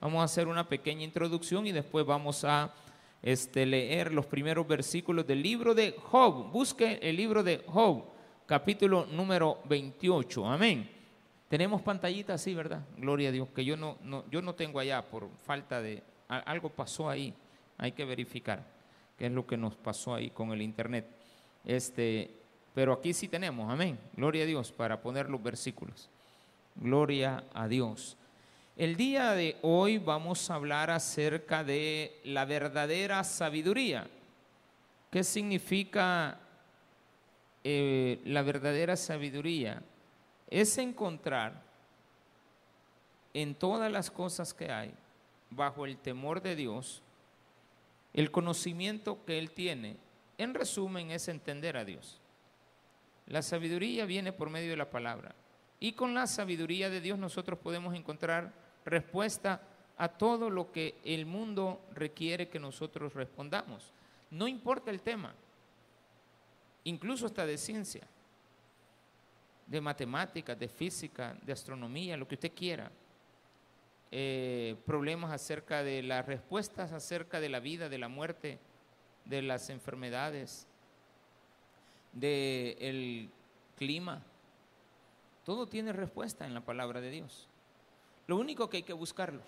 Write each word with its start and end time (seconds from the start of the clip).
Vamos 0.00 0.22
a 0.22 0.24
hacer 0.24 0.48
una 0.48 0.66
pequeña 0.66 1.04
introducción 1.04 1.66
y 1.66 1.72
después 1.72 2.06
vamos 2.06 2.42
a 2.44 2.72
este, 3.22 3.66
leer 3.66 4.14
los 4.14 4.24
primeros 4.24 4.66
versículos 4.66 5.26
del 5.26 5.42
libro 5.42 5.74
de 5.74 5.94
Job. 5.98 6.50
Busque 6.50 6.98
el 7.02 7.16
libro 7.16 7.42
de 7.42 7.62
Job, 7.66 8.04
capítulo 8.46 9.04
número 9.04 9.58
28. 9.66 10.46
Amén. 10.46 10.90
Tenemos 11.48 11.82
pantallita 11.82 12.34
así, 12.34 12.54
¿verdad? 12.54 12.82
Gloria 12.96 13.28
a 13.28 13.32
Dios, 13.32 13.48
que 13.50 13.62
yo 13.62 13.76
no, 13.76 13.98
no, 14.02 14.24
yo 14.30 14.40
no 14.40 14.54
tengo 14.54 14.78
allá 14.78 15.02
por 15.02 15.28
falta 15.44 15.82
de... 15.82 16.02
Algo 16.28 16.70
pasó 16.70 17.10
ahí, 17.10 17.34
hay 17.76 17.92
que 17.92 18.04
verificar 18.04 18.64
qué 19.18 19.26
es 19.26 19.32
lo 19.32 19.46
que 19.46 19.56
nos 19.58 19.74
pasó 19.74 20.14
ahí 20.14 20.30
con 20.30 20.52
el 20.52 20.62
internet. 20.62 21.06
Este, 21.64 22.30
pero 22.72 22.94
aquí 22.94 23.12
sí 23.12 23.28
tenemos, 23.28 23.70
amén. 23.70 23.98
Gloria 24.14 24.44
a 24.44 24.46
Dios 24.46 24.72
para 24.72 25.02
poner 25.02 25.28
los 25.28 25.42
versículos. 25.42 26.08
Gloria 26.76 27.44
a 27.52 27.68
Dios. 27.68 28.16
El 28.80 28.96
día 28.96 29.32
de 29.32 29.58
hoy 29.60 29.98
vamos 29.98 30.48
a 30.48 30.54
hablar 30.54 30.90
acerca 30.90 31.62
de 31.62 32.18
la 32.24 32.46
verdadera 32.46 33.22
sabiduría. 33.24 34.08
¿Qué 35.10 35.22
significa 35.22 36.38
eh, 37.62 38.22
la 38.24 38.40
verdadera 38.40 38.96
sabiduría? 38.96 39.82
Es 40.48 40.78
encontrar 40.78 41.62
en 43.34 43.54
todas 43.54 43.92
las 43.92 44.10
cosas 44.10 44.54
que 44.54 44.72
hay, 44.72 44.94
bajo 45.50 45.84
el 45.84 45.98
temor 45.98 46.40
de 46.40 46.56
Dios, 46.56 47.02
el 48.14 48.30
conocimiento 48.30 49.22
que 49.26 49.38
Él 49.38 49.50
tiene. 49.50 49.98
En 50.38 50.54
resumen, 50.54 51.10
es 51.10 51.28
entender 51.28 51.76
a 51.76 51.84
Dios. 51.84 52.18
La 53.26 53.42
sabiduría 53.42 54.06
viene 54.06 54.32
por 54.32 54.48
medio 54.48 54.70
de 54.70 54.78
la 54.78 54.88
palabra. 54.88 55.34
Y 55.80 55.92
con 55.92 56.14
la 56.14 56.26
sabiduría 56.26 56.88
de 56.88 57.02
Dios 57.02 57.18
nosotros 57.18 57.58
podemos 57.58 57.94
encontrar 57.94 58.69
respuesta 58.84 59.62
a 59.96 60.08
todo 60.08 60.48
lo 60.48 60.72
que 60.72 60.98
el 61.04 61.26
mundo 61.26 61.82
requiere 61.92 62.48
que 62.48 62.58
nosotros 62.58 63.12
respondamos. 63.12 63.92
No 64.30 64.48
importa 64.48 64.90
el 64.90 65.02
tema, 65.02 65.34
incluso 66.84 67.26
hasta 67.26 67.44
de 67.44 67.58
ciencia, 67.58 68.06
de 69.66 69.80
matemáticas, 69.80 70.58
de 70.58 70.68
física, 70.68 71.36
de 71.42 71.52
astronomía, 71.52 72.16
lo 72.16 72.26
que 72.26 72.36
usted 72.36 72.52
quiera. 72.54 72.90
Eh, 74.10 74.76
problemas 74.86 75.32
acerca 75.32 75.84
de 75.84 76.02
las 76.02 76.26
respuestas 76.26 76.90
acerca 76.92 77.38
de 77.38 77.48
la 77.48 77.60
vida, 77.60 77.88
de 77.88 77.98
la 77.98 78.08
muerte, 78.08 78.58
de 79.26 79.42
las 79.42 79.68
enfermedades, 79.70 80.66
del 82.12 83.30
clima. 83.76 84.22
Todo 85.44 85.66
tiene 85.66 85.92
respuesta 85.92 86.46
en 86.46 86.54
la 86.54 86.62
palabra 86.62 87.00
de 87.02 87.10
Dios. 87.10 87.49
Lo 88.30 88.36
único 88.36 88.70
que 88.70 88.76
hay 88.76 88.82
que 88.84 88.92
buscarlo. 88.92 89.40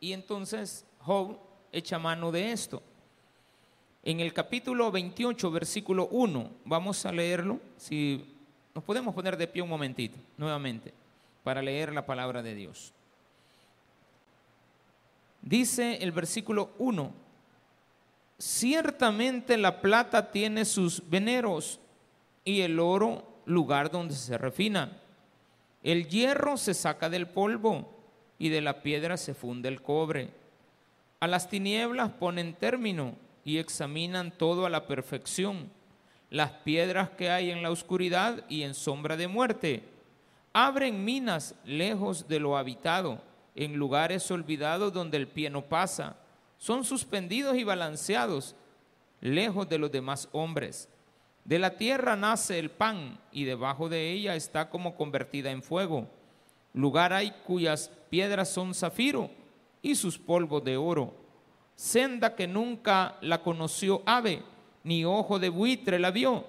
Y 0.00 0.14
entonces 0.14 0.86
Job 1.00 1.36
echa 1.70 1.98
mano 1.98 2.32
de 2.32 2.52
esto. 2.52 2.82
En 4.02 4.20
el 4.20 4.32
capítulo 4.32 4.90
28, 4.90 5.50
versículo 5.50 6.08
1, 6.10 6.50
vamos 6.64 7.04
a 7.04 7.12
leerlo. 7.12 7.60
Si 7.76 8.24
nos 8.74 8.82
podemos 8.82 9.14
poner 9.14 9.36
de 9.36 9.46
pie 9.46 9.60
un 9.60 9.68
momentito, 9.68 10.16
nuevamente, 10.38 10.94
para 11.44 11.60
leer 11.60 11.92
la 11.92 12.06
palabra 12.06 12.42
de 12.42 12.54
Dios. 12.54 12.94
Dice 15.42 15.98
el 16.02 16.12
versículo 16.12 16.70
1, 16.78 17.12
ciertamente 18.38 19.58
la 19.58 19.82
plata 19.82 20.30
tiene 20.32 20.64
sus 20.64 21.06
veneros 21.10 21.78
y 22.42 22.62
el 22.62 22.80
oro 22.80 23.22
lugar 23.44 23.90
donde 23.90 24.14
se 24.14 24.38
refina 24.38 25.02
el 25.86 26.08
hierro 26.08 26.56
se 26.56 26.74
saca 26.74 27.08
del 27.08 27.28
polvo 27.28 27.88
y 28.40 28.48
de 28.48 28.60
la 28.60 28.82
piedra 28.82 29.16
se 29.16 29.34
funde 29.34 29.68
el 29.68 29.82
cobre. 29.82 30.30
A 31.20 31.28
las 31.28 31.48
tinieblas 31.48 32.10
ponen 32.10 32.54
término 32.54 33.14
y 33.44 33.58
examinan 33.58 34.32
todo 34.36 34.66
a 34.66 34.68
la 34.68 34.88
perfección. 34.88 35.70
Las 36.28 36.50
piedras 36.50 37.10
que 37.10 37.30
hay 37.30 37.52
en 37.52 37.62
la 37.62 37.70
oscuridad 37.70 38.42
y 38.48 38.62
en 38.62 38.74
sombra 38.74 39.16
de 39.16 39.28
muerte. 39.28 39.84
Abren 40.52 41.04
minas 41.04 41.54
lejos 41.64 42.26
de 42.26 42.40
lo 42.40 42.56
habitado, 42.56 43.22
en 43.54 43.76
lugares 43.76 44.28
olvidados 44.32 44.92
donde 44.92 45.18
el 45.18 45.28
pie 45.28 45.50
no 45.50 45.62
pasa. 45.66 46.16
Son 46.58 46.84
suspendidos 46.84 47.56
y 47.56 47.62
balanceados, 47.62 48.56
lejos 49.20 49.68
de 49.68 49.78
los 49.78 49.92
demás 49.92 50.28
hombres. 50.32 50.88
De 51.46 51.60
la 51.60 51.76
tierra 51.76 52.16
nace 52.16 52.58
el 52.58 52.72
pan 52.72 53.20
y 53.30 53.44
debajo 53.44 53.88
de 53.88 54.10
ella 54.10 54.34
está 54.34 54.68
como 54.68 54.96
convertida 54.96 55.52
en 55.52 55.62
fuego. 55.62 56.08
Lugar 56.74 57.12
hay 57.12 57.30
cuyas 57.46 57.88
piedras 58.10 58.48
son 58.48 58.74
zafiro 58.74 59.30
y 59.80 59.94
sus 59.94 60.18
polvos 60.18 60.64
de 60.64 60.76
oro. 60.76 61.14
Senda 61.76 62.34
que 62.34 62.48
nunca 62.48 63.16
la 63.20 63.44
conoció 63.44 64.02
ave, 64.06 64.42
ni 64.82 65.04
ojo 65.04 65.38
de 65.38 65.48
buitre 65.48 66.00
la 66.00 66.10
vio. 66.10 66.46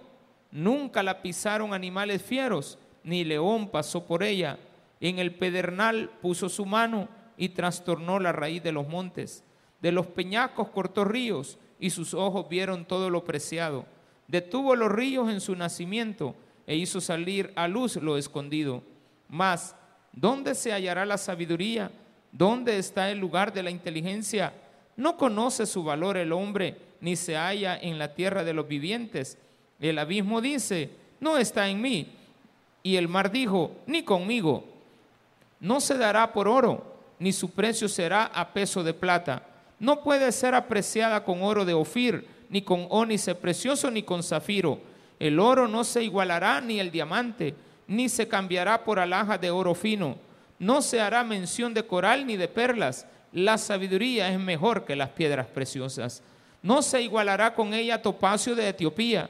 Nunca 0.50 1.04
la 1.04 1.22
pisaron 1.22 1.76
animales 1.76 2.24
fieros, 2.24 2.80
ni 3.04 3.24
león 3.24 3.70
pasó 3.70 4.08
por 4.08 4.24
ella. 4.24 4.58
En 5.00 5.20
el 5.20 5.36
pedernal 5.36 6.10
puso 6.24 6.50
su 6.50 6.66
mano 6.66 7.08
y 7.38 7.50
trastornó 7.50 8.20
la 8.20 8.32
raíz 8.32 8.64
de 8.64 8.72
los 8.72 8.88
montes. 8.88 9.44
De 9.80 9.92
los 9.92 10.08
peñacos 10.08 10.70
cortó 10.70 11.06
ríos 11.06 11.60
y 11.80 11.92
sus 11.92 12.16
ojos 12.16 12.50
vieron 12.50 12.84
todo 12.84 13.12
lo 13.12 13.24
preciado 13.24 13.86
detuvo 14.28 14.76
los 14.76 14.92
ríos 14.92 15.30
en 15.30 15.42
su 15.42 15.56
nacimiento 15.56 16.36
e 16.66 16.76
hizo 16.76 17.00
salir 17.00 17.54
a 17.56 17.68
luz 17.68 17.96
lo 17.96 18.18
escondido. 18.18 18.84
Mas, 19.30 19.76
¿dónde 20.12 20.54
se 20.54 20.74
hallará 20.74 21.06
la 21.06 21.18
sabiduría? 21.18 21.92
¿Dónde 22.32 22.78
está 22.78 23.10
el 23.10 23.20
lugar 23.20 23.54
de 23.54 23.64
la 23.64 23.72
inteligencia? 23.72 24.54
No 24.96 25.18
conoce 25.18 25.66
su 25.66 25.84
valor 25.84 26.18
el 26.18 26.34
hombre, 26.34 26.78
ni 27.00 27.16
se 27.16 27.36
halla 27.36 27.78
en 27.78 27.98
la 27.98 28.14
tierra 28.14 28.44
de 28.44 28.54
los 28.54 28.68
vivientes. 28.68 29.38
El 29.80 30.00
abismo 30.00 30.42
dice, 30.42 30.90
no 31.20 31.38
está 31.38 31.70
en 31.70 31.82
mí. 31.82 32.08
Y 32.84 32.96
el 32.96 33.08
mar 33.08 33.32
dijo, 33.32 33.72
ni 33.86 34.04
conmigo. 34.04 34.66
No 35.60 35.80
se 35.80 35.98
dará 35.98 36.34
por 36.34 36.48
oro, 36.48 36.96
ni 37.20 37.32
su 37.32 37.50
precio 37.52 37.88
será 37.88 38.26
a 38.26 38.54
peso 38.54 38.84
de 38.84 38.94
plata. 38.94 39.44
No 39.80 40.04
puede 40.04 40.32
ser 40.32 40.54
apreciada 40.56 41.24
con 41.24 41.44
oro 41.44 41.64
de 41.66 41.74
Ofir 41.74 42.28
ni 42.50 42.62
con 42.62 42.88
ónice 42.90 43.36
precioso, 43.36 43.92
ni 43.92 44.04
con 44.04 44.24
zafiro. 44.24 44.80
El 45.20 45.40
oro 45.40 45.68
no 45.68 45.84
se 45.84 46.04
igualará 46.04 46.62
ni 46.62 46.80
el 46.80 46.92
diamante, 46.92 47.56
ni 47.88 48.10
se 48.10 48.28
cambiará 48.28 48.84
por 48.84 49.00
alhaja 49.00 49.38
de 49.38 49.50
oro 49.50 49.74
fino. 49.74 50.18
No 50.60 50.82
se 50.82 51.00
hará 51.00 51.24
mención 51.24 51.74
de 51.74 51.84
coral 51.84 52.26
ni 52.26 52.38
de 52.38 52.48
perlas. 52.48 53.06
La 53.32 53.58
sabiduría 53.58 54.30
es 54.30 54.40
mejor 54.40 54.86
que 54.86 54.96
las 54.96 55.10
piedras 55.10 55.48
preciosas. 55.48 56.24
No 56.62 56.82
se 56.82 57.02
igualará 57.02 57.54
con 57.54 57.74
ella 57.74 58.02
topacio 58.02 58.56
de 58.56 58.70
Etiopía. 58.70 59.30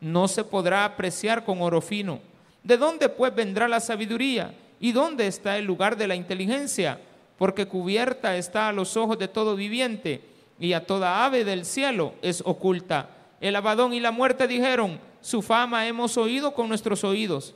No 0.00 0.28
se 0.28 0.44
podrá 0.44 0.84
apreciar 0.84 1.44
con 1.44 1.60
oro 1.60 1.80
fino. 1.80 2.20
¿De 2.62 2.76
dónde 2.76 3.08
pues 3.08 3.34
vendrá 3.34 3.66
la 3.66 3.80
sabiduría? 3.80 4.54
¿Y 4.80 4.92
dónde 4.92 5.26
está 5.26 5.58
el 5.58 5.64
lugar 5.64 5.96
de 5.96 6.06
la 6.06 6.14
inteligencia? 6.14 7.00
Porque 7.36 7.66
cubierta 7.66 8.36
está 8.36 8.68
a 8.68 8.72
los 8.72 8.96
ojos 8.96 9.18
de 9.18 9.28
todo 9.28 9.56
viviente 9.56 10.20
y 10.60 10.72
a 10.72 10.86
toda 10.86 11.24
ave 11.24 11.44
del 11.44 11.64
cielo 11.64 12.14
es 12.22 12.42
oculta. 12.44 13.10
El 13.40 13.56
abadón 13.56 13.92
y 13.92 14.00
la 14.00 14.10
muerte 14.10 14.48
dijeron, 14.48 14.98
su 15.20 15.42
fama 15.42 15.86
hemos 15.86 16.16
oído 16.16 16.54
con 16.54 16.68
nuestros 16.68 17.04
oídos. 17.04 17.54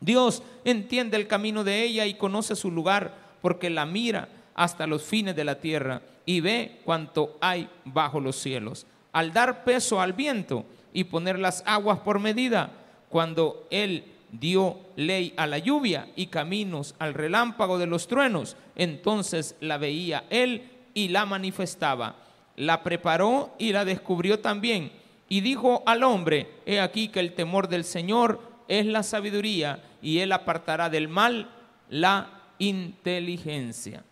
Dios 0.00 0.42
entiende 0.64 1.16
el 1.16 1.26
camino 1.26 1.64
de 1.64 1.82
ella 1.82 2.06
y 2.06 2.14
conoce 2.14 2.54
su 2.54 2.70
lugar, 2.70 3.14
porque 3.40 3.70
la 3.70 3.86
mira 3.86 4.28
hasta 4.54 4.86
los 4.86 5.02
fines 5.02 5.34
de 5.34 5.44
la 5.44 5.60
tierra 5.60 6.02
y 6.26 6.40
ve 6.40 6.80
cuanto 6.84 7.36
hay 7.40 7.68
bajo 7.84 8.20
los 8.20 8.36
cielos. 8.36 8.86
Al 9.12 9.32
dar 9.32 9.64
peso 9.64 10.00
al 10.00 10.12
viento 10.12 10.64
y 10.92 11.04
poner 11.04 11.38
las 11.38 11.62
aguas 11.66 12.00
por 12.00 12.18
medida, 12.18 12.70
cuando 13.08 13.66
Él 13.70 14.04
dio 14.30 14.78
ley 14.96 15.32
a 15.36 15.46
la 15.46 15.58
lluvia 15.58 16.08
y 16.14 16.26
caminos 16.26 16.94
al 16.98 17.14
relámpago 17.14 17.78
de 17.78 17.86
los 17.86 18.06
truenos, 18.06 18.56
entonces 18.76 19.56
la 19.60 19.78
veía 19.78 20.24
Él 20.30 20.68
y 20.94 21.08
la 21.08 21.24
manifestaba 21.24 22.16
la 22.58 22.82
preparó 22.82 23.54
y 23.56 23.72
la 23.72 23.84
descubrió 23.84 24.40
también. 24.40 24.90
Y 25.28 25.40
dijo 25.42 25.82
al 25.86 26.02
hombre, 26.02 26.48
he 26.66 26.80
aquí 26.80 27.08
que 27.08 27.20
el 27.20 27.34
temor 27.34 27.68
del 27.68 27.84
Señor 27.84 28.40
es 28.66 28.84
la 28.84 29.04
sabiduría 29.04 29.82
y 30.02 30.18
él 30.18 30.32
apartará 30.32 30.90
del 30.90 31.08
mal 31.08 31.48
la 31.88 32.30
inteligencia. 32.58 34.02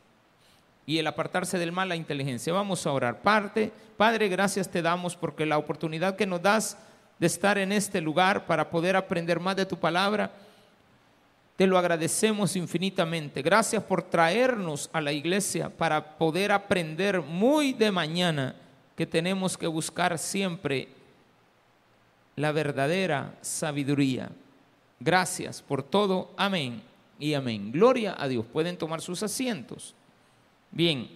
Y 0.87 0.99
el 0.99 1.09
apartarse 1.09 1.59
del 1.59 1.73
mal 1.73 1.89
la 1.89 1.97
inteligencia. 1.97 2.53
Vamos 2.53 2.87
a 2.87 2.93
orar. 2.93 3.21
Parte, 3.21 3.73
Padre, 3.97 4.29
gracias 4.29 4.71
te 4.71 4.81
damos 4.81 5.17
porque 5.17 5.45
la 5.45 5.59
oportunidad 5.59 6.15
que 6.15 6.27
nos 6.27 6.41
das 6.41 6.79
de 7.19 7.27
estar 7.27 7.59
en 7.59 7.73
este 7.73 8.01
lugar 8.01 8.47
para 8.47 8.71
poder 8.71 8.95
aprender 8.95 9.41
más 9.41 9.57
de 9.57 9.67
tu 9.67 9.77
palabra 9.77 10.31
te 11.57 11.67
lo 11.67 11.79
agradecemos 11.79 12.55
infinitamente. 12.55 13.41
Gracias 13.41 13.83
por 13.83 14.03
traernos 14.03 14.91
a 14.93 15.01
la 15.01 15.13
iglesia 15.13 15.71
para 15.71 16.19
poder 16.19 16.53
aprender 16.53 17.23
muy 17.23 17.73
de 17.73 17.91
mañana 17.91 18.55
que 18.95 19.07
tenemos 19.07 19.57
que 19.57 19.67
buscar 19.67 20.19
siempre 20.19 20.89
la 22.37 22.53
verdadera 22.53 23.35
sabiduría. 23.41 24.31
Gracias 25.01 25.63
por 25.63 25.83
todo. 25.83 26.31
Amén 26.37 26.83
Y 27.19 27.33
amén. 27.33 27.73
Gloria 27.73 28.15
a 28.19 28.29
Dios. 28.29 28.45
Pueden 28.53 28.77
tomar 28.77 29.01
sus 29.01 29.23
asientos. 29.23 29.95
Bien, 30.71 31.09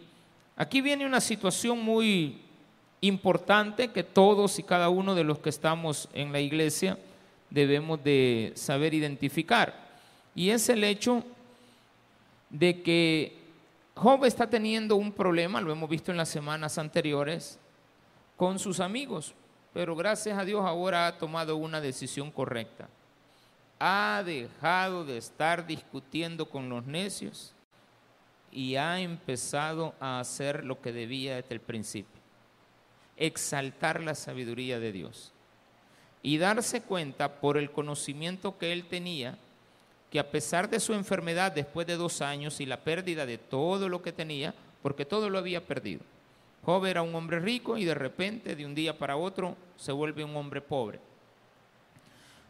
aquí 0.56 0.80
viene 0.80 1.04
una 1.04 1.20
situación 1.20 1.82
muy 1.84 2.40
importante 3.02 3.88
que 3.88 4.02
todos 4.02 4.58
y 4.58 4.62
cada 4.62 4.88
uno 4.88 5.14
de 5.14 5.24
los 5.24 5.38
que 5.38 5.50
estamos 5.50 6.08
en 6.14 6.32
la 6.32 6.40
iglesia 6.40 6.98
debemos 7.50 8.02
de 8.02 8.52
saber 8.54 8.94
identificar. 8.94 9.89
Y 10.34 10.50
es 10.50 10.68
el 10.68 10.84
hecho 10.84 11.24
de 12.50 12.82
que 12.82 13.38
Job 13.94 14.24
está 14.24 14.48
teniendo 14.48 14.96
un 14.96 15.12
problema, 15.12 15.60
lo 15.60 15.72
hemos 15.72 15.90
visto 15.90 16.10
en 16.10 16.16
las 16.16 16.28
semanas 16.28 16.78
anteriores, 16.78 17.58
con 18.36 18.58
sus 18.58 18.80
amigos, 18.80 19.34
pero 19.74 19.94
gracias 19.94 20.38
a 20.38 20.44
Dios 20.44 20.64
ahora 20.64 21.06
ha 21.06 21.18
tomado 21.18 21.56
una 21.56 21.80
decisión 21.80 22.30
correcta. 22.30 22.88
Ha 23.78 24.22
dejado 24.24 25.04
de 25.04 25.18
estar 25.18 25.66
discutiendo 25.66 26.48
con 26.48 26.68
los 26.68 26.86
necios 26.86 27.54
y 28.50 28.76
ha 28.76 29.00
empezado 29.00 29.94
a 30.00 30.20
hacer 30.20 30.64
lo 30.64 30.80
que 30.80 30.92
debía 30.92 31.36
desde 31.36 31.54
el 31.54 31.60
principio, 31.60 32.20
exaltar 33.16 34.02
la 34.02 34.14
sabiduría 34.14 34.80
de 34.80 34.92
Dios 34.92 35.32
y 36.22 36.38
darse 36.38 36.82
cuenta 36.82 37.40
por 37.40 37.56
el 37.56 37.70
conocimiento 37.70 38.58
que 38.58 38.72
él 38.72 38.86
tenía 38.86 39.38
que 40.10 40.18
a 40.18 40.30
pesar 40.30 40.68
de 40.68 40.80
su 40.80 40.92
enfermedad 40.92 41.52
después 41.52 41.86
de 41.86 41.96
dos 41.96 42.20
años 42.20 42.60
y 42.60 42.66
la 42.66 42.80
pérdida 42.80 43.26
de 43.26 43.38
todo 43.38 43.88
lo 43.88 44.02
que 44.02 44.12
tenía, 44.12 44.54
porque 44.82 45.04
todo 45.04 45.30
lo 45.30 45.38
había 45.38 45.64
perdido, 45.64 46.02
Job 46.64 46.84
era 46.84 47.02
un 47.02 47.14
hombre 47.14 47.40
rico 47.40 47.78
y 47.78 47.84
de 47.84 47.94
repente, 47.94 48.54
de 48.54 48.66
un 48.66 48.74
día 48.74 48.98
para 48.98 49.16
otro, 49.16 49.56
se 49.76 49.92
vuelve 49.92 50.24
un 50.24 50.36
hombre 50.36 50.60
pobre. 50.60 50.98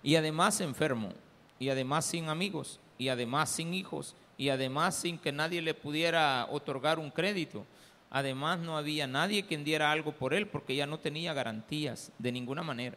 Y 0.02 0.16
además 0.16 0.60
enfermo, 0.60 1.12
y 1.58 1.68
además 1.68 2.06
sin 2.06 2.28
amigos, 2.28 2.80
y 2.98 3.08
además 3.08 3.50
sin 3.50 3.72
hijos, 3.72 4.16
y 4.40 4.48
además 4.48 4.96
sin 4.96 5.18
que 5.18 5.32
nadie 5.32 5.60
le 5.60 5.74
pudiera 5.74 6.46
otorgar 6.50 6.98
un 6.98 7.10
crédito. 7.10 7.66
Además 8.08 8.58
no 8.58 8.78
había 8.78 9.06
nadie 9.06 9.44
quien 9.44 9.64
diera 9.64 9.92
algo 9.92 10.12
por 10.12 10.32
él 10.32 10.46
porque 10.46 10.74
ya 10.74 10.86
no 10.86 10.98
tenía 10.98 11.34
garantías 11.34 12.10
de 12.18 12.32
ninguna 12.32 12.62
manera, 12.62 12.96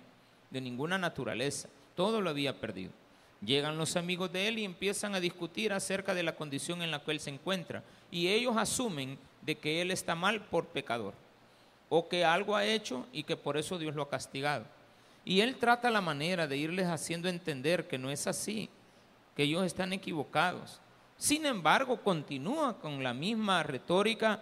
de 0.49 0.61
ninguna 0.61 0.97
naturaleza. 0.97 1.67
Todo 1.95 2.21
lo 2.21 2.29
había 2.29 2.61
perdido. 2.61 2.91
Llegan 3.45 3.77
los 3.77 3.97
amigos 3.97 4.31
de 4.31 4.47
él 4.47 4.59
y 4.59 4.65
empiezan 4.65 5.15
a 5.15 5.19
discutir 5.19 5.73
acerca 5.73 6.13
de 6.13 6.23
la 6.23 6.35
condición 6.35 6.81
en 6.81 6.91
la 6.91 7.03
que 7.03 7.11
él 7.11 7.19
se 7.19 7.29
encuentra. 7.29 7.83
Y 8.09 8.29
ellos 8.29 8.55
asumen 8.55 9.17
de 9.41 9.57
que 9.57 9.81
él 9.81 9.91
está 9.91 10.15
mal 10.15 10.41
por 10.45 10.67
pecador. 10.67 11.13
O 11.89 12.07
que 12.07 12.23
algo 12.23 12.55
ha 12.55 12.65
hecho 12.65 13.05
y 13.11 13.23
que 13.23 13.35
por 13.35 13.57
eso 13.57 13.77
Dios 13.77 13.95
lo 13.95 14.03
ha 14.03 14.09
castigado. 14.09 14.65
Y 15.25 15.41
él 15.41 15.57
trata 15.57 15.91
la 15.91 16.01
manera 16.01 16.47
de 16.47 16.57
irles 16.57 16.87
haciendo 16.87 17.27
entender 17.27 17.87
que 17.87 17.97
no 17.97 18.09
es 18.09 18.27
así, 18.27 18.69
que 19.35 19.43
ellos 19.43 19.65
están 19.65 19.93
equivocados. 19.93 20.79
Sin 21.17 21.45
embargo, 21.45 21.97
continúa 21.97 22.79
con 22.79 23.03
la 23.03 23.13
misma 23.13 23.63
retórica. 23.63 24.41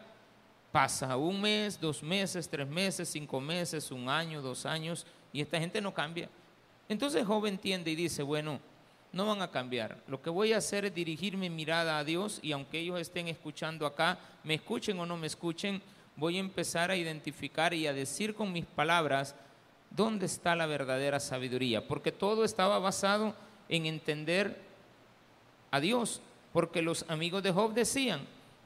Pasa 0.71 1.17
un 1.17 1.41
mes, 1.41 1.79
dos 1.79 2.01
meses, 2.01 2.47
tres 2.47 2.67
meses, 2.67 3.09
cinco 3.09 3.41
meses, 3.41 3.91
un 3.91 4.09
año, 4.09 4.41
dos 4.41 4.65
años, 4.65 5.05
y 5.33 5.41
esta 5.41 5.59
gente 5.59 5.81
no 5.81 5.93
cambia. 5.93 6.29
Entonces 6.87 7.25
Job 7.25 7.45
entiende 7.45 7.91
y 7.91 7.95
dice, 7.95 8.23
bueno, 8.23 8.59
no 9.13 9.25
van 9.25 9.41
a 9.41 9.51
cambiar. 9.51 9.97
Lo 10.07 10.21
que 10.21 10.29
voy 10.29 10.53
a 10.53 10.57
hacer 10.57 10.85
es 10.85 10.95
dirigir 10.95 11.37
mi 11.37 11.49
mirada 11.49 11.97
a 11.97 12.03
Dios 12.03 12.39
y 12.41 12.51
aunque 12.51 12.79
ellos 12.79 12.99
estén 12.99 13.27
escuchando 13.27 13.85
acá, 13.85 14.17
me 14.43 14.55
escuchen 14.55 14.99
o 14.99 15.05
no 15.05 15.17
me 15.17 15.27
escuchen, 15.27 15.81
voy 16.15 16.37
a 16.37 16.41
empezar 16.41 16.91
a 16.91 16.95
identificar 16.95 17.73
y 17.73 17.87
a 17.87 17.93
decir 17.93 18.35
con 18.35 18.51
mis 18.51 18.65
palabras 18.65 19.35
dónde 19.89 20.25
está 20.25 20.55
la 20.55 20.65
verdadera 20.65 21.19
sabiduría, 21.19 21.87
porque 21.87 22.11
todo 22.11 22.45
estaba 22.45 22.79
basado 22.79 23.35
en 23.67 23.85
entender 23.85 24.61
a 25.71 25.79
Dios, 25.79 26.21
porque 26.53 26.81
los 26.81 27.05
amigos 27.09 27.43
de 27.43 27.51
Job 27.51 27.73
decían, 27.73 28.21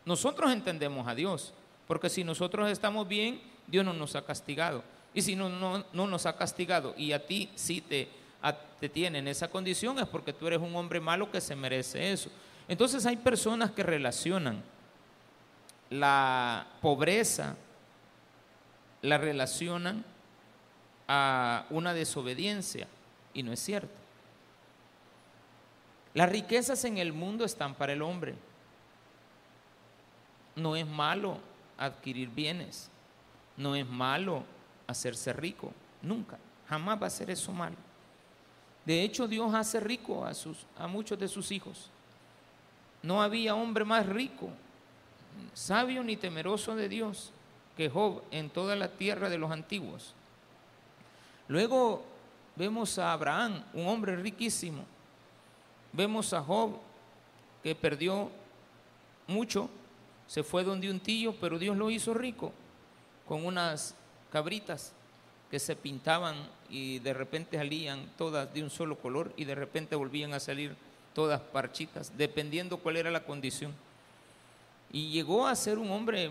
nosotros 0.05 0.51
entendemos 0.51 1.07
a 1.07 1.15
Dios, 1.15 1.53
porque 1.87 2.09
si 2.09 2.23
nosotros 2.23 2.69
estamos 2.69 3.07
bien, 3.07 3.41
Dios 3.67 3.83
no 3.83 3.93
nos 3.93 4.15
ha 4.15 4.25
castigado. 4.25 4.83
Y 5.13 5.21
si 5.21 5.35
no, 5.35 5.49
no, 5.49 5.85
no 5.93 6.07
nos 6.07 6.25
ha 6.25 6.35
castigado 6.35 6.93
y 6.97 7.13
a 7.13 7.25
ti 7.25 7.49
sí 7.55 7.81
te 7.81 8.09
te 8.53 8.89
tiene 8.89 9.19
en 9.19 9.27
esa 9.27 9.49
condición 9.49 9.97
es 9.99 10.07
porque 10.07 10.33
tú 10.33 10.47
eres 10.47 10.59
un 10.59 10.75
hombre 10.75 10.99
malo 10.99 11.31
que 11.31 11.41
se 11.41 11.55
merece 11.55 12.11
eso. 12.11 12.29
Entonces 12.67 13.05
hay 13.05 13.17
personas 13.17 13.71
que 13.71 13.83
relacionan 13.83 14.61
la 15.89 16.67
pobreza, 16.81 17.55
la 19.01 19.17
relacionan 19.17 20.03
a 21.07 21.65
una 21.69 21.93
desobediencia 21.93 22.87
y 23.33 23.43
no 23.43 23.53
es 23.53 23.59
cierto. 23.59 23.93
Las 26.13 26.29
riquezas 26.29 26.85
en 26.85 26.97
el 26.97 27.13
mundo 27.13 27.45
están 27.45 27.75
para 27.75 27.93
el 27.93 28.01
hombre. 28.01 28.35
No 30.55 30.75
es 30.75 30.87
malo 30.87 31.39
adquirir 31.77 32.29
bienes, 32.29 32.89
no 33.57 33.75
es 33.75 33.85
malo 33.85 34.43
hacerse 34.87 35.33
rico, 35.33 35.73
nunca, 36.01 36.37
jamás 36.69 37.01
va 37.01 37.07
a 37.07 37.09
ser 37.09 37.29
eso 37.29 37.51
malo. 37.51 37.75
De 38.85 39.01
hecho, 39.01 39.27
Dios 39.27 39.53
hace 39.53 39.79
rico 39.79 40.25
a, 40.25 40.33
sus, 40.33 40.65
a 40.77 40.87
muchos 40.87 41.17
de 41.17 41.27
sus 41.27 41.51
hijos. 41.51 41.89
No 43.01 43.21
había 43.21 43.55
hombre 43.55 43.83
más 43.83 44.05
rico, 44.05 44.49
sabio 45.53 46.03
ni 46.03 46.15
temeroso 46.15 46.75
de 46.75 46.87
Dios 46.87 47.31
que 47.75 47.89
Job 47.89 48.21
en 48.31 48.49
toda 48.49 48.75
la 48.75 48.89
tierra 48.89 49.29
de 49.29 49.37
los 49.37 49.51
antiguos. 49.51 50.13
Luego 51.47 52.03
vemos 52.55 52.97
a 52.99 53.11
Abraham, 53.11 53.63
un 53.73 53.87
hombre 53.87 54.15
riquísimo. 54.15 54.85
Vemos 55.91 56.33
a 56.33 56.41
Job 56.41 56.79
que 57.63 57.75
perdió 57.75 58.29
mucho, 59.27 59.69
se 60.27 60.43
fue 60.43 60.63
donde 60.63 60.89
un 60.89 60.99
tío, 60.99 61.35
pero 61.39 61.57
Dios 61.57 61.75
lo 61.75 61.89
hizo 61.89 62.13
rico 62.13 62.51
con 63.27 63.45
unas 63.45 63.95
cabritas 64.31 64.93
que 65.49 65.59
se 65.59 65.75
pintaban 65.75 66.35
y 66.69 66.99
de 66.99 67.13
repente 67.13 67.57
salían 67.57 68.09
todas 68.17 68.51
de 68.53 68.63
un 68.63 68.69
solo 68.69 68.97
color 68.97 69.31
y 69.37 69.45
de 69.45 69.55
repente 69.55 69.95
volvían 69.95 70.33
a 70.33 70.39
salir 70.39 70.75
todas 71.13 71.39
parchitas, 71.39 72.17
dependiendo 72.17 72.77
cuál 72.77 72.97
era 72.97 73.11
la 73.11 73.23
condición. 73.23 73.73
Y 74.91 75.11
llegó 75.11 75.47
a 75.47 75.55
ser 75.55 75.77
un 75.77 75.91
hombre 75.91 76.29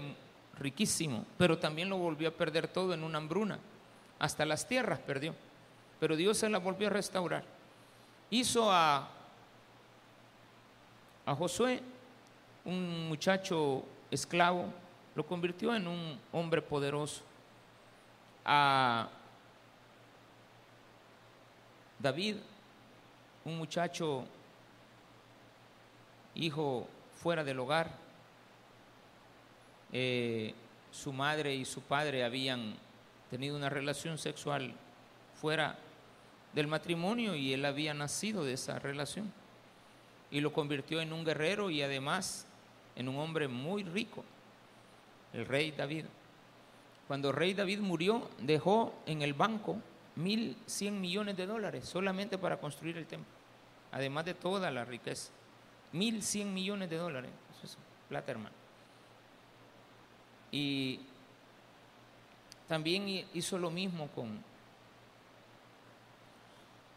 riquísimo, 0.59 1.25
pero 1.39 1.59
también 1.59 1.89
lo 1.89 1.97
volvió 1.97 2.29
a 2.29 2.33
perder 2.33 2.69
todo 2.69 2.93
en 2.93 3.03
una 3.03 3.19
hambruna. 3.19 3.59
Hasta 4.19 4.45
las 4.45 4.69
tierras 4.69 4.99
perdió, 5.01 5.35
pero 6.01 6.17
Dios 6.17 6.39
se 6.39 6.49
las 6.49 6.63
volvió 6.63 6.89
a 6.89 6.91
restaurar. 6.91 7.45
Hizo 8.31 8.71
a, 8.71 9.09
a 11.27 11.35
Josué, 11.35 11.81
un 12.65 13.09
muchacho 13.09 13.85
esclavo, 14.11 14.67
lo 15.15 15.27
convirtió 15.27 15.75
en 15.75 15.87
un 15.87 16.19
hombre 16.33 16.61
poderoso 16.63 17.23
a 18.45 19.09
David, 21.99 22.37
un 23.45 23.57
muchacho, 23.57 24.25
hijo 26.35 26.87
fuera 27.23 27.45
del 27.45 27.59
hogar. 27.59 27.91
Eh, 29.93 30.55
su 30.91 31.13
madre 31.13 31.55
y 31.55 31.65
su 31.65 31.81
padre 31.83 32.25
habían 32.25 32.75
tenido 33.31 33.57
una 33.57 33.69
relación 33.69 34.19
sexual 34.19 34.75
fuera 35.41 35.79
del 36.53 36.67
matrimonio 36.67 37.35
y 37.35 37.53
él 37.53 37.65
había 37.65 37.95
nacido 37.95 38.45
de 38.45 38.53
esa 38.53 38.79
relación. 38.79 39.33
Y 40.31 40.41
lo 40.41 40.53
convirtió 40.53 41.01
en 41.01 41.13
un 41.13 41.25
guerrero 41.25 41.71
y 41.71 41.83
además 41.83 42.47
en 42.97 43.09
un 43.09 43.17
hombre 43.17 43.49
muy 43.49 43.83
rico, 43.83 44.25
el 45.33 45.47
rey 45.47 45.73
David. 45.73 46.05
Cuando 47.07 47.33
rey 47.33 47.55
David 47.55 47.81
murió, 47.81 48.29
dejó 48.41 48.95
en 49.07 49.23
el 49.23 49.35
banco 49.35 49.77
mil 50.17 50.57
cien 50.67 51.01
millones 51.01 51.37
de 51.37 51.47
dólares 51.47 51.87
solamente 51.87 52.39
para 52.39 52.59
construir 52.59 52.97
el 52.97 53.07
templo, 53.07 53.31
además 53.93 54.25
de 54.25 54.35
toda 54.35 54.71
la 54.71 54.85
riqueza. 54.85 55.31
Mil 55.93 56.23
cien 56.23 56.55
millones 56.55 56.91
de 56.91 56.97
dólares, 56.97 57.31
eso 57.57 57.67
es 57.67 57.79
plata, 58.09 58.33
hermano. 58.33 58.55
Y 60.51 61.01
también 62.69 63.27
hizo 63.35 63.59
lo 63.59 63.71
mismo 63.71 64.09
con 64.09 64.43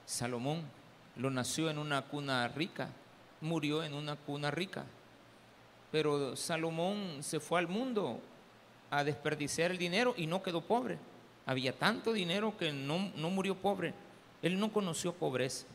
Salomón. 0.05 0.63
Lo 1.15 1.31
nació 1.31 1.69
en 1.69 1.79
una 1.79 2.03
cuna 2.03 2.47
rica, 2.47 2.89
murió 3.41 3.83
en 3.83 3.93
una 3.93 4.15
cuna 4.15 4.51
rica. 4.51 4.85
Pero 5.91 6.35
Salomón 6.35 7.23
se 7.23 7.39
fue 7.39 7.59
al 7.59 7.67
mundo 7.67 8.21
a 8.89 9.03
desperdiciar 9.03 9.71
el 9.71 9.77
dinero 9.77 10.13
y 10.17 10.27
no 10.27 10.41
quedó 10.41 10.61
pobre. 10.61 10.97
Había 11.45 11.73
tanto 11.73 12.13
dinero 12.13 12.57
que 12.57 12.71
no, 12.71 12.99
murió 13.29 13.55
pobre. 13.55 13.93
Él 14.41 14.59
no 14.59 14.71
conoció 14.71 15.13
pobreza. 15.13 15.65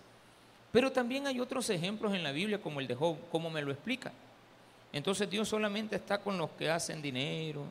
Pero 0.70 0.92
también 0.92 1.26
hay 1.26 1.40
otros 1.40 1.68
ejemplos 1.70 2.14
en 2.14 2.22
la 2.22 2.32
Biblia 2.32 2.60
como 2.60 2.80
el 2.80 2.86
de 2.86 2.94
Job, 2.94 3.16
como 3.30 3.50
me 3.50 3.62
lo 3.62 3.72
explica. 3.72 4.12
Entonces 4.92 5.28
Dios 5.28 5.48
solamente 5.48 5.96
está 5.96 6.18
con 6.18 6.36
los 6.38 6.50
que 6.50 6.70
hacen 6.70 7.00
dinero 7.00 7.64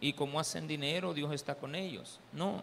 y 0.00 0.12
como 0.12 0.40
hacen 0.40 0.66
dinero 0.66 1.14
Dios 1.14 1.32
está 1.32 1.54
con 1.54 1.74
ellos. 1.74 2.18
No, 2.32 2.62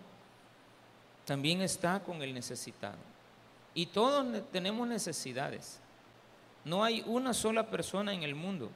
también 1.25 1.61
está 1.61 2.01
con 2.01 2.21
el 2.21 2.33
necesitado. 2.33 2.97
Y 3.73 3.87
todos 3.87 4.25
tenemos 4.51 4.87
necesidades. 4.87 5.79
no 6.65 6.83
hay 6.83 7.03
una 7.05 7.33
sola 7.33 7.69
persona 7.69 8.13
en 8.13 8.23
el 8.23 8.35
mundo 8.35 8.69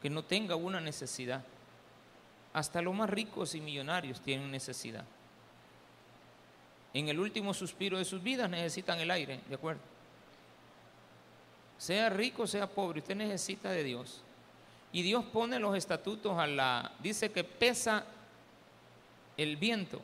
que 0.00 0.10
no 0.10 0.22
tenga 0.22 0.54
una 0.54 0.80
necesidad. 0.80 1.42
Hasta 2.54 2.80
los 2.80 2.94
más 2.94 3.10
ricos 3.10 3.54
y 3.54 3.60
millonarios 3.60 4.20
tienen 4.20 4.50
necesidad. 4.50 5.04
En 6.94 7.08
el 7.08 7.18
último 7.18 7.52
suspiro 7.52 7.98
de 7.98 8.04
sus 8.04 8.22
vidas 8.22 8.48
necesitan 8.48 9.00
el 9.00 9.10
aire, 9.10 9.40
¿de 9.48 9.54
acuerdo? 9.56 9.80
Sea 11.76 12.08
rico, 12.08 12.46
sea 12.46 12.68
pobre, 12.68 13.00
usted 13.00 13.16
necesita 13.16 13.70
de 13.70 13.82
Dios. 13.82 14.22
Y 14.92 15.02
Dios 15.02 15.24
pone 15.24 15.58
los 15.58 15.76
estatutos 15.76 16.38
a 16.38 16.46
la... 16.46 16.92
Dice 17.00 17.32
que 17.32 17.42
pesa 17.42 18.06
el 19.36 19.56
viento. 19.56 20.00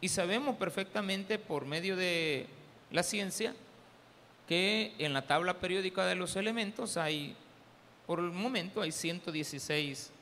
Y 0.00 0.08
sabemos 0.08 0.56
perfectamente 0.56 1.38
por 1.38 1.66
medio 1.66 1.94
de 1.96 2.46
la 2.90 3.02
ciencia 3.02 3.54
que 4.48 4.94
en 4.98 5.12
la 5.12 5.26
tabla 5.26 5.58
periódica 5.58 6.06
de 6.06 6.14
los 6.14 6.36
elementos 6.36 6.96
hay, 6.96 7.36
por 8.06 8.20
el 8.20 8.30
momento 8.30 8.80
hay 8.80 8.92
116 8.92 10.12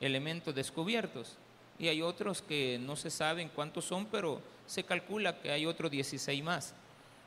elementos 0.00 0.54
descubiertos. 0.54 1.36
Y 1.78 1.88
hay 1.88 2.02
otros 2.02 2.42
que 2.42 2.78
no 2.80 2.96
se 2.96 3.10
saben 3.10 3.50
cuántos 3.54 3.84
son, 3.84 4.06
pero 4.06 4.40
se 4.66 4.84
calcula 4.84 5.40
que 5.40 5.50
hay 5.50 5.66
otros 5.66 5.90
16 5.90 6.42
más. 6.42 6.74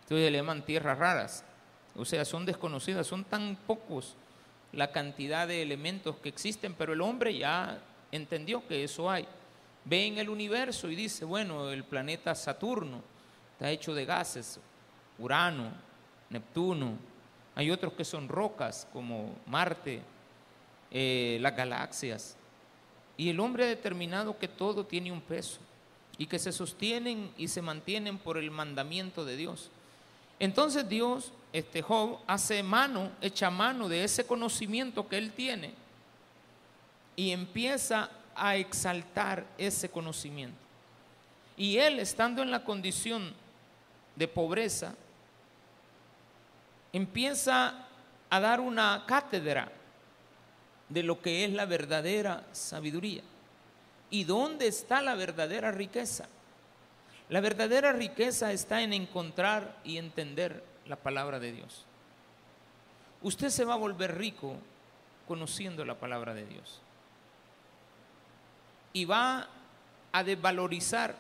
Entonces 0.03 0.31
le 0.31 0.37
llaman 0.37 0.65
tierras 0.65 0.97
raras. 0.97 1.43
O 1.95 2.05
sea, 2.05 2.23
son 2.25 2.45
desconocidas, 2.45 3.07
son 3.07 3.25
tan 3.25 3.55
pocos 3.67 4.15
la 4.71 4.91
cantidad 4.91 5.47
de 5.47 5.61
elementos 5.61 6.17
que 6.17 6.29
existen, 6.29 6.73
pero 6.73 6.93
el 6.93 7.01
hombre 7.01 7.37
ya 7.37 7.79
entendió 8.11 8.65
que 8.67 8.83
eso 8.83 9.09
hay. 9.09 9.27
Ve 9.85 10.05
en 10.05 10.17
el 10.17 10.29
universo 10.29 10.89
y 10.89 10.95
dice, 10.95 11.25
bueno, 11.25 11.71
el 11.71 11.83
planeta 11.83 12.35
Saturno 12.35 13.01
está 13.53 13.71
hecho 13.71 13.93
de 13.93 14.05
gases, 14.05 14.59
Urano, 15.17 15.71
Neptuno, 16.29 16.97
hay 17.57 17.71
otros 17.71 17.93
que 17.93 18.05
son 18.05 18.29
rocas 18.29 18.87
como 18.93 19.35
Marte, 19.47 20.01
eh, 20.91 21.39
las 21.41 21.55
galaxias. 21.55 22.37
Y 23.17 23.29
el 23.29 23.39
hombre 23.39 23.65
ha 23.65 23.67
determinado 23.67 24.37
que 24.37 24.47
todo 24.47 24.85
tiene 24.85 25.11
un 25.11 25.21
peso 25.21 25.59
y 26.17 26.27
que 26.27 26.39
se 26.39 26.51
sostienen 26.51 27.31
y 27.37 27.47
se 27.47 27.61
mantienen 27.61 28.17
por 28.17 28.37
el 28.37 28.51
mandamiento 28.51 29.25
de 29.25 29.35
Dios. 29.35 29.69
Entonces 30.39 30.87
Dios 30.87 31.31
este 31.53 31.81
Job 31.81 32.19
hace 32.27 32.61
mano, 32.61 33.11
echa 33.21 33.49
mano 33.49 33.89
de 33.89 34.03
ese 34.03 34.25
conocimiento 34.25 35.07
que 35.07 35.17
él 35.17 35.31
tiene 35.31 35.73
y 37.15 37.31
empieza 37.31 38.11
a 38.35 38.55
exaltar 38.55 39.45
ese 39.57 39.89
conocimiento. 39.89 40.57
Y 41.55 41.77
él, 41.77 41.99
estando 41.99 42.43
en 42.43 42.51
la 42.51 42.63
condición 42.63 43.33
de 44.15 44.27
pobreza, 44.27 44.93
empieza 46.93 47.87
a 48.29 48.39
dar 48.39 48.59
una 48.59 49.03
cátedra 49.07 49.71
de 50.89 51.03
lo 51.03 51.21
que 51.21 51.45
es 51.45 51.51
la 51.51 51.65
verdadera 51.65 52.45
sabiduría. 52.51 53.23
¿Y 54.09 54.23
dónde 54.23 54.67
está 54.67 55.01
la 55.01 55.15
verdadera 55.15 55.71
riqueza? 55.71 56.27
La 57.29 57.41
verdadera 57.41 57.91
riqueza 57.91 58.53
está 58.53 58.81
en 58.81 58.93
encontrar 58.93 59.77
y 59.83 59.97
entender 59.97 60.63
la 60.85 60.95
palabra 60.95 61.39
de 61.39 61.51
Dios. 61.51 61.85
Usted 63.21 63.49
se 63.49 63.65
va 63.65 63.73
a 63.73 63.77
volver 63.77 64.17
rico 64.17 64.55
conociendo 65.27 65.83
la 65.83 65.95
palabra 65.95 66.33
de 66.33 66.45
Dios. 66.45 66.81
Y 68.93 69.03
va 69.05 69.49
a 70.13 70.23
desvalorizar 70.23 71.15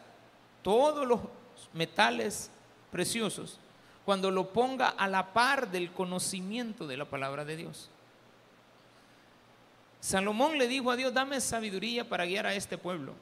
todos 0.63 1.05
los 1.05 1.19
metales 1.73 2.49
preciosos 2.91 3.59
cuando 4.05 4.31
lo 4.31 4.53
ponga 4.53 4.87
a 4.87 5.09
la 5.09 5.33
par 5.33 5.69
del 5.69 5.91
conocimiento 5.91 6.87
de 6.87 6.95
la 6.95 7.05
palabra 7.05 7.43
de 7.43 7.57
Dios. 7.57 7.89
Salomón 9.99 10.57
le 10.57 10.67
dijo 10.67 10.91
a 10.91 10.95
Dios, 10.95 11.13
dame 11.13 11.41
sabiduría 11.41 12.07
para 12.07 12.25
guiar 12.25 12.45
a 12.45 12.53
este 12.53 12.77
pueblo. 12.77 13.13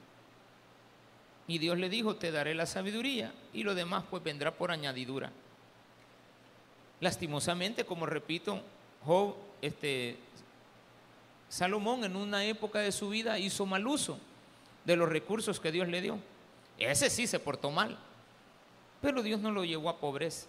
Y 1.47 1.59
Dios 1.59 1.77
le 1.77 1.89
dijo, 1.89 2.15
te 2.15 2.31
daré 2.31 2.55
la 2.55 2.65
sabiduría 2.65 3.33
y 3.53 3.63
lo 3.63 3.75
demás 3.75 4.03
pues 4.09 4.23
vendrá 4.23 4.51
por 4.51 4.71
añadidura. 4.71 5.31
Lastimosamente, 6.99 7.85
como 7.85 8.05
repito, 8.05 8.61
Job, 9.05 9.35
este, 9.61 10.17
Salomón 11.49 12.03
en 12.03 12.15
una 12.15 12.43
época 12.45 12.79
de 12.79 12.91
su 12.91 13.09
vida 13.09 13.37
hizo 13.37 13.65
mal 13.65 13.85
uso 13.85 14.17
de 14.85 14.95
los 14.95 15.07
recursos 15.09 15.59
que 15.59 15.71
Dios 15.71 15.87
le 15.87 16.01
dio. 16.01 16.19
Ese 16.77 17.09
sí 17.09 17.27
se 17.27 17.39
portó 17.39 17.71
mal, 17.71 17.97
pero 19.01 19.21
Dios 19.21 19.39
no 19.39 19.51
lo 19.51 19.63
llevó 19.63 19.89
a 19.89 19.99
pobreza. 19.99 20.47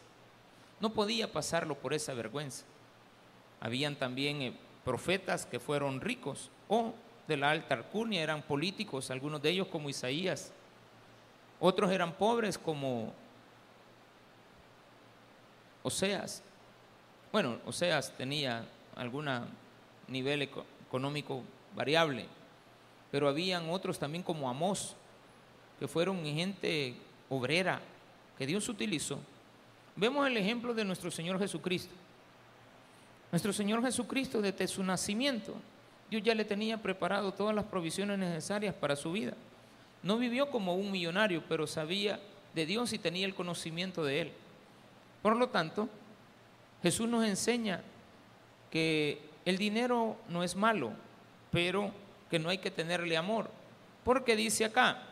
No 0.80 0.92
podía 0.92 1.32
pasarlo 1.32 1.76
por 1.76 1.94
esa 1.94 2.14
vergüenza. 2.14 2.64
Habían 3.60 3.96
también 3.96 4.42
eh, 4.42 4.52
profetas 4.86 5.44
que 5.44 5.58
fueron 5.58 6.00
ricos 6.00 6.48
o 6.68 6.94
de 7.26 7.36
la 7.36 7.50
alta 7.50 7.74
alcurnia, 7.74 8.22
eran 8.22 8.42
políticos, 8.42 9.10
algunos 9.10 9.42
de 9.42 9.50
ellos 9.50 9.66
como 9.66 9.90
Isaías. 9.90 10.52
Otros 11.58 11.90
eran 11.90 12.12
pobres 12.12 12.56
como 12.56 13.12
Oseas. 15.82 16.40
Bueno, 17.32 17.58
Oseas 17.66 18.16
tenía 18.16 18.64
algún 18.94 19.28
nivel 20.06 20.42
económico 20.42 21.42
variable, 21.74 22.26
pero 23.10 23.28
habían 23.28 23.68
otros 23.68 23.98
también 23.98 24.22
como 24.22 24.48
Amós, 24.48 24.94
que 25.80 25.88
fueron 25.88 26.24
gente 26.24 26.94
obrera 27.28 27.80
que 28.38 28.46
Dios 28.46 28.68
utilizó. 28.68 29.18
Vemos 29.96 30.28
el 30.28 30.36
ejemplo 30.36 30.72
de 30.74 30.84
nuestro 30.84 31.10
Señor 31.10 31.40
Jesucristo. 31.40 32.05
Nuestro 33.32 33.52
Señor 33.52 33.82
Jesucristo 33.82 34.40
desde 34.40 34.68
su 34.68 34.82
nacimiento, 34.82 35.54
Dios 36.10 36.22
ya 36.22 36.34
le 36.34 36.44
tenía 36.44 36.80
preparado 36.80 37.32
todas 37.32 37.54
las 37.54 37.64
provisiones 37.64 38.18
necesarias 38.18 38.74
para 38.74 38.96
su 38.96 39.12
vida. 39.12 39.34
No 40.02 40.18
vivió 40.18 40.50
como 40.50 40.74
un 40.74 40.90
millonario, 40.90 41.42
pero 41.48 41.66
sabía 41.66 42.20
de 42.54 42.66
Dios 42.66 42.92
y 42.92 42.98
tenía 42.98 43.26
el 43.26 43.34
conocimiento 43.34 44.04
de 44.04 44.20
Él. 44.22 44.32
Por 45.22 45.36
lo 45.36 45.48
tanto, 45.48 45.88
Jesús 46.82 47.08
nos 47.08 47.24
enseña 47.24 47.82
que 48.70 49.20
el 49.44 49.58
dinero 49.58 50.16
no 50.28 50.44
es 50.44 50.54
malo, 50.54 50.92
pero 51.50 51.90
que 52.30 52.38
no 52.38 52.48
hay 52.48 52.58
que 52.58 52.70
tenerle 52.70 53.16
amor. 53.16 53.50
Porque 54.04 54.36
dice 54.36 54.64
acá, 54.64 55.02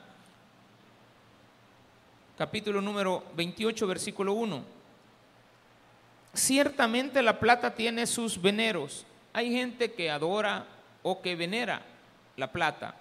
capítulo 2.39 2.81
número 2.81 3.25
28, 3.37 3.87
versículo 3.87 4.35
1, 4.35 4.63
ciertamente 6.35 7.23
la 7.23 7.39
plata 7.39 7.75
tiene 7.75 8.07
sus 8.07 8.41
veneros. 8.41 9.07
Hay 9.33 9.53
gente 9.53 9.93
que 9.93 10.11
adora 10.11 10.67
o 11.03 11.23
que 11.23 11.37
venera 11.37 11.83
la 12.37 12.53
plata. 12.53 12.97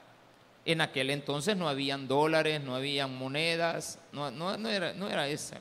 En 0.66 0.82
aquel 0.82 1.10
entonces 1.10 1.58
no 1.58 1.68
habían 1.68 2.08
dólares, 2.08 2.62
no 2.62 2.76
habían 2.76 3.16
monedas, 3.16 4.00
no, 4.12 4.30
era, 4.70 4.94
no 4.94 5.10
era 5.10 5.28
esa. 5.28 5.58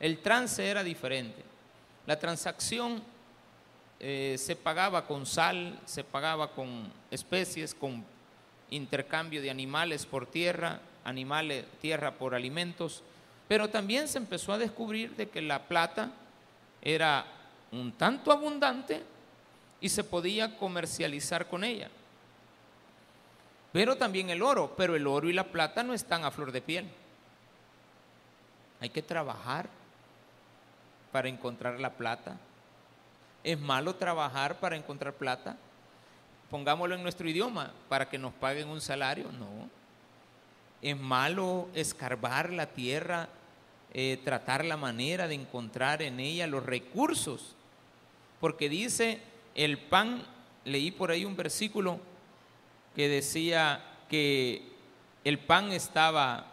El 0.00 0.18
trance 0.18 0.66
era 0.66 0.82
diferente. 0.82 1.42
La 2.06 2.18
transacción 2.18 3.02
eh, 4.00 4.36
se 4.38 4.56
pagaba 4.56 5.06
con 5.06 5.24
sal, 5.24 5.78
se 5.84 6.02
pagaba 6.02 6.50
con 6.50 6.92
especies, 7.10 7.74
con 7.74 8.04
intercambio 8.70 9.40
de 9.40 9.50
animales 9.50 10.04
por 10.04 10.26
tierra, 10.26 10.80
animales, 11.04 11.64
tierra 11.80 12.14
por 12.14 12.34
alimentos, 12.34 13.02
pero 13.46 13.68
también 13.68 14.08
se 14.08 14.18
empezó 14.18 14.52
a 14.52 14.58
descubrir 14.58 15.14
de 15.16 15.28
que 15.28 15.40
la 15.42 15.68
plata 15.68 16.10
era 16.84 17.24
un 17.72 17.92
tanto 17.92 18.30
abundante 18.30 19.02
y 19.80 19.88
se 19.88 20.04
podía 20.04 20.56
comercializar 20.56 21.48
con 21.48 21.64
ella. 21.64 21.88
Pero 23.72 23.96
también 23.96 24.30
el 24.30 24.42
oro, 24.42 24.74
pero 24.76 24.94
el 24.94 25.06
oro 25.06 25.28
y 25.28 25.32
la 25.32 25.44
plata 25.44 25.82
no 25.82 25.94
están 25.94 26.24
a 26.24 26.30
flor 26.30 26.52
de 26.52 26.62
piel. 26.62 26.88
Hay 28.80 28.90
que 28.90 29.02
trabajar 29.02 29.68
para 31.14 31.28
encontrar 31.28 31.78
la 31.78 31.90
plata? 31.90 32.36
¿Es 33.44 33.56
malo 33.60 33.94
trabajar 33.94 34.56
para 34.56 34.74
encontrar 34.74 35.14
plata? 35.14 35.56
Pongámoslo 36.50 36.96
en 36.96 37.04
nuestro 37.04 37.28
idioma, 37.28 37.70
para 37.88 38.08
que 38.08 38.18
nos 38.18 38.32
paguen 38.32 38.68
un 38.68 38.80
salario. 38.80 39.30
No. 39.30 39.70
¿Es 40.82 40.98
malo 40.98 41.68
escarbar 41.72 42.52
la 42.52 42.66
tierra, 42.66 43.28
eh, 43.94 44.20
tratar 44.24 44.64
la 44.64 44.76
manera 44.76 45.28
de 45.28 45.34
encontrar 45.34 46.02
en 46.02 46.20
ella 46.20 46.46
los 46.46 46.64
recursos? 46.64 47.54
Porque 48.40 48.68
dice 48.68 49.20
el 49.54 49.78
pan, 49.78 50.22
leí 50.64 50.90
por 50.90 51.10
ahí 51.10 51.24
un 51.24 51.36
versículo 51.36 52.00
que 52.94 53.08
decía 53.08 53.82
que 54.08 54.62
el 55.24 55.38
pan 55.38 55.72
estaba 55.72 56.46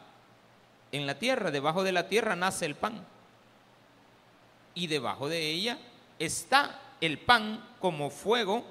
en 0.91 1.05
la 1.05 1.19
tierra, 1.19 1.51
debajo 1.51 1.83
de 1.83 1.91
la 1.91 2.07
tierra 2.07 2.35
nace 2.35 2.65
el 2.65 2.75
pan 2.75 3.05
y 4.73 4.87
debajo 4.87 5.27
de 5.27 5.49
ella 5.49 5.77
está 6.19 6.79
el 7.01 7.17
pan 7.17 7.65
como 7.79 8.09
fuego, 8.09 8.63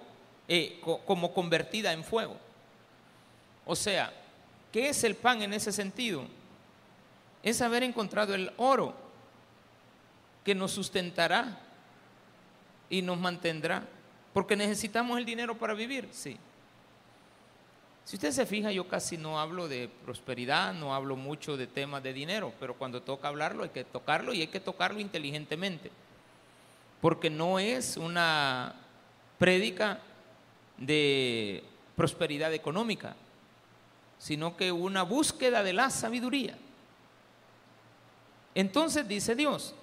eh, 0.48 0.80
como 1.06 1.34
convertida 1.34 1.92
en 1.92 2.04
fuego. 2.04 2.36
O 3.66 3.76
sea, 3.76 4.12
¿qué 4.72 4.88
es 4.88 5.04
el 5.04 5.16
pan 5.16 5.42
en 5.42 5.52
ese 5.52 5.72
sentido? 5.72 6.24
Es 7.42 7.62
haber 7.62 7.82
encontrado 7.82 8.35
el 8.35 8.52
oro 8.56 8.94
que 10.44 10.54
nos 10.54 10.73
sustentará 10.73 11.59
y 12.88 13.02
nos 13.02 13.18
mantendrá. 13.18 13.85
Porque 14.32 14.56
necesitamos 14.56 15.18
el 15.18 15.25
dinero 15.25 15.59
para 15.59 15.75
vivir, 15.75 16.09
sí. 16.12 16.37
Si 18.04 18.16
usted 18.16 18.32
se 18.32 18.47
fija, 18.47 18.73
yo 18.73 18.88
casi 18.88 19.16
no 19.16 19.38
hablo 19.38 19.68
de 19.68 19.88
prosperidad, 20.04 20.75
no 20.75 20.94
hablo 20.94 21.16
mucho 21.16 21.56
de 21.56 21.66
temas 21.66 22.02
de 22.02 22.12
dinero, 22.12 22.52
pero 22.59 22.75
cuando 22.75 23.02
toca 23.02 23.28
hablarlo 23.28 23.62
hay 23.62 23.68
que 23.70 23.85
tocarlo 23.85 24.32
y 24.32 24.40
hay 24.40 24.49
que 24.49 24.61
tocarlo 24.61 25.00
inteligentemente. 25.00 25.90
Porque 27.00 27.30
no 27.30 27.59
es 27.59 27.97
una 27.97 28.75
prédica 29.38 30.00
de 30.76 31.62
prosperidad 31.94 32.52
económica, 32.52 33.14
sino 34.18 34.56
que 34.56 34.73
una 34.73 35.02
búsqueda 35.02 35.62
de 35.62 35.73
la 35.73 35.90
sabiduría. 35.90 36.56
Entonces 38.54 39.07
dice 39.07 39.35
Dios, 39.35 39.75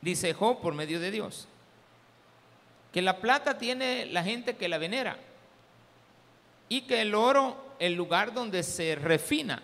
dice 0.00 0.34
Job 0.34 0.60
por 0.60 0.74
medio 0.74 1.00
de 1.00 1.10
Dios, 1.10 1.46
que 2.92 3.02
la 3.02 3.18
plata 3.18 3.58
tiene 3.58 4.06
la 4.06 4.24
gente 4.24 4.56
que 4.56 4.68
la 4.68 4.78
venera 4.78 5.18
y 6.68 6.82
que 6.82 7.02
el 7.02 7.14
oro, 7.14 7.56
el 7.78 7.94
lugar 7.94 8.32
donde 8.32 8.62
se 8.62 8.96
refina, 8.96 9.62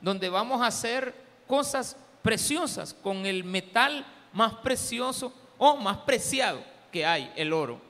donde 0.00 0.28
vamos 0.28 0.62
a 0.62 0.66
hacer 0.66 1.14
cosas 1.46 1.96
preciosas 2.22 2.94
con 2.94 3.26
el 3.26 3.44
metal 3.44 4.06
más 4.32 4.54
precioso 4.54 5.32
o 5.58 5.76
más 5.76 5.98
preciado 5.98 6.62
que 6.90 7.04
hay, 7.04 7.32
el 7.36 7.52
oro. 7.52 7.80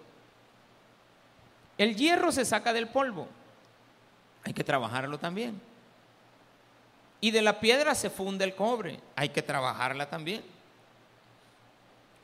El 1.78 1.96
hierro 1.96 2.32
se 2.32 2.44
saca 2.44 2.72
del 2.72 2.88
polvo, 2.88 3.28
hay 4.44 4.52
que 4.52 4.64
trabajarlo 4.64 5.18
también. 5.18 5.60
Y 7.20 7.30
de 7.30 7.42
la 7.42 7.60
piedra 7.60 7.94
se 7.94 8.10
funde 8.10 8.44
el 8.44 8.54
cobre, 8.54 9.00
hay 9.14 9.28
que 9.28 9.42
trabajarla 9.42 10.08
también. 10.08 10.42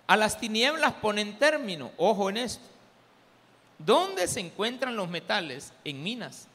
A 0.07 0.17
las 0.17 0.39
tinieblas 0.39 0.95
ponen 0.95 1.39
término, 1.39 1.93
ojo 1.97 2.31
en 2.31 2.39
esto. 2.39 2.65
¿Dónde 3.79 4.27
se 4.27 4.41
encuentran 4.41 4.97
los 4.97 5.09
metales? 5.09 5.73
En 5.85 6.03
minas. 6.03 6.49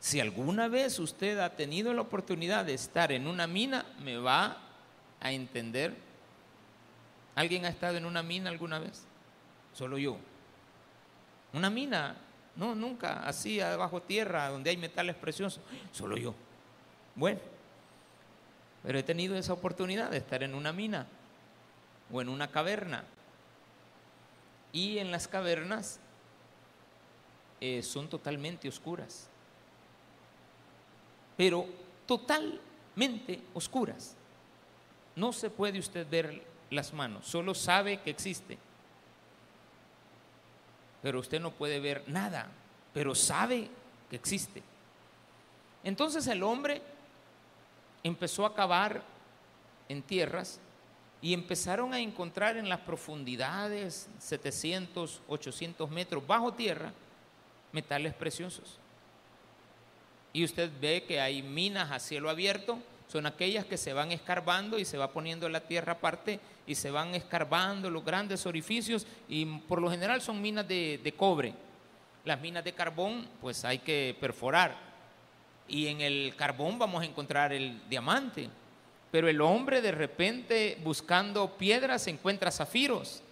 Si 0.00 0.20
alguna 0.20 0.68
vez 0.68 0.98
usted 0.98 1.38
ha 1.38 1.56
tenido 1.56 1.92
la 1.92 2.02
oportunidad 2.02 2.64
de 2.64 2.74
estar 2.74 3.10
en 3.10 3.26
una 3.26 3.46
mina, 3.46 3.84
me 4.00 4.16
va 4.16 4.58
a 5.20 5.32
entender. 5.32 5.94
¿Alguien 7.34 7.64
ha 7.64 7.68
estado 7.68 7.96
en 7.96 8.04
una 8.04 8.22
mina 8.22 8.50
alguna 8.50 8.78
vez? 8.78 9.04
Solo 9.72 9.98
yo. 9.98 10.16
Una 11.52 11.70
mina, 11.70 12.16
no, 12.54 12.74
nunca, 12.74 13.26
así 13.26 13.60
abajo 13.60 14.02
tierra, 14.02 14.48
donde 14.48 14.70
hay 14.70 14.76
metales 14.76 15.16
preciosos, 15.16 15.62
solo 15.92 16.16
yo. 16.16 16.34
Bueno, 17.14 17.40
pero 18.82 18.98
he 18.98 19.02
tenido 19.02 19.36
esa 19.36 19.52
oportunidad 19.52 20.10
de 20.10 20.18
estar 20.18 20.42
en 20.42 20.54
una 20.54 20.72
mina 20.72 21.06
o 22.12 22.20
en 22.20 22.28
una 22.28 22.50
caverna 22.50 23.04
y 24.72 24.98
en 24.98 25.10
las 25.10 25.28
cavernas 25.28 26.00
eh, 27.60 27.82
son 27.82 28.08
totalmente 28.08 28.68
oscuras, 28.68 29.28
pero 31.36 31.66
totalmente 32.06 33.40
oscuras. 33.54 34.16
No 35.16 35.32
se 35.32 35.48
puede 35.48 35.78
usted 35.78 36.06
ver 36.10 36.42
las 36.70 36.92
manos, 36.92 37.26
solo 37.26 37.54
sabe 37.54 38.00
que 38.02 38.10
existe, 38.10 38.58
pero 41.00 41.20
usted 41.20 41.40
no 41.40 41.52
puede 41.52 41.78
ver 41.78 42.02
nada, 42.08 42.48
pero 42.92 43.14
sabe 43.14 43.70
que 44.10 44.16
existe. 44.16 44.62
Entonces 45.84 46.26
el 46.26 46.42
hombre 46.42 46.82
empezó 48.04 48.44
a 48.46 48.54
cavar 48.54 49.02
en 49.88 50.02
tierras 50.02 50.60
y 51.20 51.32
empezaron 51.32 51.94
a 51.94 52.00
encontrar 52.00 52.58
en 52.58 52.68
las 52.68 52.80
profundidades, 52.80 54.08
700, 54.18 55.22
800 55.26 55.90
metros 55.90 56.24
bajo 56.24 56.52
tierra, 56.52 56.92
metales 57.72 58.12
preciosos. 58.12 58.78
Y 60.34 60.44
usted 60.44 60.70
ve 60.80 61.04
que 61.08 61.20
hay 61.20 61.42
minas 61.42 61.90
a 61.90 61.98
cielo 61.98 62.28
abierto, 62.28 62.78
son 63.08 63.24
aquellas 63.26 63.64
que 63.64 63.78
se 63.78 63.92
van 63.94 64.12
escarbando 64.12 64.78
y 64.78 64.84
se 64.84 64.98
va 64.98 65.12
poniendo 65.12 65.48
la 65.48 65.60
tierra 65.60 65.94
aparte 65.94 66.40
y 66.66 66.74
se 66.74 66.90
van 66.90 67.14
escarbando 67.14 67.88
los 67.88 68.04
grandes 68.04 68.44
orificios 68.44 69.06
y 69.28 69.46
por 69.60 69.80
lo 69.80 69.90
general 69.90 70.20
son 70.20 70.42
minas 70.42 70.68
de, 70.68 71.00
de 71.02 71.12
cobre. 71.12 71.54
Las 72.24 72.40
minas 72.40 72.64
de 72.64 72.72
carbón 72.72 73.26
pues 73.40 73.64
hay 73.64 73.78
que 73.78 74.16
perforar 74.20 74.93
y 75.68 75.88
en 75.88 76.00
el 76.00 76.34
carbón 76.36 76.78
vamos 76.78 77.02
a 77.02 77.06
encontrar 77.06 77.52
el 77.52 77.80
diamante 77.88 78.50
pero 79.14 79.28
el 79.28 79.40
hombre 79.42 79.80
de 79.80 79.92
repente 79.92 80.76
buscando 80.82 81.56
piedras 81.56 82.08
encuentra 82.08 82.50
zafiros, 82.50 83.22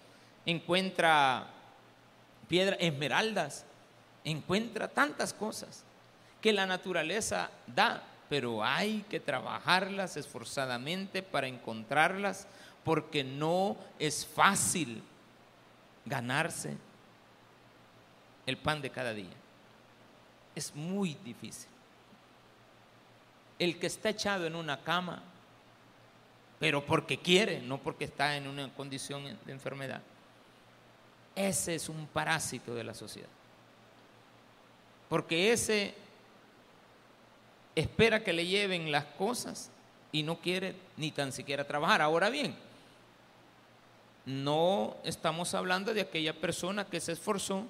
encuentra 0.45 1.45
piedras, 2.47 2.77
esmeraldas, 2.79 3.65
encuentra 4.23 4.87
tantas 4.87 5.33
cosas 5.33 5.83
que 6.39 6.53
la 6.53 6.65
naturaleza 6.65 7.49
da, 7.67 8.01
pero 8.29 8.63
hay 8.63 9.03
que 9.09 9.19
trabajarlas 9.19 10.15
esforzadamente 10.15 11.21
para 11.21 11.47
encontrarlas 11.47 12.47
porque 12.85 13.25
no 13.25 13.75
es 13.99 14.25
fácil 14.25 15.03
ganarse 16.05 16.77
el 18.45 18.55
pan 18.55 18.81
de 18.81 18.89
cada 18.89 19.13
día. 19.13 19.35
Es 20.55 20.73
muy 20.73 21.15
difícil. 21.25 21.72
El 23.59 23.79
que 23.79 23.87
está 23.87 24.09
echado 24.09 24.45
en 24.45 24.55
una 24.55 24.81
cama 24.83 25.23
pero 26.63 26.85
porque 26.85 27.17
quiere, 27.17 27.61
no 27.61 27.77
porque 27.77 28.05
está 28.05 28.37
en 28.37 28.47
una 28.47 28.73
condición 28.73 29.25
de 29.45 29.51
enfermedad. 29.51 30.01
Ese 31.35 31.75
es 31.75 31.89
un 31.89 32.07
parásito 32.07 32.73
de 32.73 32.85
la 32.85 32.93
sociedad. 32.93 33.27
Porque 35.09 35.51
ese 35.51 35.93
espera 37.75 38.23
que 38.23 38.31
le 38.31 38.45
lleven 38.45 38.93
las 38.93 39.03
cosas 39.03 39.71
y 40.13 40.23
no 40.23 40.39
quiere 40.39 40.73
ni 40.95 41.11
tan 41.11 41.33
siquiera 41.33 41.65
trabajar. 41.65 42.01
Ahora 42.01 42.29
bien, 42.29 42.55
no 44.25 44.95
estamos 45.03 45.53
hablando 45.55 45.93
de 45.93 45.99
aquella 45.99 46.33
persona 46.33 46.85
que 46.85 47.01
se 47.01 47.11
esforzó 47.11 47.65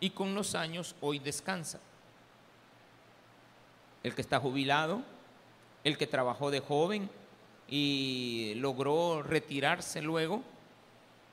y 0.00 0.10
con 0.10 0.34
los 0.34 0.56
años 0.56 0.96
hoy 1.00 1.20
descansa. 1.20 1.78
El 4.02 4.16
que 4.16 4.22
está 4.22 4.40
jubilado, 4.40 5.04
el 5.84 5.98
que 5.98 6.06
trabajó 6.06 6.50
de 6.50 6.60
joven, 6.60 7.10
y 7.68 8.52
logró 8.56 9.22
retirarse 9.22 10.02
luego, 10.02 10.42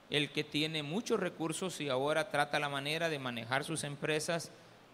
el 0.09 0.31
que 0.31 0.45
tiene 0.45 0.83
muchos 0.83 1.19
recursos 1.19 1.81
y 1.81 1.89
ahora 1.89 2.31
trata 2.31 2.59
la 2.59 2.69
manera 2.69 3.09
de 3.09 3.19
manejar 3.19 3.63
sus 3.65 3.83
empresas 3.83 4.49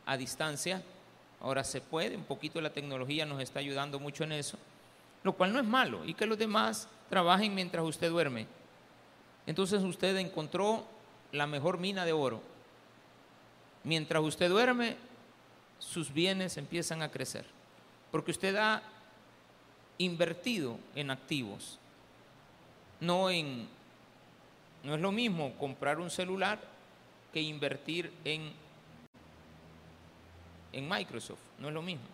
a 0.07 0.17
distancia. 0.17 0.81
Ahora 1.39 1.63
se 1.63 1.81
puede, 1.81 2.17
un 2.17 2.23
poquito 2.23 2.59
la 2.61 2.73
tecnología 2.73 3.27
nos 3.27 3.41
está 3.41 3.59
ayudando 3.59 3.99
mucho 3.99 4.23
en 4.23 4.31
eso, 4.31 4.57
lo 5.23 5.33
cual 5.33 5.53
no 5.53 5.59
es 5.59 5.65
malo, 5.65 6.03
y 6.03 6.15
que 6.15 6.25
los 6.25 6.37
demás 6.37 6.87
trabajen 7.09 7.53
mientras 7.53 7.85
usted 7.85 8.09
duerme. 8.09 8.47
Entonces 9.45 9.83
usted 9.83 10.17
encontró 10.17 10.83
la 11.31 11.45
mejor 11.45 11.77
mina 11.77 12.05
de 12.05 12.13
oro. 12.13 12.41
Mientras 13.83 14.23
usted 14.23 14.49
duerme, 14.49 14.97
sus 15.77 16.11
bienes 16.11 16.57
empiezan 16.57 17.03
a 17.03 17.11
crecer, 17.11 17.45
porque 18.09 18.31
usted 18.31 18.55
ha 18.55 18.81
invertido 19.97 20.77
en 20.95 21.12
activos, 21.12 21.79
no 22.99 23.29
en 23.29 23.67
no 24.84 24.93
es 24.93 25.01
lo 25.01 25.12
mismo 25.12 25.53
comprar 25.58 25.99
un 25.99 26.12
celular 26.12 26.60
que 27.34 27.41
invertir 27.41 28.12
en 28.23 28.53
en 30.75 30.89
Microsoft, 30.89 31.39
no 31.60 31.69
es 31.69 31.73
lo 31.73 31.81
mismo. 31.81 32.05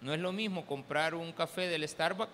No 0.00 0.12
es 0.12 0.20
lo 0.20 0.32
mismo 0.32 0.66
comprar 0.66 1.14
un 1.14 1.32
café 1.32 1.68
del 1.68 1.88
Starbucks 1.88 2.32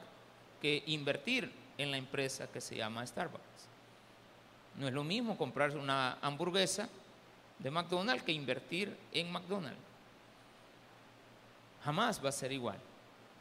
que 0.61 0.83
invertir 0.87 1.53
en 1.77 1.91
la 1.91 1.99
empresa 1.99 2.47
que 2.47 2.61
se 2.61 2.77
llama 2.77 3.07
Starbucks. 3.07 3.43
No 4.77 4.89
es 4.89 4.95
lo 4.95 5.05
mismo 5.05 5.37
comprar 5.37 5.77
una 5.77 6.19
hamburguesa 6.21 6.89
de 7.59 7.71
McDonald's 7.71 8.23
que 8.23 8.33
invertir 8.33 8.97
en 9.13 9.31
McDonald's. 9.31 9.79
Jamás 11.85 12.25
va 12.25 12.31
a 12.31 12.33
ser 12.33 12.53
igual. 12.53 12.79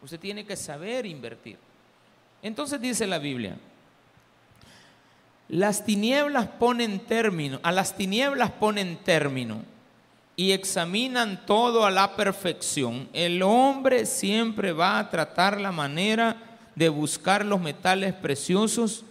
Usted 0.03 0.19
tiene 0.19 0.45
que 0.45 0.57
saber 0.57 1.05
invertir. 1.05 1.57
Entonces 2.41 2.79
dice 2.81 3.07
la 3.07 3.19
Biblia, 3.19 3.55
las 5.47 5.85
tinieblas 5.85 6.47
ponen 6.47 6.99
término, 6.99 7.59
a 7.63 7.71
las 7.71 7.95
tinieblas 7.95 8.51
ponen 8.51 8.97
término 8.97 9.63
y 10.35 10.51
examinan 10.51 11.45
todo 11.45 11.85
a 11.85 11.91
la 11.91 12.17
perfección. 12.17 13.07
El 13.13 13.41
hombre 13.43 14.05
siempre 14.05 14.73
va 14.73 14.99
a 14.99 15.09
tratar 15.09 15.61
la 15.61 15.71
manera 15.71 16.35
de 16.75 16.89
buscar 16.89 17.45
los 17.45 17.61
metales 17.61 18.13
preciosos, 18.13 19.05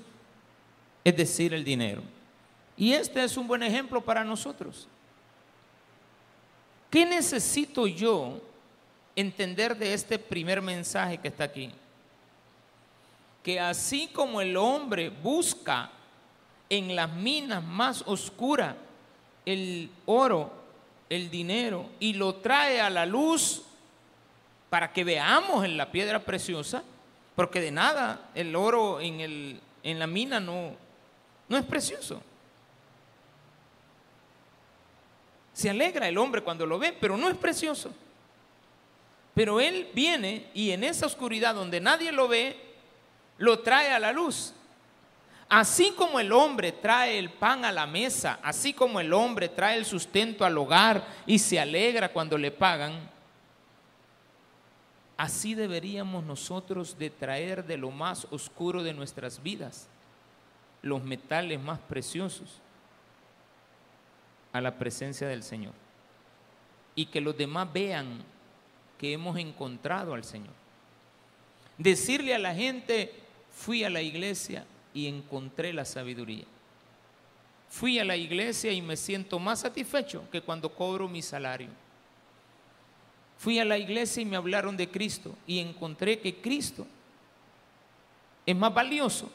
es 1.05 1.17
decir, 1.17 1.55
el 1.55 1.65
dinero. 1.65 2.03
Y 2.77 2.93
este 2.93 3.25
es 3.25 3.39
un 3.39 3.47
buen 3.47 3.63
ejemplo 3.63 4.03
para 4.03 4.25
nosotros. 4.25 4.89
¿Qué 6.91 7.07
necesito 7.07 7.87
yo 7.87 8.43
entender 9.17 9.77
de 9.77 9.95
este 9.95 10.19
primer 10.19 10.63
mensaje 10.63 11.19
que 11.19 11.29
está 11.29 11.45
aquí. 11.45 11.71
Que 13.43 13.61
así 13.61 14.09
como 14.09 14.41
el 14.41 14.57
hombre 14.57 15.09
busca 15.11 15.91
en 16.69 16.95
las 16.97 17.13
minas 17.13 17.63
más 17.63 18.03
oscuras 18.07 18.75
el 19.45 19.91
oro, 20.07 20.53
el 21.09 21.31
dinero, 21.31 21.91
y 22.01 22.15
lo 22.15 22.37
trae 22.37 22.81
a 22.81 22.89
la 22.89 23.05
luz 23.05 23.63
para 24.71 24.93
que 24.93 25.05
veamos 25.05 25.65
en 25.65 25.77
la 25.77 25.91
piedra 25.91 26.21
preciosa, 26.21 26.83
porque 27.35 27.61
de 27.61 27.71
nada 27.71 28.31
el 28.35 28.55
oro 28.57 29.01
en, 29.01 29.21
el, 29.21 29.61
en 29.83 29.99
la 29.99 30.07
mina 30.07 30.41
no, 30.41 30.73
no 31.49 31.57
es 31.59 31.65
precioso. 31.65 32.23
Se 35.53 35.69
alegra 35.69 36.09
el 36.09 36.17
hombre 36.17 36.43
cuando 36.43 36.65
lo 36.65 36.79
ve, 36.79 36.97
pero 36.99 37.17
no 37.17 37.29
es 37.29 37.37
precioso. 37.37 37.93
Pero 39.35 39.61
Él 39.61 39.89
viene 39.95 40.47
y 40.55 40.71
en 40.73 40.85
esa 40.85 41.07
oscuridad 41.07 41.55
donde 41.55 41.81
nadie 41.81 42.13
lo 42.13 42.29
ve, 42.29 42.57
lo 43.39 43.61
trae 43.61 43.91
a 43.91 43.99
la 43.99 44.13
luz. 44.13 44.53
Así 45.49 45.93
como 45.93 46.19
el 46.19 46.33
hombre 46.33 46.73
trae 46.73 47.19
el 47.19 47.31
pan 47.31 47.65
a 47.65 47.73
la 47.73 47.87
mesa, 47.87 48.39
así 48.43 48.73
como 48.73 49.01
el 49.01 49.13
hombre 49.13 49.49
trae 49.49 49.77
el 49.77 49.85
sustento 49.85 50.45
al 50.45 50.57
hogar 50.57 51.07
y 51.27 51.39
se 51.39 51.61
alegra 51.61 52.11
cuando 52.11 52.39
le 52.39 52.51
pagan, 52.51 53.11
así 55.17 55.55
deberíamos 55.55 56.25
nosotros 56.25 56.99
de 56.99 57.11
traer 57.11 57.65
de 57.65 57.77
lo 57.77 57.91
más 57.91 58.27
oscuro 58.31 58.83
de 58.83 58.95
nuestras 58.95 59.43
vidas 59.43 59.89
los 60.83 61.03
metales 61.03 61.61
más 61.61 61.79
preciosos 61.79 62.61
a 64.53 64.61
la 64.61 64.79
presencia 64.79 65.29
del 65.29 65.43
Señor. 65.43 65.73
Y 66.95 67.07
que 67.07 67.21
los 67.21 67.37
demás 67.37 67.73
vean 67.73 68.23
que 69.03 69.13
hemos 69.13 69.37
encontrado 69.37 70.15
al 70.15 70.23
Señor. 70.23 70.55
Decirle 71.77 72.37
a 72.37 72.39
la 72.39 72.55
gente, 72.55 73.13
fui 73.51 73.83
a 73.83 73.91
la 73.91 74.01
iglesia 74.01 74.65
y 74.95 75.09
encontré 75.09 75.73
la 75.73 75.85
sabiduría. 75.85 76.45
Fui 77.69 77.99
a 77.99 78.05
la 78.05 78.17
iglesia 78.17 78.71
y 78.71 78.81
me 78.81 78.97
siento 78.97 79.41
más 79.41 79.59
satisfecho 79.59 80.23
que 80.31 80.41
cuando 80.41 80.73
cobro 80.73 81.09
mi 81.09 81.21
salario. 81.21 81.71
Fui 83.39 83.59
a 83.59 83.65
la 83.65 83.77
iglesia 83.77 84.23
y 84.23 84.25
me 84.25 84.37
hablaron 84.37 84.77
de 84.77 84.89
Cristo 84.89 85.35
y 85.49 85.59
encontré 85.59 86.21
que 86.21 86.37
Cristo 86.37 86.87
es 88.47 88.55
más 88.55 88.73
valioso 88.73 89.29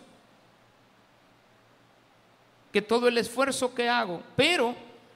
que 2.72 2.82
todo 2.82 3.10
el 3.10 3.18
esfuerzo 3.18 3.76
que 3.76 3.90
hago, 3.90 4.24
pero 4.38 4.74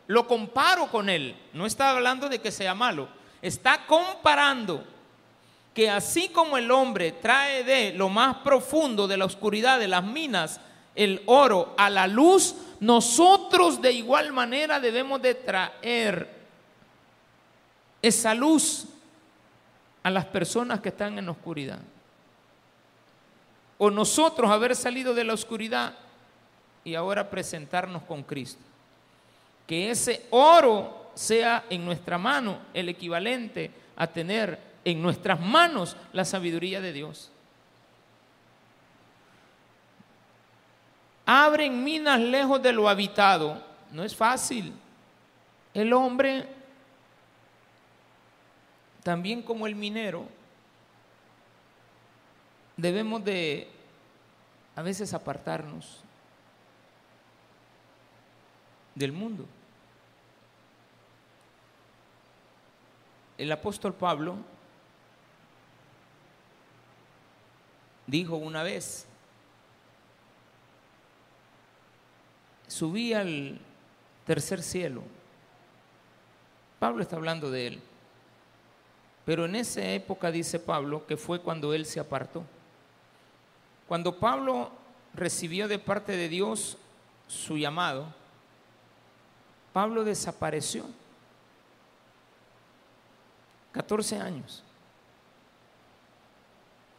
lo 0.07 0.27
comparo 0.27 0.91
con 0.91 1.07
Él. 1.07 1.37
No 1.53 1.65
está 1.65 1.91
hablando 1.91 2.27
de 2.27 2.41
que 2.41 2.51
sea 2.51 2.75
malo, 2.75 3.20
está 3.41 3.86
comparando 3.86 4.84
que 5.73 5.89
así 5.89 6.30
como 6.30 6.58
el 6.58 6.69
hombre 6.69 7.13
trae 7.13 7.63
de 7.63 7.93
lo 7.93 8.10
más 8.10 8.38
profundo 8.38 9.08
de 9.08 9.17
la 9.17 9.25
oscuridad 9.25 9.80
de 9.80 9.88
las 9.88 10.04
minas 10.04 10.60
el 10.95 11.21
oro 11.25 11.73
a 11.77 11.89
la 11.89 12.08
luz, 12.08 12.56
nosotros 12.80 13.82
de 13.82 13.93
igual 13.93 14.34
manera 14.34 14.80
debemos 14.80 15.21
de 15.21 15.36
traer 15.36 16.30
esa 18.01 18.34
luz 18.34 18.88
a 20.04 20.10
las 20.10 20.25
personas 20.25 20.82
que 20.82 20.89
están 20.89 21.17
en 21.17 21.25
la 21.25 21.32
oscuridad. 21.32 21.80
O 23.77 23.89
nosotros 23.89 24.51
haber 24.51 24.75
salido 24.75 25.13
de 25.13 25.23
la 25.23 25.34
oscuridad 25.34 25.93
y 26.84 26.95
ahora 26.95 27.30
presentarnos 27.30 28.04
con 28.04 28.23
Cristo. 28.23 28.62
Que 29.65 29.91
ese 29.91 30.25
oro 30.32 31.00
sea 31.13 31.65
en 31.69 31.86
nuestra 31.86 32.17
mano 32.17 32.60
el 32.74 32.89
equivalente 32.89 33.71
a 33.95 34.08
tener 34.08 34.60
en 34.84 35.02
nuestras 35.02 35.39
manos 35.39 35.95
la 36.13 36.26
sabiduría 36.26 36.82
de 36.82 36.93
Dios. 36.93 37.32
Abren 41.26 41.84
minas 41.84 42.19
lejos 42.19 42.62
de 42.62 42.71
lo 42.71 42.89
habitado. 42.89 43.63
No 43.91 44.04
es 44.04 44.15
fácil. 44.15 44.74
El 45.74 45.93
hombre, 45.93 46.47
también 49.04 49.41
como 49.41 49.67
el 49.67 49.76
minero, 49.76 50.28
debemos 52.76 53.24
de 53.24 53.69
a 54.76 54.82
veces 54.82 55.13
apartarnos 55.13 56.02
del 58.95 59.12
mundo. 59.12 59.45
El 63.41 63.51
apóstol 63.51 63.95
Pablo 63.95 64.36
dijo 68.06 68.36
una 68.36 68.62
vez, 68.62 69.08
subí 72.67 73.13
al 73.13 73.60
tercer 74.27 74.62
cielo. 74.62 75.01
Pablo 76.77 77.01
está 77.01 77.15
hablando 77.15 77.49
de 77.49 77.65
él. 77.65 77.82
Pero 79.25 79.45
en 79.45 79.56
esa 79.56 79.82
época 79.82 80.30
dice 80.30 80.60
Pablo 80.60 81.08
que 81.08 81.17
fue 81.17 81.41
cuando 81.41 81.73
él 81.73 81.88
se 81.88 81.99
apartó. 81.99 82.43
Cuando 83.88 84.19
Pablo 84.19 84.69
recibió 85.15 85.67
de 85.67 85.80
parte 85.80 86.12
de 86.15 86.30
Dios 86.30 86.77
su 87.27 87.58
llamado, 87.58 88.06
Pablo 89.73 90.04
desapareció. 90.04 90.86
14 93.81 94.17
años. 94.17 94.63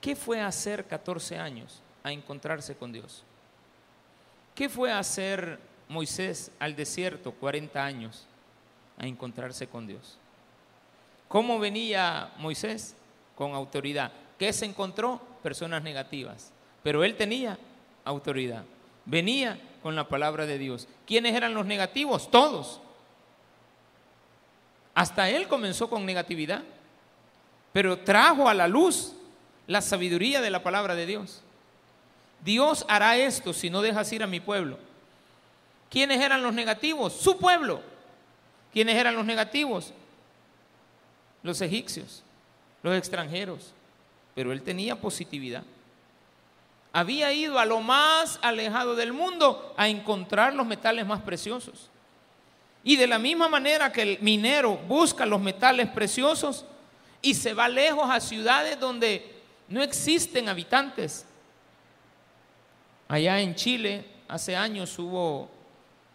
¿Qué 0.01 0.17
fue 0.17 0.41
hacer 0.41 0.85
14 0.85 1.39
años? 1.39 1.81
A 2.03 2.11
encontrarse 2.11 2.75
con 2.75 2.93
Dios. 2.93 3.23
¿Qué 4.53 4.69
fue 4.69 4.91
hacer 4.91 5.61
Moisés 5.89 6.51
al 6.59 6.75
desierto 6.75 7.31
40 7.31 7.85
años? 7.85 8.27
A 8.99 9.07
encontrarse 9.07 9.69
con 9.69 9.87
Dios. 9.87 10.19
¿Cómo 11.29 11.61
venía 11.61 12.33
Moisés? 12.39 12.97
Con 13.37 13.55
autoridad. 13.55 14.11
¿Qué 14.37 14.53
se 14.53 14.65
encontró? 14.65 15.21
Personas 15.41 15.85
negativas. 15.85 16.51
Pero 16.83 17.05
él 17.05 17.17
tenía 17.17 17.61
autoridad. 18.05 18.65
Venía 19.05 19.57
con 19.85 19.95
la 19.95 20.09
palabra 20.09 20.47
de 20.47 20.59
Dios. 20.59 20.89
¿Quiénes 21.07 21.37
eran 21.37 21.55
los 21.55 21.65
negativos? 21.65 22.29
Todos. 22.29 22.81
Hasta 24.95 25.31
él 25.31 25.49
comenzó 25.49 25.89
con 25.89 26.05
negatividad, 26.05 26.63
pero 27.73 27.99
trajo 27.99 28.49
a 28.49 28.55
la 28.55 28.69
luz 28.69 29.15
la 29.67 29.81
sabiduría 29.81 30.41
de 30.41 30.51
la 30.51 30.63
palabra 30.63 30.95
de 30.95 31.07
Dios. 31.07 31.43
Dios 32.45 32.85
hará 32.89 33.17
esto 33.17 33.53
si 33.53 33.71
no 33.71 33.83
dejas 33.83 34.13
ir 34.13 34.23
a 34.23 34.27
mi 34.27 34.41
pueblo. 34.41 34.79
¿Quiénes 35.91 36.21
eran 36.21 36.43
los 36.43 36.53
negativos? 36.53 37.13
Su 37.13 37.39
pueblo. 37.39 37.81
¿Quiénes 38.73 38.97
eran 38.97 39.15
los 39.15 39.25
negativos? 39.25 39.93
Los 41.43 41.61
egipcios, 41.61 42.23
los 42.83 42.97
extranjeros. 42.97 43.73
Pero 44.35 44.53
él 44.53 44.63
tenía 44.63 45.01
positividad 45.01 45.63
había 46.93 47.33
ido 47.33 47.59
a 47.59 47.65
lo 47.65 47.81
más 47.81 48.39
alejado 48.43 48.95
del 48.95 49.13
mundo 49.13 49.75
a 49.77 49.89
encontrar 49.89 50.55
los 50.55 50.67
metales 50.67 51.07
más 51.07 51.23
preciosos. 51.23 51.89
Y 52.85 52.97
de 52.97 53.07
la 53.07 53.19
misma 53.19 53.49
manera 53.49 53.93
que 53.93 54.03
el 54.03 54.19
minero 54.21 54.77
busca 54.77 55.25
los 55.25 55.41
metales 55.41 55.89
preciosos 55.89 56.65
y 57.21 57.35
se 57.35 57.55
va 57.55 57.69
lejos 57.69 58.09
a 58.11 58.21
ciudades 58.21 58.79
donde 58.79 59.41
no 59.69 59.83
existen 59.83 60.49
habitantes. 60.49 61.25
Allá 63.09 63.41
en 63.41 63.55
Chile 63.55 64.05
hace 64.27 64.57
años 64.57 64.99
hubo 64.99 65.49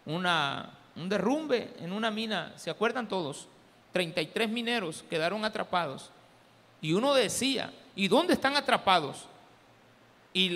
una, 0.04 0.70
un 0.96 1.08
derrumbe 1.08 1.74
en 1.80 1.92
una 1.92 2.10
mina, 2.10 2.52
¿se 2.56 2.70
acuerdan 2.70 3.08
todos? 3.08 3.48
33 3.92 4.48
mineros 4.48 5.04
quedaron 5.08 5.44
atrapados. 5.44 6.10
Y 6.80 6.92
uno 6.92 7.14
decía, 7.14 7.72
¿y 7.96 8.08
dónde 8.08 8.34
están 8.34 8.56
atrapados? 8.56 9.26
y, 10.32 10.50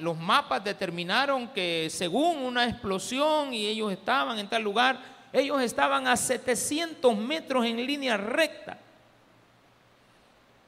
los 0.00 0.18
mapas 0.18 0.64
determinaron 0.64 1.48
que 1.48 1.88
según 1.90 2.38
una 2.38 2.64
explosión 2.64 3.52
y 3.52 3.66
ellos 3.66 3.92
estaban 3.92 4.38
en 4.38 4.48
tal 4.48 4.62
lugar, 4.62 4.98
ellos 5.32 5.62
estaban 5.62 6.06
a 6.06 6.16
700 6.16 7.16
metros 7.16 7.64
en 7.64 7.76
línea 7.84 8.16
recta. 8.16 8.78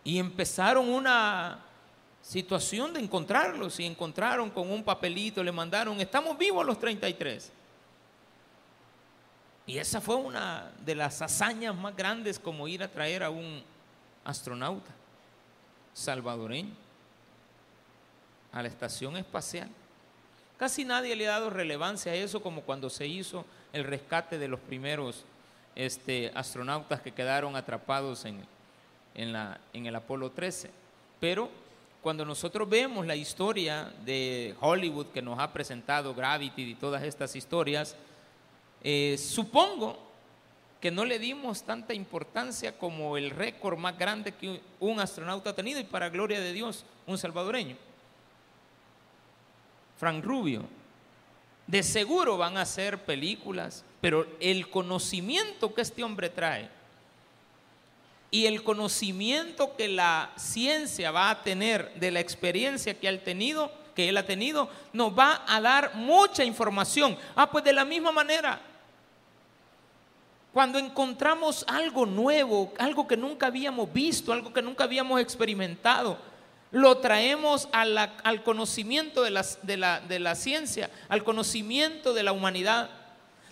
Y 0.03 0.19
empezaron 0.19 0.89
una 0.89 1.61
situación 2.23 2.95
de 2.95 3.01
encontrarlos 3.01 3.79
y 3.81 3.87
encontraron 3.87 4.51
con 4.51 4.71
un 4.71 4.83
papelito, 4.83 5.43
le 5.43 5.53
mandaron, 5.53 6.01
estamos 6.01 6.37
vivos 6.39 6.65
los 6.65 6.79
33. 6.79 7.53
Y 9.67 9.79
esa 9.79 10.01
fue 10.01 10.17
una 10.17 10.73
de 10.85 10.95
las 10.95 11.21
hazañas 11.23 11.75
más 11.75 11.97
grandes 11.97 12.39
como 12.39 12.69
ir 12.69 12.83
a 12.83 12.89
traer 12.89 13.23
a 13.23 13.31
un 13.31 13.63
astronauta 14.25 14.91
salvadoreño 15.93 16.75
a 18.53 18.63
la 18.63 18.69
estación 18.69 19.17
espacial. 19.17 19.69
Casi 20.57 20.85
nadie 20.85 21.17
le 21.17 21.27
ha 21.27 21.33
dado 21.33 21.51
relevancia 21.51 22.13
a 22.13 22.15
eso 22.15 22.41
como 22.41 22.63
cuando 22.63 22.89
se 22.89 23.07
hizo 23.07 23.45
el 23.75 23.85
rescate 23.85 24.39
de 24.39 24.49
los 24.49 24.61
primeros 24.61 25.25
este, 25.75 26.31
astronautas 26.35 27.01
que 27.01 27.13
quedaron 27.13 27.57
atrapados 27.57 28.25
en, 28.25 28.41
en, 29.15 29.33
la, 29.33 29.61
en 29.73 29.87
el 29.87 29.97
Apolo 29.97 30.31
13. 30.31 30.71
Pero 31.21 31.51
cuando 32.01 32.25
nosotros 32.25 32.69
vemos 32.69 33.07
la 33.07 33.17
historia 33.17 33.93
de 34.05 34.55
Hollywood 34.61 35.07
que 35.07 35.23
nos 35.23 35.39
ha 35.39 35.53
presentado 35.53 36.15
Gravity 36.15 36.63
y 36.63 36.75
todas 36.77 37.03
estas 37.03 37.35
historias, 37.35 37.97
eh, 38.83 39.17
supongo 39.19 39.99
que 40.81 40.91
no 40.91 41.05
le 41.05 41.19
dimos 41.19 41.63
tanta 41.63 41.95
importancia 41.95 42.79
como 42.79 43.17
el 43.17 43.31
récord 43.31 43.79
más 43.79 43.99
grande 43.99 44.33
que 44.33 44.61
un 44.79 45.01
astronauta 45.01 45.51
ha 45.51 45.55
tenido 45.55 45.81
y 45.81 45.85
para 45.85 46.11
gloria 46.11 46.41
de 46.41 46.53
Dios, 46.53 46.85
un 47.07 47.19
salvadoreño. 47.19 47.77
Frank 49.97 50.23
Rubio. 50.23 50.84
De 51.67 51.83
seguro 51.83 52.37
van 52.37 52.57
a 52.57 52.63
hacer 52.63 53.05
películas, 53.05 53.85
pero 54.01 54.27
el 54.41 54.69
conocimiento 54.69 55.75
que 55.75 55.83
este 55.83 56.05
hombre 56.05 56.29
trae 56.29 56.69
y 58.35 58.47
el 58.47 58.65
conocimiento 58.65 59.77
que 59.77 59.87
la 59.87 60.33
ciencia 60.35 61.13
va 61.13 61.31
a 61.31 61.43
tener 61.45 61.95
de 61.95 62.11
la 62.11 62.19
experiencia 62.19 62.99
que 62.99 63.07
él, 63.07 63.21
tenido, 63.21 63.71
que 63.95 64.09
él 64.09 64.17
ha 64.17 64.27
tenido, 64.27 64.69
nos 64.93 65.17
va 65.17 65.45
a 65.47 65.61
dar 65.61 65.95
mucha 65.95 66.43
información. 66.43 67.17
Ah, 67.37 67.49
pues 67.49 67.63
de 67.63 67.73
la 67.73 67.85
misma 67.85 68.11
manera, 68.11 68.61
cuando 70.53 70.81
encontramos 70.81 71.65
algo 71.69 72.07
nuevo, 72.07 72.73
algo 72.77 73.07
que 73.07 73.17
nunca 73.17 73.47
habíamos 73.47 73.93
visto, 73.93 74.33
algo 74.33 74.53
que 74.53 74.63
nunca 74.63 74.83
habíamos 74.83 75.21
experimentado, 75.21 76.19
lo 76.75 76.99
traemos 76.99 77.69
al 77.71 78.43
conocimiento 78.43 79.23
de 79.23 79.31
la 79.31 80.35
ciencia, 80.35 80.91
al 81.09 81.23
conocimiento 81.23 82.13
de 82.13 82.25
la 82.25 82.33
humanidad. 82.33 82.91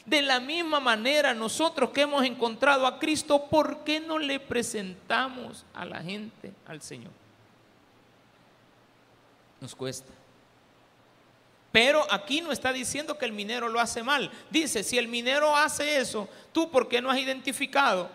De 0.04 0.20
la 0.20 0.40
misma 0.40 0.80
manera, 0.80 1.32
nosotros 1.32 1.90
que 1.90 2.00
hemos 2.00 2.24
encontrado 2.24 2.84
a 2.84 2.98
Cristo, 2.98 3.46
¿por 3.48 3.84
qué 3.84 4.00
no 4.00 4.18
le 4.18 4.40
presentamos 4.40 5.64
a 5.72 5.84
la 5.84 6.02
gente 6.02 6.52
al 6.66 6.82
Señor? 6.82 7.12
Nos 9.60 9.76
cuesta. 9.76 10.12
Pero 11.70 12.04
aquí 12.10 12.40
no 12.40 12.50
está 12.50 12.72
diciendo 12.72 13.16
que 13.16 13.24
el 13.24 13.32
minero 13.32 13.68
lo 13.68 13.78
hace 13.78 14.02
mal. 14.02 14.32
Dice, 14.50 14.82
si 14.82 14.98
el 14.98 15.06
minero 15.06 15.56
hace 15.56 15.98
eso, 15.98 16.28
tú 16.52 16.72
por 16.72 16.88
qué 16.88 17.00
no 17.00 17.08
has 17.08 17.18
identificado 17.18 18.10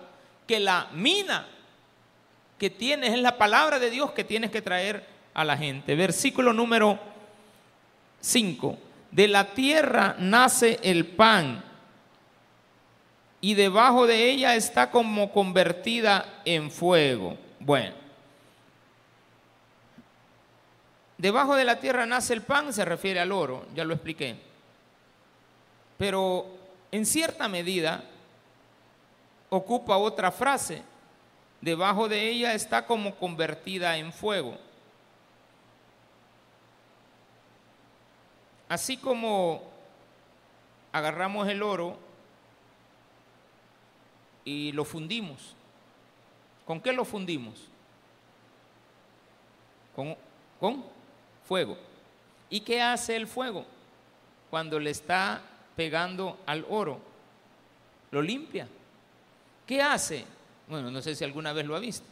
que 0.45 0.59
la 0.59 0.89
mina 0.91 1.47
que 2.57 2.69
tienes 2.69 3.13
es 3.13 3.19
la 3.19 3.37
palabra 3.37 3.79
de 3.79 3.89
Dios 3.89 4.11
que 4.11 4.23
tienes 4.23 4.51
que 4.51 4.61
traer 4.61 5.05
a 5.33 5.43
la 5.43 5.57
gente. 5.57 5.95
Versículo 5.95 6.53
número 6.53 6.99
5. 8.19 8.77
De 9.11 9.27
la 9.27 9.53
tierra 9.53 10.15
nace 10.19 10.79
el 10.83 11.05
pan 11.05 11.63
y 13.39 13.53
debajo 13.53 14.07
de 14.07 14.29
ella 14.29 14.55
está 14.55 14.89
como 14.89 15.31
convertida 15.31 16.41
en 16.43 16.71
fuego. 16.71 17.37
Bueno, 17.59 17.95
debajo 21.17 21.55
de 21.55 21.63
la 21.63 21.79
tierra 21.79 22.05
nace 22.05 22.33
el 22.33 22.41
pan, 22.41 22.73
se 22.73 22.83
refiere 22.83 23.19
al 23.19 23.31
oro, 23.31 23.65
ya 23.75 23.83
lo 23.83 23.93
expliqué. 23.93 24.35
Pero 25.97 26.47
en 26.91 27.05
cierta 27.05 27.47
medida 27.47 28.03
ocupa 29.49 29.97
otra 29.97 30.31
frase, 30.31 30.81
debajo 31.61 32.07
de 32.07 32.29
ella 32.29 32.53
está 32.53 32.85
como 32.85 33.15
convertida 33.15 33.97
en 33.97 34.13
fuego. 34.13 34.57
Así 38.69 38.97
como 38.97 39.63
agarramos 40.91 41.47
el 41.47 41.63
oro 41.63 41.97
y 44.43 44.71
lo 44.73 44.83
fundimos. 44.83 45.55
¿Con 46.65 46.81
qué 46.81 46.91
lo 46.91 47.05
fundimos? 47.05 47.67
Con, 49.95 50.15
con 50.59 50.83
fuego. 51.45 51.77
¿Y 52.49 52.59
qué 52.61 52.81
hace 52.81 53.15
el 53.15 53.27
fuego 53.27 53.65
cuando 54.49 54.79
le 54.79 54.89
está 54.89 55.41
pegando 55.75 56.37
al 56.45 56.65
oro? 56.69 56.99
Lo 58.11 58.21
limpia. 58.21 58.67
¿Qué 59.65 59.81
hace? 59.81 60.25
Bueno, 60.67 60.91
no 60.91 61.01
sé 61.01 61.15
si 61.15 61.23
alguna 61.23 61.53
vez 61.53 61.65
lo 61.65 61.75
ha 61.75 61.79
visto, 61.79 62.05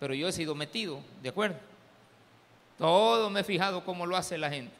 pero 0.00 0.14
yo 0.14 0.28
he 0.28 0.32
sido 0.32 0.54
metido, 0.54 1.00
¿de 1.22 1.28
acuerdo? 1.28 1.58
Todo 2.78 3.28
me 3.30 3.40
he 3.40 3.44
fijado 3.44 3.84
cómo 3.84 4.06
lo 4.06 4.16
hace 4.16 4.38
la 4.38 4.50
gente. 4.50 4.74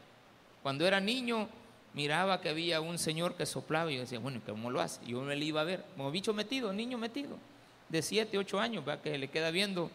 Cuando 0.63 0.87
era 0.87 0.99
niño, 0.99 1.49
miraba 1.93 2.41
que 2.41 2.49
había 2.49 2.81
un 2.81 2.99
señor 2.99 3.35
que 3.35 3.45
soplaba 3.45 3.93
y 3.93 3.97
yo 3.97 4.01
decía, 4.01 4.19
bueno, 4.19 4.41
¿cómo 4.47 4.71
lo 4.71 4.81
hace? 4.81 5.05
Yo 5.05 5.21
me 5.21 5.37
le 5.37 5.45
iba 5.45 5.61
a 5.61 5.65
ver, 5.65 5.85
como 5.97 6.11
bicho 6.11 6.33
metido, 6.33 6.73
niño 6.73 6.97
metido, 6.97 7.37
de 7.89 8.01
7, 8.01 8.39
8 8.39 8.59
años, 8.59 8.85
¿verdad? 8.85 9.03
que 9.03 9.19
le 9.19 9.29
queda 9.29 9.51
viendo, 9.51 9.91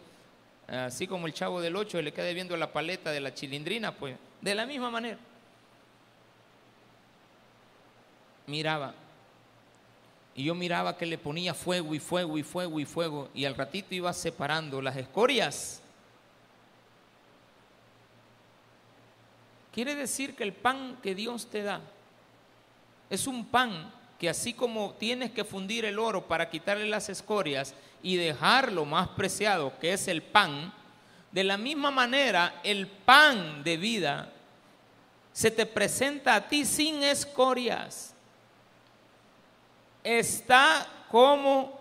así 0.67 1.07
como 1.07 1.25
el 1.25 1.33
chavo 1.33 1.61
del 1.61 1.75
8, 1.75 2.01
le 2.01 2.13
queda 2.13 2.31
viendo 2.31 2.55
la 2.55 2.71
paleta 2.71 3.11
de 3.11 3.21
la 3.21 3.33
chilindrina, 3.33 3.93
pues, 3.93 4.15
de 4.41 4.55
la 4.55 4.67
misma 4.67 4.91
manera. 4.91 5.17
Miraba. 8.45 8.93
Y 10.37 10.45
yo 10.45 10.55
miraba 10.55 10.95
que 10.95 11.05
le 11.05 11.17
ponía 11.17 11.53
fuego 11.53 11.93
y 11.93 11.99
fuego 11.99 12.37
y 12.37 12.43
fuego 12.43 12.79
y 12.79 12.85
fuego, 12.85 13.29
y 13.33 13.43
al 13.43 13.55
ratito 13.55 13.93
iba 13.93 14.13
separando 14.13 14.81
las 14.81 14.95
escorias 14.95 15.81
Quiere 19.77 19.93
decir 19.93 20.35
que 20.35 20.43
el 20.43 20.53
pan 20.53 20.97
que 21.03 21.13
Dios 21.13 21.51
te 21.51 21.61
da 21.61 21.79
es 23.11 23.27
un 23.27 23.45
pan 23.45 23.93
que 24.17 24.27
así 24.27 24.51
como 24.51 24.95
tienes 24.97 25.29
que 25.29 25.43
fundir 25.43 25.85
el 25.85 25.99
oro 25.99 26.27
para 26.27 26.49
quitarle 26.49 26.89
las 26.89 27.09
escorias 27.09 27.75
y 28.01 28.15
dejarlo 28.15 28.85
más 28.85 29.09
preciado, 29.09 29.77
que 29.77 29.93
es 29.93 30.07
el 30.07 30.23
pan, 30.23 30.73
de 31.31 31.43
la 31.43 31.57
misma 31.57 31.91
manera 31.91 32.59
el 32.63 32.87
pan 32.87 33.63
de 33.63 33.77
vida 33.77 34.33
se 35.31 35.51
te 35.51 35.67
presenta 35.67 36.33
a 36.33 36.47
ti 36.49 36.65
sin 36.65 37.03
escorias. 37.03 38.15
Está 40.07 40.87
como 41.11 41.79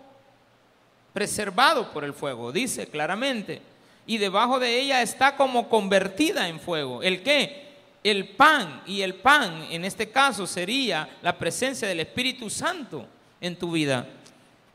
preservado 1.13 1.91
por 1.91 2.03
el 2.03 2.13
fuego, 2.13 2.51
dice 2.51 2.87
claramente. 2.87 3.61
Y 4.05 4.17
debajo 4.17 4.59
de 4.59 4.79
ella 4.79 5.01
está 5.01 5.35
como 5.35 5.69
convertida 5.69 6.47
en 6.47 6.59
fuego. 6.59 7.03
¿El 7.03 7.23
qué? 7.23 7.67
el 8.09 8.29
pan, 8.29 8.81
y 8.85 9.01
el 9.01 9.15
pan 9.15 9.67
en 9.69 9.83
este 9.83 10.09
caso 10.09 10.47
sería 10.47 11.17
la 11.21 11.37
presencia 11.37 11.87
del 11.87 11.99
Espíritu 11.99 12.49
Santo 12.49 13.05
en 13.41 13.57
tu 13.57 13.71
vida. 13.71 14.07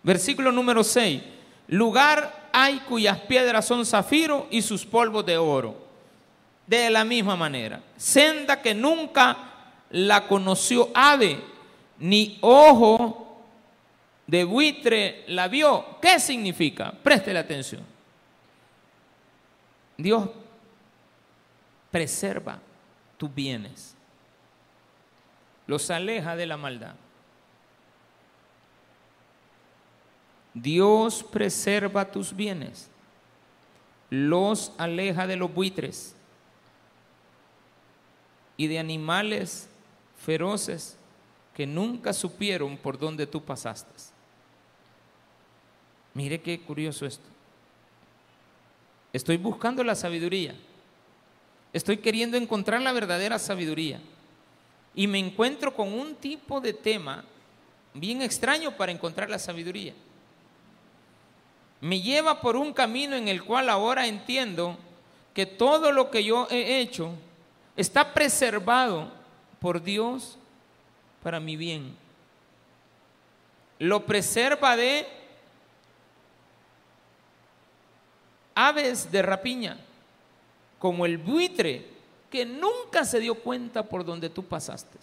Versículo 0.02 0.52
número 0.52 0.84
6. 0.84 1.22
Lugar 1.68 2.50
hay 2.52 2.80
cuyas 2.80 3.18
piedras 3.20 3.64
son 3.66 3.86
zafiro 3.86 4.48
y 4.50 4.60
sus 4.60 4.84
polvos 4.84 5.24
de 5.24 5.38
oro. 5.38 5.76
De 6.66 6.90
la 6.90 7.04
misma 7.04 7.36
manera. 7.36 7.82
Senda 7.96 8.60
que 8.60 8.74
nunca 8.74 9.36
la 9.90 10.26
conoció 10.26 10.90
ave, 10.94 11.40
ni 11.98 12.38
ojo 12.40 13.31
de 14.26 14.44
buitre 14.44 15.24
la 15.28 15.48
vio. 15.48 15.98
¿Qué 16.00 16.18
significa? 16.20 16.92
Preste 16.92 17.32
la 17.32 17.40
atención. 17.40 17.82
Dios 19.96 20.30
preserva 21.90 22.58
tus 23.16 23.32
bienes. 23.34 23.94
Los 25.66 25.90
aleja 25.90 26.36
de 26.36 26.46
la 26.46 26.56
maldad. 26.56 26.94
Dios 30.54 31.22
preserva 31.22 32.10
tus 32.10 32.34
bienes. 32.34 32.90
Los 34.10 34.72
aleja 34.76 35.26
de 35.26 35.36
los 35.36 35.52
buitres 35.52 36.14
y 38.56 38.66
de 38.66 38.78
animales 38.78 39.68
feroces 40.16 40.98
que 41.54 41.66
nunca 41.66 42.12
supieron 42.12 42.76
por 42.76 42.98
dónde 42.98 43.26
tú 43.26 43.42
pasaste. 43.42 43.91
Mire 46.14 46.40
qué 46.40 46.60
curioso 46.60 47.06
esto. 47.06 47.24
Estoy 49.12 49.36
buscando 49.36 49.84
la 49.84 49.94
sabiduría. 49.94 50.54
Estoy 51.72 51.98
queriendo 51.98 52.36
encontrar 52.36 52.80
la 52.80 52.92
verdadera 52.92 53.38
sabiduría. 53.38 54.00
Y 54.94 55.06
me 55.06 55.18
encuentro 55.18 55.74
con 55.74 55.92
un 55.92 56.14
tipo 56.14 56.60
de 56.60 56.72
tema 56.72 57.24
bien 57.94 58.22
extraño 58.22 58.76
para 58.76 58.92
encontrar 58.92 59.30
la 59.30 59.38
sabiduría. 59.38 59.94
Me 61.80 62.00
lleva 62.00 62.40
por 62.40 62.56
un 62.56 62.72
camino 62.72 63.16
en 63.16 63.28
el 63.28 63.42
cual 63.42 63.68
ahora 63.68 64.06
entiendo 64.06 64.78
que 65.34 65.46
todo 65.46 65.92
lo 65.92 66.10
que 66.10 66.22
yo 66.24 66.46
he 66.50 66.80
hecho 66.80 67.12
está 67.76 68.12
preservado 68.12 69.10
por 69.58 69.82
Dios 69.82 70.38
para 71.22 71.40
mi 71.40 71.56
bien. 71.56 71.96
Lo 73.78 74.06
preserva 74.06 74.76
de 74.76 75.06
aves 78.54 79.10
de 79.10 79.22
rapiña 79.22 79.78
como 80.78 81.06
el 81.06 81.18
buitre 81.18 81.86
que 82.28 82.44
nunca 82.44 83.04
se 83.04 83.20
dio 83.20 83.36
cuenta 83.36 83.82
por 83.82 84.04
donde 84.04 84.30
tú 84.30 84.42
pasaste. 84.42 84.98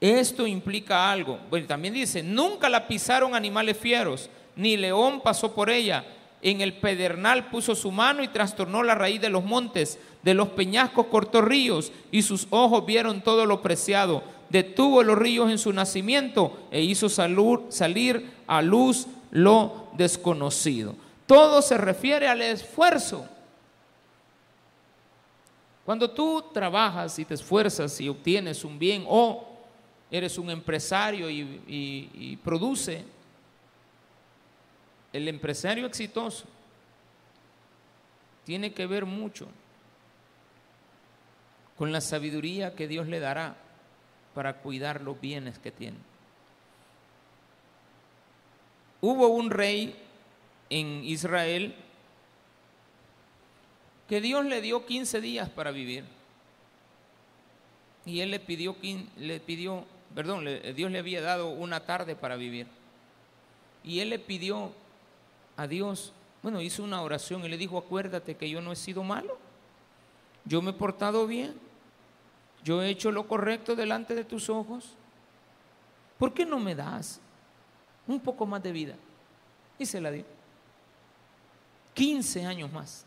Esto 0.00 0.46
implica 0.46 1.12
algo. 1.12 1.38
Bueno, 1.50 1.66
también 1.66 1.94
dice, 1.94 2.22
nunca 2.22 2.68
la 2.68 2.88
pisaron 2.88 3.34
animales 3.34 3.76
fieros, 3.76 4.30
ni 4.56 4.76
león 4.76 5.20
pasó 5.20 5.54
por 5.54 5.70
ella. 5.70 6.04
En 6.40 6.60
el 6.60 6.72
pedernal 6.72 7.50
puso 7.50 7.74
su 7.74 7.92
mano 7.92 8.22
y 8.22 8.28
trastornó 8.28 8.82
la 8.82 8.94
raíz 8.94 9.20
de 9.20 9.28
los 9.28 9.44
montes, 9.44 9.98
de 10.22 10.34
los 10.34 10.48
peñascos 10.48 11.06
cortó 11.06 11.40
ríos, 11.40 11.92
y 12.10 12.22
sus 12.22 12.46
ojos 12.50 12.86
vieron 12.86 13.20
todo 13.20 13.46
lo 13.46 13.62
preciado. 13.62 14.24
Detuvo 14.48 15.02
los 15.02 15.18
ríos 15.18 15.50
en 15.50 15.58
su 15.58 15.72
nacimiento 15.72 16.58
e 16.70 16.80
hizo 16.80 17.08
salir 17.08 18.30
a 18.46 18.62
luz 18.62 19.06
lo 19.30 19.88
desconocido. 19.92 20.96
Todo 21.32 21.62
se 21.62 21.78
refiere 21.78 22.28
al 22.28 22.42
esfuerzo. 22.42 23.26
Cuando 25.82 26.10
tú 26.10 26.44
trabajas 26.52 27.18
y 27.18 27.24
te 27.24 27.32
esfuerzas 27.32 27.98
y 28.02 28.08
obtienes 28.10 28.66
un 28.66 28.78
bien 28.78 29.06
o 29.08 29.48
eres 30.10 30.36
un 30.36 30.50
empresario 30.50 31.30
y, 31.30 32.38
produce, 32.44 33.02
el 35.10 35.26
empresario 35.26 35.86
exitoso 35.86 36.44
tiene 38.44 38.74
que 38.74 38.86
ver 38.86 39.06
mucho 39.06 39.48
con 41.78 41.92
la 41.92 42.02
sabiduría 42.02 42.74
que 42.74 42.86
Dios 42.86 43.08
le 43.08 43.20
dará 43.20 43.56
para 44.34 44.58
cuidar 44.58 45.00
los 45.00 45.18
bienes 45.18 45.58
que 45.58 45.70
tiene. 45.70 45.96
Hubo 49.00 49.28
un 49.28 49.50
rey 49.50 50.01
en 50.72 51.04
Israel 51.04 51.74
que 54.08 54.20
Dios 54.20 54.44
le 54.44 54.60
dio 54.60 54.86
15 54.86 55.20
días 55.20 55.48
para 55.50 55.70
vivir. 55.70 56.04
Y 58.04 58.20
él 58.20 58.30
le 58.30 58.40
pidió, 58.40 58.76
le 59.16 59.40
pidió 59.40 59.84
perdón, 60.14 60.46
Dios 60.74 60.90
le 60.90 60.98
había 60.98 61.20
dado 61.20 61.50
una 61.50 61.80
tarde 61.80 62.16
para 62.16 62.36
vivir. 62.36 62.66
Y 63.84 64.00
él 64.00 64.10
le 64.10 64.18
pidió 64.18 64.72
a 65.56 65.66
Dios, 65.66 66.12
bueno, 66.42 66.60
hizo 66.60 66.84
una 66.84 67.02
oración 67.02 67.44
y 67.44 67.48
le 67.48 67.58
dijo, 67.58 67.78
acuérdate 67.78 68.36
que 68.36 68.48
yo 68.48 68.60
no 68.60 68.72
he 68.72 68.76
sido 68.76 69.02
malo, 69.02 69.38
yo 70.44 70.62
me 70.62 70.70
he 70.70 70.74
portado 70.74 71.26
bien, 71.26 71.54
yo 72.64 72.82
he 72.82 72.88
hecho 72.88 73.10
lo 73.10 73.26
correcto 73.26 73.74
delante 73.74 74.14
de 74.14 74.24
tus 74.24 74.48
ojos. 74.48 74.94
¿Por 76.18 76.32
qué 76.32 76.46
no 76.46 76.58
me 76.58 76.74
das 76.74 77.20
un 78.06 78.20
poco 78.20 78.46
más 78.46 78.62
de 78.62 78.72
vida? 78.72 78.94
Y 79.78 79.86
se 79.86 80.00
la 80.00 80.10
dio. 80.10 80.24
15 81.94 82.46
años 82.46 82.72
más 82.72 83.04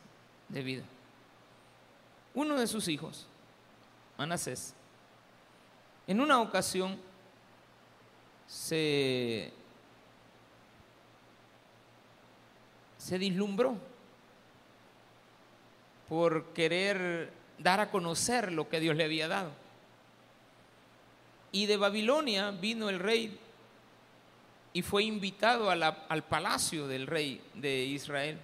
de 0.50 0.62
vida. 0.62 0.84
Uno 2.34 2.58
de 2.58 2.68
sus 2.68 2.88
hijos, 2.88 3.28
Manasés, 4.18 4.74
en 6.08 6.20
una 6.20 6.42
ocasión 6.42 7.00
se 8.48 9.52
se 13.06 13.20
dislumbró 13.20 13.78
por 16.10 16.54
querer 16.54 17.32
dar 17.60 17.80
a 17.80 17.92
conocer 17.92 18.52
lo 18.52 18.68
que 18.68 18.80
Dios 18.80 18.96
le 18.96 19.04
había 19.04 19.28
dado. 19.28 19.52
Y 21.52 21.68
de 21.68 21.78
Babilonia 21.78 22.50
vino 22.50 22.90
el 22.90 22.98
rey 22.98 23.40
y 24.74 24.82
fue 24.82 25.04
invitado 25.04 25.70
al 25.70 26.24
palacio 26.24 26.88
del 26.88 27.06
rey 27.06 27.42
de 27.54 27.86
Israel. 27.86 28.40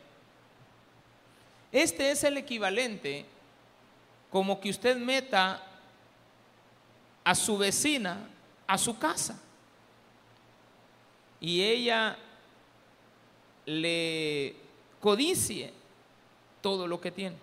Este 1.71 2.11
es 2.11 2.23
el 2.23 2.37
equivalente 2.37 3.25
como 4.29 4.59
que 4.59 4.69
usted 4.69 4.97
meta 4.97 5.63
a 7.23 7.35
su 7.35 7.57
vecina 7.57 8.27
a 8.71 8.77
su 8.77 8.97
casa 8.97 9.37
y 11.41 11.61
ella 11.61 12.17
le 13.65 14.55
codicie 15.01 15.73
todo 16.61 16.87
lo 16.87 17.01
que 17.01 17.11
tiene. 17.11 17.35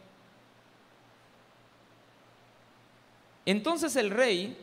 Entonces 3.45 3.97
el 3.97 4.11
rey 4.11 4.57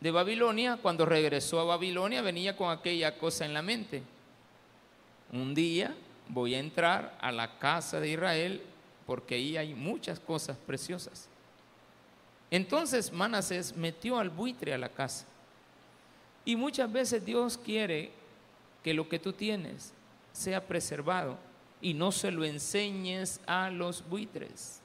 de 0.00 0.10
Babilonia, 0.10 0.78
cuando 0.80 1.04
regresó 1.04 1.60
a 1.60 1.64
Babilonia, 1.64 2.22
venía 2.22 2.56
con 2.56 2.70
aquella 2.70 3.18
cosa 3.18 3.44
en 3.44 3.52
la 3.52 3.60
mente. 3.60 4.02
Un 5.32 5.54
día 5.54 5.94
voy 6.28 6.54
a 6.54 6.60
entrar 6.60 7.18
a 7.20 7.30
la 7.30 7.58
casa 7.58 8.00
de 8.00 8.08
Israel 8.08 8.62
porque 9.06 9.34
ahí 9.34 9.56
hay 9.56 9.74
muchas 9.74 10.18
cosas 10.18 10.56
preciosas. 10.66 11.28
Entonces 12.50 13.12
Manasés 13.12 13.76
metió 13.76 14.18
al 14.18 14.30
buitre 14.30 14.74
a 14.74 14.78
la 14.78 14.88
casa. 14.88 15.26
Y 16.44 16.56
muchas 16.56 16.92
veces 16.92 17.24
Dios 17.24 17.58
quiere 17.58 18.12
que 18.82 18.94
lo 18.94 19.08
que 19.08 19.18
tú 19.18 19.32
tienes 19.32 19.92
sea 20.32 20.66
preservado 20.66 21.38
y 21.80 21.94
no 21.94 22.12
se 22.12 22.30
lo 22.30 22.44
enseñes 22.44 23.40
a 23.46 23.70
los 23.70 24.06
buitres. 24.08 24.80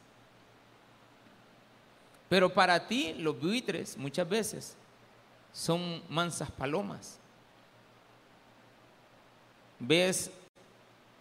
Pero 2.30 2.54
para 2.54 2.88
ti 2.88 3.14
los 3.18 3.40
buitres 3.40 3.98
muchas 3.98 4.28
veces 4.30 4.76
son 5.52 6.02
mansas 6.10 6.50
palomas. 6.52 7.18
Ves 9.80 10.32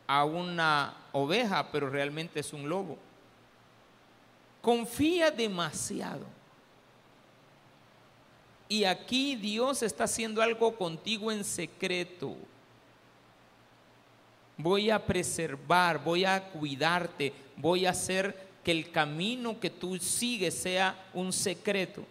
a 0.07 0.25
una 0.25 0.95
oveja, 1.19 1.71
pero 1.71 1.89
realmente 1.91 2.41
es 2.41 2.53
un 2.53 2.69
lobo. 2.69 2.99
Confía 4.63 5.31
demasiado. 5.31 6.27
Y 8.69 8.85
aquí 8.85 9.37
Dios 9.37 9.83
está 9.83 10.05
haciendo 10.05 10.43
algo 10.43 10.77
contigo 10.77 11.33
en 11.33 11.45
secreto 11.45 12.37
voy 14.59 14.91
a 14.91 15.05
preservar, 15.05 16.03
voy 16.03 16.25
a 16.25 16.51
cuidarte, 16.51 17.33
voy 17.57 17.87
a 17.87 17.91
hacer 17.91 18.49
que 18.63 18.73
el 18.73 18.91
camino 18.91 19.59
que 19.59 19.71
tú 19.71 19.97
sigues 19.99 20.53
sea 20.53 21.09
un 21.15 21.33
secreto. 21.33 22.05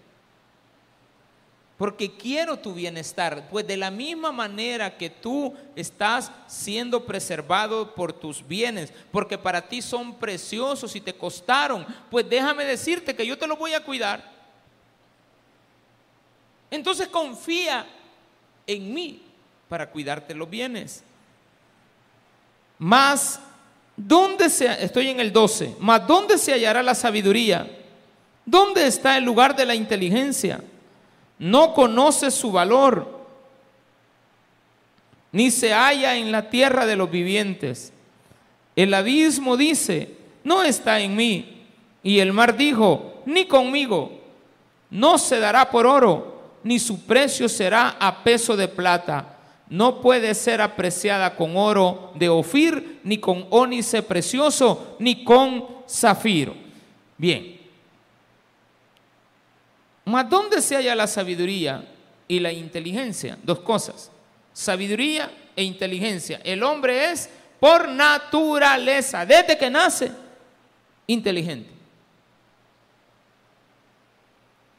Porque 1.78 2.12
quiero 2.12 2.58
tu 2.58 2.74
bienestar. 2.74 3.48
Pues 3.50 3.68
de 3.68 3.78
la 3.78 3.92
misma 3.92 4.32
manera 4.32 4.98
que 4.98 5.10
tú 5.10 5.54
estás 5.76 6.32
siendo 6.48 7.06
preservado 7.06 7.94
por 7.94 8.12
tus 8.14 8.46
bienes, 8.46 8.92
porque 9.12 9.38
para 9.38 9.62
ti 9.62 9.82
son 9.82 10.16
preciosos 10.16 10.96
y 10.96 11.02
te 11.02 11.14
costaron, 11.14 11.86
pues 12.10 12.28
déjame 12.28 12.66
decirte 12.66 13.16
que 13.16 13.28
yo 13.28 13.38
te 13.38 13.48
los 13.48 13.60
voy 13.60 13.74
a 13.74 13.84
cuidar. 13.84 14.38
Entonces 16.72 17.08
confía 17.08 17.86
en 18.66 18.94
mí 18.94 19.22
para 19.70 19.90
cuidarte 19.90 20.34
los 20.34 20.50
bienes. 20.50 21.04
Mas, 22.80 23.40
¿dónde 23.96 24.46
estoy 24.46 25.10
en 25.10 25.20
el 25.20 25.32
12, 25.32 25.76
mas 25.80 26.06
¿dónde 26.08 26.38
se 26.38 26.54
hallará 26.54 26.84
la 26.84 26.96
sabiduría? 26.96 27.70
¿Dónde 28.46 28.88
está 28.88 29.18
el 29.18 29.24
lugar 29.24 29.56
de 29.56 29.66
la 29.66 29.76
inteligencia? 29.76 30.62
No 31.40 31.74
conoce 31.74 32.32
su 32.32 32.52
valor, 32.52 33.18
ni 35.32 35.52
se 35.52 35.74
halla 35.74 36.16
en 36.16 36.32
la 36.32 36.50
tierra 36.50 36.86
de 36.86 36.96
los 36.96 37.12
vivientes. 37.12 37.94
El 38.76 38.94
abismo 38.94 39.58
dice, 39.58 40.16
no 40.44 40.64
está 40.64 41.00
en 41.00 41.16
mí. 41.16 41.64
Y 42.04 42.20
el 42.20 42.34
mar 42.34 42.56
dijo, 42.56 43.22
ni 43.26 43.46
conmigo. 43.46 44.20
No 44.90 45.18
se 45.18 45.40
dará 45.40 45.70
por 45.70 45.86
oro, 45.86 46.42
ni 46.64 46.80
su 46.80 47.06
precio 47.06 47.50
será 47.50 47.98
a 48.00 48.24
peso 48.24 48.56
de 48.56 48.68
plata 48.68 49.38
no 49.70 50.02
puede 50.02 50.34
ser 50.34 50.62
apreciada 50.62 51.36
con 51.36 51.58
oro 51.58 52.12
de 52.16 52.30
Ofir, 52.30 53.00
ni 53.04 53.18
con 53.18 53.48
ónice 53.50 54.02
precioso, 54.02 54.96
ni 55.00 55.24
con 55.24 55.66
zafiro. 55.88 56.56
Bien. 57.18 57.57
Mas 60.08 60.30
¿dónde 60.30 60.62
se 60.62 60.74
halla 60.78 60.96
la 60.96 61.06
sabiduría 61.06 61.84
y 62.30 62.40
la 62.40 62.50
inteligencia? 62.50 63.38
Dos 63.44 63.60
cosas. 63.60 64.10
Sabiduría 64.54 65.30
e 65.54 65.64
inteligencia. 65.64 66.40
El 66.46 66.64
hombre 66.64 67.12
es 67.12 67.30
por 67.60 67.90
naturaleza, 67.90 69.26
desde 69.26 69.58
que 69.58 69.70
nace, 69.70 70.10
inteligente. 71.08 71.70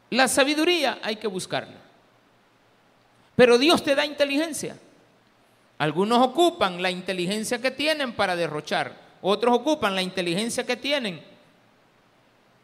La 0.08 0.28
sabiduría 0.28 0.98
hay 1.02 1.16
que 1.16 1.26
buscarla. 1.26 1.76
Pero 3.36 3.58
Dios 3.58 3.84
te 3.84 3.94
da 3.94 4.06
inteligencia. 4.06 4.78
Algunos 5.76 6.26
ocupan 6.26 6.80
la 6.80 6.90
inteligencia 6.90 7.60
que 7.60 7.70
tienen 7.70 8.14
para 8.14 8.34
derrochar, 8.34 8.96
otros 9.20 9.54
ocupan 9.54 9.94
la 9.94 10.00
inteligencia 10.00 10.64
que 10.64 10.78
tienen 10.78 11.22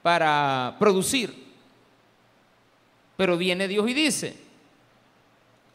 para 0.02 0.76
producir. 0.78 1.43
Pero 3.16 3.36
viene 3.36 3.68
Dios 3.68 3.88
y 3.88 3.94
dice, 3.94 4.36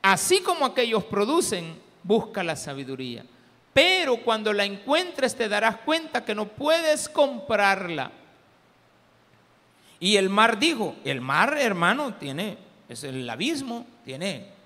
así 0.02 0.42
como 0.42 0.66
aquellos 0.66 1.04
producen, 1.06 1.80
busca 2.04 2.44
la 2.44 2.56
sabiduría. 2.56 3.26
Pero 3.74 4.18
cuando 4.18 4.52
la 4.52 4.66
encuentres 4.66 5.36
te 5.36 5.48
darás 5.48 5.78
cuenta 5.78 6.26
que 6.26 6.36
no 6.36 6.48
puedes 6.48 7.08
comprarla. 7.08 8.12
Y 10.00 10.16
el 10.16 10.30
mar 10.30 10.60
dijo, 10.60 10.96
el 11.04 11.22
mar 11.22 11.58
hermano 11.58 12.16
tiene, 12.16 12.58
es 12.88 13.04
el 13.04 13.30
abismo, 13.30 13.86
tiene 14.04 14.60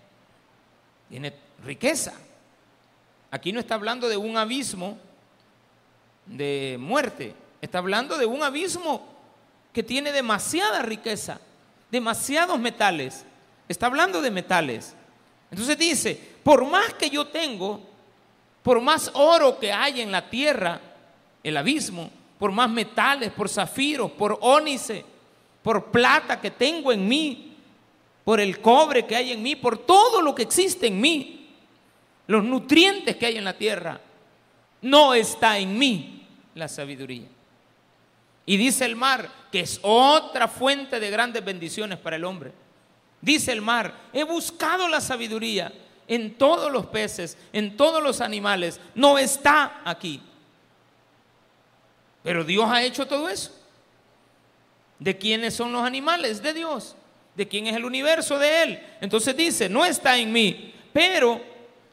tiene 1.13 1.31
riqueza. 1.63 2.11
Aquí 3.29 3.51
no 3.51 3.59
está 3.59 3.75
hablando 3.75 4.09
de 4.09 4.17
un 4.17 4.35
abismo 4.35 4.97
de 6.25 6.77
muerte. 6.79 7.35
Está 7.61 7.77
hablando 7.77 8.17
de 8.17 8.25
un 8.25 8.41
abismo 8.41 9.07
que 9.71 9.83
tiene 9.83 10.11
demasiada 10.11 10.81
riqueza, 10.81 11.39
demasiados 11.93 12.59
metales. 12.59 13.23
Está 13.69 13.85
hablando 13.85 14.19
de 14.19 14.31
metales. 14.31 14.95
Entonces 15.51 15.77
dice, 15.77 16.19
por 16.41 16.65
más 16.65 16.95
que 16.95 17.07
yo 17.07 17.27
tengo, 17.27 17.81
por 18.63 18.81
más 18.81 19.11
oro 19.13 19.59
que 19.59 19.71
hay 19.71 20.01
en 20.01 20.11
la 20.11 20.27
tierra, 20.27 20.81
el 21.43 21.55
abismo, 21.55 22.09
por 22.39 22.51
más 22.51 22.67
metales, 22.67 23.31
por 23.31 23.47
zafiros, 23.47 24.09
por 24.09 24.39
ónice, 24.41 25.05
por 25.61 25.91
plata 25.91 26.41
que 26.41 26.49
tengo 26.49 26.91
en 26.91 27.07
mí, 27.07 27.57
por 28.25 28.39
el 28.39 28.59
cobre 28.59 29.05
que 29.05 29.15
hay 29.15 29.31
en 29.31 29.43
mí, 29.43 29.55
por 29.55 29.77
todo 29.77 30.19
lo 30.19 30.33
que 30.33 30.41
existe 30.41 30.87
en 30.87 30.99
mí, 30.99 31.47
los 32.25 32.43
nutrientes 32.43 33.17
que 33.17 33.27
hay 33.27 33.37
en 33.37 33.43
la 33.43 33.53
tierra, 33.53 34.01
no 34.81 35.13
está 35.13 35.59
en 35.59 35.77
mí 35.77 36.25
la 36.55 36.67
sabiduría. 36.67 37.27
Y 38.45 38.57
dice 38.57 38.85
el 38.85 38.95
mar, 38.95 39.29
que 39.51 39.61
es 39.61 39.79
otra 39.81 40.47
fuente 40.47 40.99
de 40.99 41.09
grandes 41.09 41.43
bendiciones 41.43 41.97
para 41.97 42.15
el 42.15 42.25
hombre. 42.25 42.51
Dice 43.21 43.51
el 43.51 43.61
mar, 43.61 43.93
he 44.11 44.23
buscado 44.23 44.87
la 44.87 44.99
sabiduría 44.99 45.71
en 46.07 46.37
todos 46.37 46.71
los 46.71 46.87
peces, 46.87 47.37
en 47.53 47.77
todos 47.77 48.03
los 48.03 48.19
animales, 48.19 48.79
no 48.95 49.17
está 49.17 49.81
aquí. 49.85 50.21
Pero 52.21 52.43
Dios 52.43 52.69
ha 52.69 52.83
hecho 52.83 53.07
todo 53.07 53.29
eso. 53.29 53.51
¿De 54.99 55.17
quiénes 55.17 55.53
son 55.53 55.71
los 55.71 55.83
animales? 55.83 56.41
De 56.41 56.53
Dios. 56.53 56.95
¿De 57.35 57.47
quién 57.47 57.67
es 57.67 57.75
el 57.75 57.85
universo? 57.85 58.37
De 58.37 58.63
Él. 58.63 58.83
Entonces 59.01 59.35
dice, 59.35 59.67
no 59.69 59.83
está 59.85 60.17
en 60.17 60.31
mí, 60.31 60.73
pero 60.93 61.41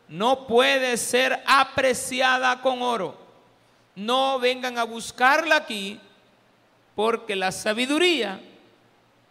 no 0.08 0.46
puede 0.46 0.96
ser 0.96 1.42
apreciada 1.46 2.60
con 2.60 2.82
oro. 2.82 3.18
No 3.94 4.38
vengan 4.38 4.78
a 4.78 4.84
buscarla 4.84 5.56
aquí, 5.56 6.00
porque 7.00 7.34
la 7.34 7.50
sabiduría, 7.50 8.38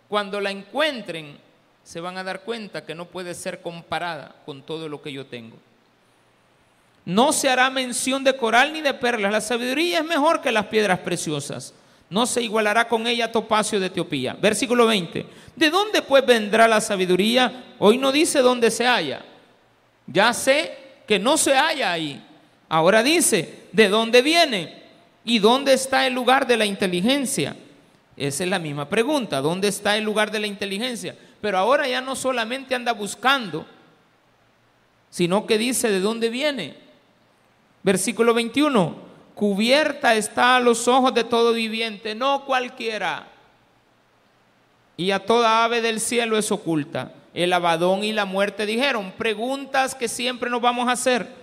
cuando 0.08 0.42
la 0.42 0.50
encuentren, 0.50 1.38
se 1.84 2.00
van 2.00 2.18
a 2.18 2.24
dar 2.24 2.42
cuenta 2.42 2.84
que 2.84 2.96
no 2.96 3.06
puede 3.06 3.36
ser 3.36 3.62
comparada 3.62 4.38
con 4.44 4.64
todo 4.64 4.90
lo 4.90 5.04
que 5.04 5.14
yo 5.14 5.28
tengo. 5.28 5.56
No 7.06 7.32
se 7.32 7.48
hará 7.48 7.70
mención 7.70 8.24
de 8.24 8.36
coral 8.36 8.74
ni 8.74 8.82
de 8.82 8.96
perlas. 8.96 9.32
La 9.32 9.40
sabiduría 9.40 10.00
es 10.00 10.04
mejor 10.04 10.42
que 10.42 10.52
las 10.52 10.66
piedras 10.66 10.98
preciosas. 11.02 11.76
No 12.10 12.26
se 12.26 12.42
igualará 12.42 12.88
con 12.88 13.06
ella 13.06 13.32
topacio 13.32 13.80
de 13.80 13.86
Etiopía. 13.86 14.36
Versículo 14.42 14.88
20. 14.88 15.28
¿De 15.56 15.70
dónde 15.70 16.02
pues 16.02 16.26
vendrá 16.26 16.68
la 16.68 16.82
sabiduría? 16.82 17.76
Hoy 17.78 18.00
no 18.00 18.12
dice 18.12 18.40
dónde 18.40 18.72
se 18.72 18.88
halla. 18.88 19.24
Ya 20.08 20.34
sé 20.34 20.76
que 21.06 21.20
no 21.20 21.38
se 21.38 21.54
halla 21.54 21.92
ahí. 21.92 22.20
Ahora 22.68 23.04
dice, 23.04 23.68
¿de 23.72 23.90
dónde 23.90 24.24
viene? 24.24 24.79
¿Y 25.24 25.40
dónde 25.40 25.74
está 25.74 26.08
el 26.08 26.14
lugar 26.14 26.48
de 26.48 26.58
la 26.58 26.66
inteligencia? 26.66 27.56
Esa 28.16 28.44
es 28.44 28.50
la 28.50 28.60
misma 28.60 28.90
pregunta. 28.90 29.42
¿Dónde 29.42 29.68
está 29.68 29.96
el 29.98 30.04
lugar 30.04 30.32
de 30.32 30.40
la 30.40 30.48
inteligencia? 30.48 31.16
Pero 31.42 31.58
ahora 31.58 31.88
ya 31.88 32.02
no 32.02 32.16
solamente 32.16 32.76
anda 32.76 32.92
buscando, 32.92 33.66
sino 35.10 35.46
que 35.46 35.58
dice 35.58 35.90
de 35.90 36.00
dónde 36.00 36.30
viene. 36.30 36.76
Versículo 37.82 38.34
21, 38.34 38.96
cubierta 39.36 40.16
está 40.16 40.58
a 40.58 40.60
los 40.60 40.88
ojos 40.88 41.14
de 41.14 41.24
todo 41.24 41.54
viviente, 41.54 42.14
no 42.14 42.44
cualquiera. 42.44 43.28
Y 44.98 45.12
a 45.12 45.26
toda 45.26 45.64
ave 45.64 45.82
del 45.82 46.02
cielo 46.02 46.38
es 46.38 46.52
oculta. 46.52 47.14
El 47.34 47.54
abadón 47.54 48.04
y 48.04 48.12
la 48.12 48.26
muerte 48.26 48.66
dijeron, 48.66 49.14
preguntas 49.18 49.96
que 49.96 50.10
siempre 50.10 50.50
nos 50.50 50.60
vamos 50.60 50.90
a 50.90 50.92
hacer. 50.92 51.39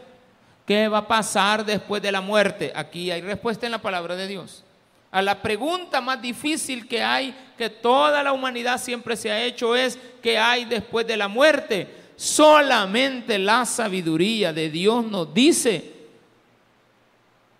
¿Qué 0.67 0.89
va 0.89 0.99
a 0.99 1.09
pasar 1.09 1.65
después 1.65 2.03
de 2.03 2.11
la 2.11 2.21
muerte? 2.21 2.73
Aquí 2.75 3.11
hay 3.11 3.21
respuesta 3.21 3.67
en 3.67 3.73
la 3.73 3.81
palabra 3.81 4.17
de 4.17 4.27
Dios. 4.27 4.65
A 5.13 5.23
la 5.23 5.41
pregunta 5.41 6.01
más 6.01 6.21
difícil 6.21 6.89
que 6.89 7.03
hay, 7.03 7.35
que 7.57 7.71
toda 7.71 8.23
la 8.23 8.33
humanidad 8.33 8.79
siempre 8.81 9.17
se 9.17 9.31
ha 9.31 9.43
hecho, 9.45 9.77
es 9.77 9.97
¿qué 10.21 10.37
hay 10.37 10.65
después 10.65 11.07
de 11.07 11.17
la 11.17 11.29
muerte? 11.29 11.89
Solamente 12.17 13.39
la 13.39 13.65
sabiduría 13.65 14.53
de 14.53 14.69
Dios 14.69 15.05
nos 15.05 15.33
dice 15.33 15.93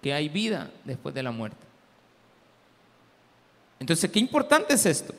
que 0.03 0.13
hay 0.13 0.29
vida 0.29 0.71
después 0.85 1.15
de 1.15 1.23
la 1.23 1.31
muerte. 1.31 1.65
Entonces, 3.79 4.11
qué 4.11 4.19
importante 4.19 4.75
es 4.75 4.85
esto. 4.85 5.15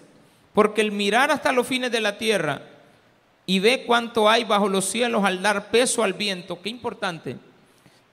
Porque 0.53 0.81
el 0.81 0.91
mirar 0.91 1.31
hasta 1.31 1.51
los 1.51 1.67
fines 1.67 1.91
de 1.91 2.01
la 2.01 2.17
tierra 2.17 2.61
y 3.45 3.59
ve 3.59 3.85
cuánto 3.85 4.29
hay 4.29 4.43
bajo 4.43 4.67
los 4.67 4.85
cielos 4.85 5.23
al 5.23 5.41
dar 5.41 5.69
peso 5.71 6.03
al 6.03 6.13
viento, 6.13 6.61
qué 6.61 6.69
importante. 6.69 7.37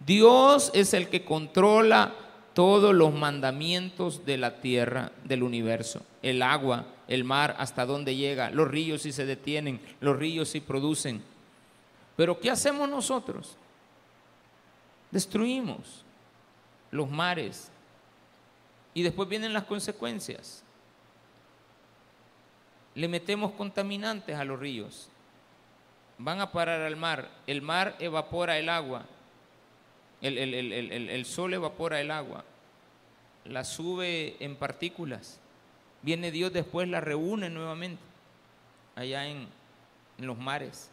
Dios 0.04 0.70
es 0.74 0.92
el 0.94 1.08
que 1.08 1.24
controla 1.24 2.14
todos 2.52 2.94
los 2.94 3.12
mandamientos 3.12 4.24
de 4.24 4.36
la 4.36 4.60
tierra, 4.60 5.12
del 5.24 5.42
universo. 5.42 6.02
El 6.22 6.42
agua, 6.42 6.86
el 7.08 7.24
mar, 7.24 7.56
hasta 7.58 7.86
dónde 7.86 8.14
llega, 8.14 8.50
los 8.50 8.68
ríos 8.68 9.02
si 9.02 9.12
se 9.12 9.26
detienen, 9.26 9.80
los 10.00 10.16
ríos 10.16 10.48
si 10.50 10.60
producen. 10.60 11.22
Pero 12.16 12.38
¿qué 12.38 12.50
hacemos 12.50 12.88
nosotros? 12.88 13.56
Destruimos 15.10 16.04
los 16.90 17.10
mares 17.10 17.70
y 18.94 19.02
después 19.02 19.28
vienen 19.28 19.52
las 19.52 19.64
consecuencias. 19.64 20.62
Le 22.94 23.08
metemos 23.08 23.52
contaminantes 23.52 24.36
a 24.36 24.44
los 24.44 24.58
ríos, 24.60 25.08
van 26.18 26.40
a 26.40 26.52
parar 26.52 26.82
al 26.82 26.94
mar, 26.94 27.28
el 27.48 27.60
mar 27.60 27.96
evapora 27.98 28.56
el 28.58 28.68
agua, 28.68 29.04
el, 30.24 30.54
el, 31.10 31.24
sol 31.26 31.54
evapora 31.54 32.00
el 32.00 32.10
agua, 32.10 32.44
la 33.44 33.64
sube 33.64 34.36
en 34.40 34.56
partículas, 34.56 35.38
viene 36.02 36.30
Dios 36.30 36.52
después, 36.52 36.88
la 36.88 37.00
reúne 37.00 37.50
nuevamente 37.50 38.02
allá 38.96 39.26
en 39.26 39.48
los 40.18 40.38
mares 40.38 40.90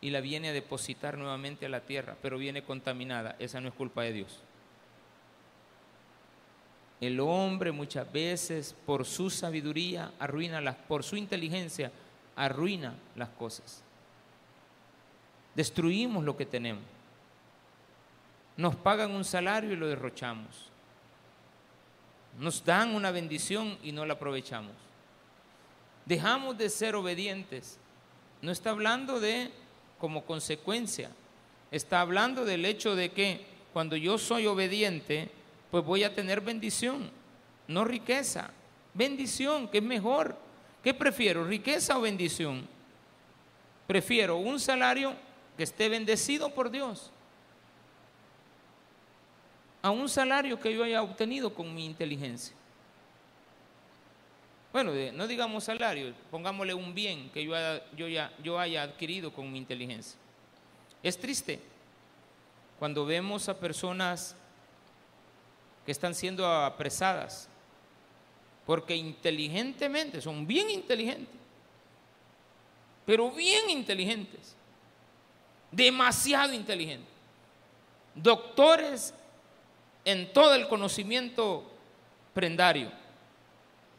y 0.00 0.10
la 0.10 0.20
viene 0.20 0.48
a 0.48 0.52
depositar 0.52 1.18
nuevamente 1.18 1.66
a 1.66 1.68
la 1.68 1.80
tierra, 1.80 2.16
pero 2.22 2.38
viene 2.38 2.62
contaminada, 2.62 3.36
esa 3.38 3.60
no 3.60 3.68
es 3.68 3.74
culpa 3.74 4.02
de 4.02 4.12
Dios. 4.12 4.42
El 7.00 7.20
hombre 7.20 7.70
muchas 7.72 8.10
veces 8.10 8.74
por 8.86 9.04
su 9.04 9.28
sabiduría 9.28 10.12
arruina 10.18 10.60
las, 10.60 10.76
por 10.76 11.02
su 11.02 11.16
inteligencia 11.16 11.92
arruina 12.34 12.94
las 13.14 13.28
cosas. 13.30 13.82
Destruimos 15.54 16.24
lo 16.24 16.36
que 16.36 16.46
tenemos. 16.46 16.93
Nos 18.56 18.76
pagan 18.76 19.10
un 19.10 19.24
salario 19.24 19.72
y 19.72 19.76
lo 19.76 19.88
derrochamos. 19.88 20.70
Nos 22.38 22.64
dan 22.64 22.94
una 22.94 23.10
bendición 23.10 23.78
y 23.82 23.92
no 23.92 24.06
la 24.06 24.14
aprovechamos. 24.14 24.72
Dejamos 26.06 26.56
de 26.56 26.70
ser 26.70 26.94
obedientes. 26.94 27.78
No 28.42 28.52
está 28.52 28.70
hablando 28.70 29.18
de 29.18 29.50
como 29.98 30.24
consecuencia. 30.24 31.10
Está 31.70 32.00
hablando 32.00 32.44
del 32.44 32.64
hecho 32.64 32.94
de 32.94 33.10
que 33.10 33.44
cuando 33.72 33.96
yo 33.96 34.18
soy 34.18 34.46
obediente, 34.46 35.30
pues 35.70 35.84
voy 35.84 36.04
a 36.04 36.14
tener 36.14 36.40
bendición, 36.40 37.10
no 37.66 37.84
riqueza. 37.84 38.50
Bendición, 38.92 39.68
que 39.68 39.78
es 39.78 39.84
mejor. 39.84 40.36
¿Qué 40.84 40.94
prefiero, 40.94 41.44
riqueza 41.44 41.98
o 41.98 42.02
bendición? 42.02 42.68
Prefiero 43.88 44.36
un 44.36 44.60
salario 44.60 45.14
que 45.56 45.64
esté 45.64 45.88
bendecido 45.88 46.54
por 46.54 46.70
Dios 46.70 47.10
a 49.84 49.90
un 49.90 50.08
salario 50.08 50.58
que 50.58 50.72
yo 50.72 50.82
haya 50.82 51.02
obtenido 51.02 51.52
con 51.52 51.74
mi 51.74 51.84
inteligencia. 51.84 52.56
Bueno, 54.72 54.92
no 55.12 55.26
digamos 55.26 55.64
salario, 55.64 56.14
pongámosle 56.30 56.72
un 56.72 56.94
bien 56.94 57.28
que 57.28 57.44
yo, 57.44 57.52
yo, 57.94 58.08
ya, 58.08 58.32
yo 58.42 58.58
haya 58.58 58.82
adquirido 58.82 59.30
con 59.30 59.52
mi 59.52 59.58
inteligencia. 59.58 60.18
Es 61.02 61.18
triste 61.18 61.60
cuando 62.78 63.04
vemos 63.04 63.46
a 63.50 63.60
personas 63.60 64.34
que 65.84 65.92
están 65.92 66.14
siendo 66.14 66.46
apresadas, 66.46 67.46
porque 68.64 68.96
inteligentemente, 68.96 70.22
son 70.22 70.46
bien 70.46 70.70
inteligentes, 70.70 71.36
pero 73.04 73.30
bien 73.30 73.68
inteligentes, 73.68 74.56
demasiado 75.70 76.54
inteligentes, 76.54 77.10
doctores 78.14 79.12
en 80.04 80.32
todo 80.32 80.54
el 80.54 80.68
conocimiento 80.68 81.70
prendario, 82.32 82.90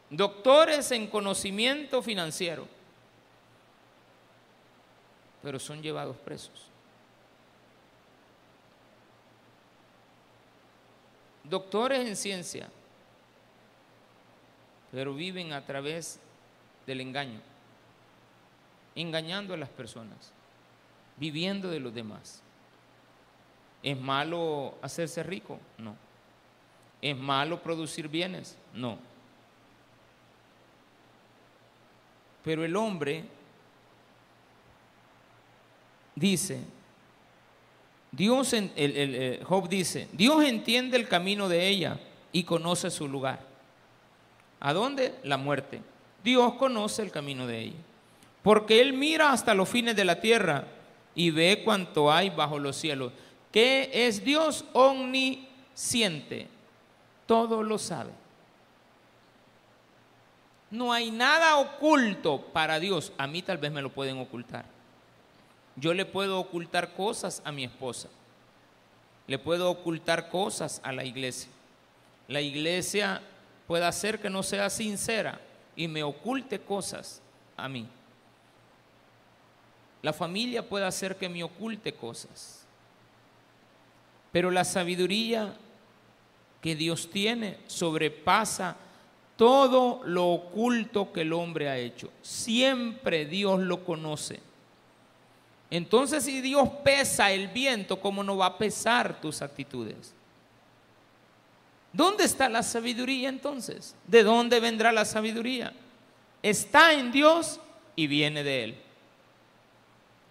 doctores 0.09 0.91
en 0.91 1.07
conocimiento 1.07 2.01
financiero, 2.01 2.67
pero 5.41 5.59
son 5.59 5.81
llevados 5.81 6.17
presos. 6.17 6.69
doctores 11.49 12.07
en 12.07 12.15
ciencia, 12.15 12.67
pero 14.91 15.13
viven 15.13 15.53
a 15.53 15.65
través 15.65 16.19
del 16.85 17.01
engaño, 17.01 17.39
engañando 18.95 19.53
a 19.53 19.57
las 19.57 19.69
personas, 19.69 20.31
viviendo 21.17 21.69
de 21.69 21.79
los 21.79 21.93
demás. 21.93 22.41
¿Es 23.85 23.99
malo 23.99 24.73
hacerse 24.81 25.21
rico? 25.21 25.59
No. 25.77 25.95
¿Es 27.03 27.15
malo 27.15 27.61
producir 27.61 28.07
bienes? 28.07 28.57
No. 28.73 28.97
Pero 32.43 32.65
el 32.65 32.75
hombre 32.75 33.25
dice, 36.15 36.63
Dios, 38.11 38.53
el, 38.53 38.71
el, 38.75 39.43
Job 39.43 39.69
dice, 39.69 40.07
Dios 40.13 40.43
entiende 40.45 40.97
el 40.97 41.07
camino 41.07 41.47
de 41.47 41.67
ella 41.67 41.99
y 42.31 42.43
conoce 42.43 42.89
su 42.89 43.07
lugar. 43.07 43.39
¿A 44.61 44.73
dónde? 44.73 45.13
La 45.21 45.37
muerte. 45.37 45.79
Dios 46.23 46.55
conoce 46.55 47.03
el 47.03 47.11
camino 47.11 47.45
de 47.45 47.59
ella. 47.59 47.79
Porque 48.41 48.81
Él 48.81 48.93
mira 48.93 49.31
hasta 49.31 49.53
los 49.53 49.69
fines 49.69 49.95
de 49.95 50.05
la 50.05 50.19
tierra 50.19 50.65
y 51.13 51.29
ve 51.29 51.61
cuanto 51.63 52.11
hay 52.11 52.31
bajo 52.31 52.57
los 52.57 52.75
cielos. 52.75 53.13
¿Qué 53.55 53.89
es 54.05 54.21
Dios 54.21 54.65
omnisciente? 54.73 56.49
Todo 57.25 57.63
lo 57.63 57.77
sabe. 57.77 58.11
No 60.69 60.91
hay 60.91 61.09
nada 61.09 61.55
oculto 61.55 62.41
para 62.51 62.81
Dios. 62.81 63.13
A 63.17 63.27
mí 63.27 63.41
tal 63.41 63.57
vez 63.57 63.71
me 63.71 63.81
lo 63.81 63.93
pueden 63.93 64.17
ocultar. 64.17 64.65
Yo 65.77 65.93
le 65.93 66.05
puedo 66.05 66.37
ocultar 66.37 66.95
cosas 66.95 67.41
a 67.45 67.53
mi 67.53 67.63
esposa. 67.63 68.09
Le 69.25 69.39
puedo 69.39 69.71
ocultar 69.71 70.27
cosas 70.27 70.81
a 70.83 70.91
la 70.91 71.05
iglesia. 71.05 71.49
La 72.27 72.41
iglesia 72.41 73.21
puede 73.67 73.85
hacer 73.85 74.19
que 74.19 74.29
no 74.29 74.43
sea 74.43 74.69
sincera 74.69 75.39
y 75.77 75.87
me 75.87 76.03
oculte 76.03 76.59
cosas 76.59 77.21
a 77.55 77.69
mí. 77.69 77.87
La 80.01 80.11
familia 80.11 80.67
puede 80.67 80.83
hacer 80.83 81.15
que 81.15 81.29
me 81.29 81.41
oculte 81.41 81.93
cosas. 81.93 82.64
Pero 84.35 84.51
la 84.51 84.65
sabiduría 84.65 85.55
que 86.59 86.75
Dios 86.75 87.09
tiene 87.09 87.59
sobrepasa 87.67 88.75
todo 89.37 90.01
lo 90.03 90.27
oculto 90.27 91.13
que 91.13 91.21
el 91.21 91.31
hombre 91.31 91.69
ha 91.69 91.77
hecho. 91.77 92.11
Siempre 92.21 93.25
Dios 93.25 93.61
lo 93.61 93.85
conoce. 93.85 94.41
Entonces 95.71 96.25
si 96.25 96.41
Dios 96.41 96.67
pesa 96.83 97.31
el 97.31 97.47
viento, 97.47 98.01
¿cómo 98.01 98.25
no 98.25 98.35
va 98.35 98.47
a 98.47 98.57
pesar 98.57 99.21
tus 99.21 99.41
actitudes? 99.41 100.13
¿Dónde 101.93 102.25
está 102.25 102.49
la 102.49 102.61
sabiduría 102.61 103.29
entonces? 103.29 103.95
¿De 104.05 104.21
dónde 104.21 104.59
vendrá 104.59 104.91
la 104.91 105.05
sabiduría? 105.05 105.71
Está 106.43 106.91
en 106.91 107.13
Dios 107.13 107.61
y 107.95 108.07
viene 108.07 108.43
de 108.43 108.63
Él. 108.65 108.84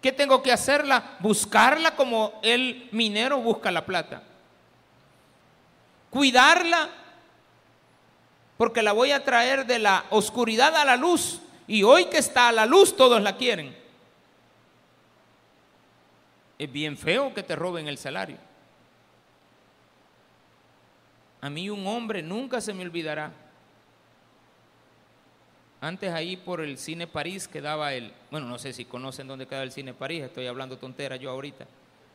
¿Qué 0.05 0.11
tengo 0.11 0.43
que 0.43 0.51
hacerla? 0.51 1.17
Buscarla 1.19 1.95
como 1.95 2.39
el 2.43 2.89
minero 2.91 3.39
busca 3.39 3.71
la 3.71 3.87
plata. 3.87 4.21
Cuidarla 6.11 6.91
porque 8.55 8.83
la 8.83 8.91
voy 8.91 9.09
a 9.09 9.23
traer 9.23 9.65
de 9.65 9.79
la 9.79 10.05
oscuridad 10.11 10.75
a 10.75 10.85
la 10.85 10.95
luz. 10.95 11.41
Y 11.65 11.81
hoy 11.81 12.05
que 12.05 12.19
está 12.19 12.49
a 12.49 12.51
la 12.51 12.67
luz 12.67 12.95
todos 12.95 13.19
la 13.19 13.35
quieren. 13.35 13.75
Es 16.59 16.71
bien 16.71 16.99
feo 16.99 17.33
que 17.33 17.41
te 17.41 17.55
roben 17.55 17.87
el 17.87 17.97
salario. 17.97 18.37
A 21.41 21.49
mí 21.49 21.67
un 21.67 21.87
hombre 21.87 22.21
nunca 22.21 22.61
se 22.61 22.75
me 22.75 22.83
olvidará. 22.83 23.31
Antes 25.85 26.11
ahí 26.11 26.35
por 26.35 26.61
el 26.61 26.79
Cine 26.79 27.05
París 27.05 27.47
quedaba 27.47 27.93
el, 27.93 28.11
bueno, 28.31 28.47
no 28.47 28.57
sé 28.57 28.73
si 28.73 28.85
conocen 28.85 29.27
dónde 29.27 29.45
queda 29.45 29.61
el 29.61 29.71
Cine 29.71 29.93
París, 29.93 30.23
estoy 30.23 30.47
hablando 30.47 30.79
tontera 30.79 31.15
yo 31.15 31.29
ahorita. 31.29 31.67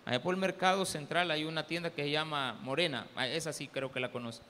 Allá 0.06 0.20
por 0.20 0.34
el 0.34 0.40
Mercado 0.40 0.84
Central 0.84 1.30
hay 1.30 1.44
una 1.44 1.64
tienda 1.64 1.90
que 1.90 2.02
se 2.02 2.10
llama 2.10 2.54
Morena, 2.62 3.06
ah, 3.14 3.28
esa 3.28 3.52
sí 3.52 3.68
creo 3.68 3.92
que 3.92 4.00
la 4.00 4.10
conoce. 4.10 4.42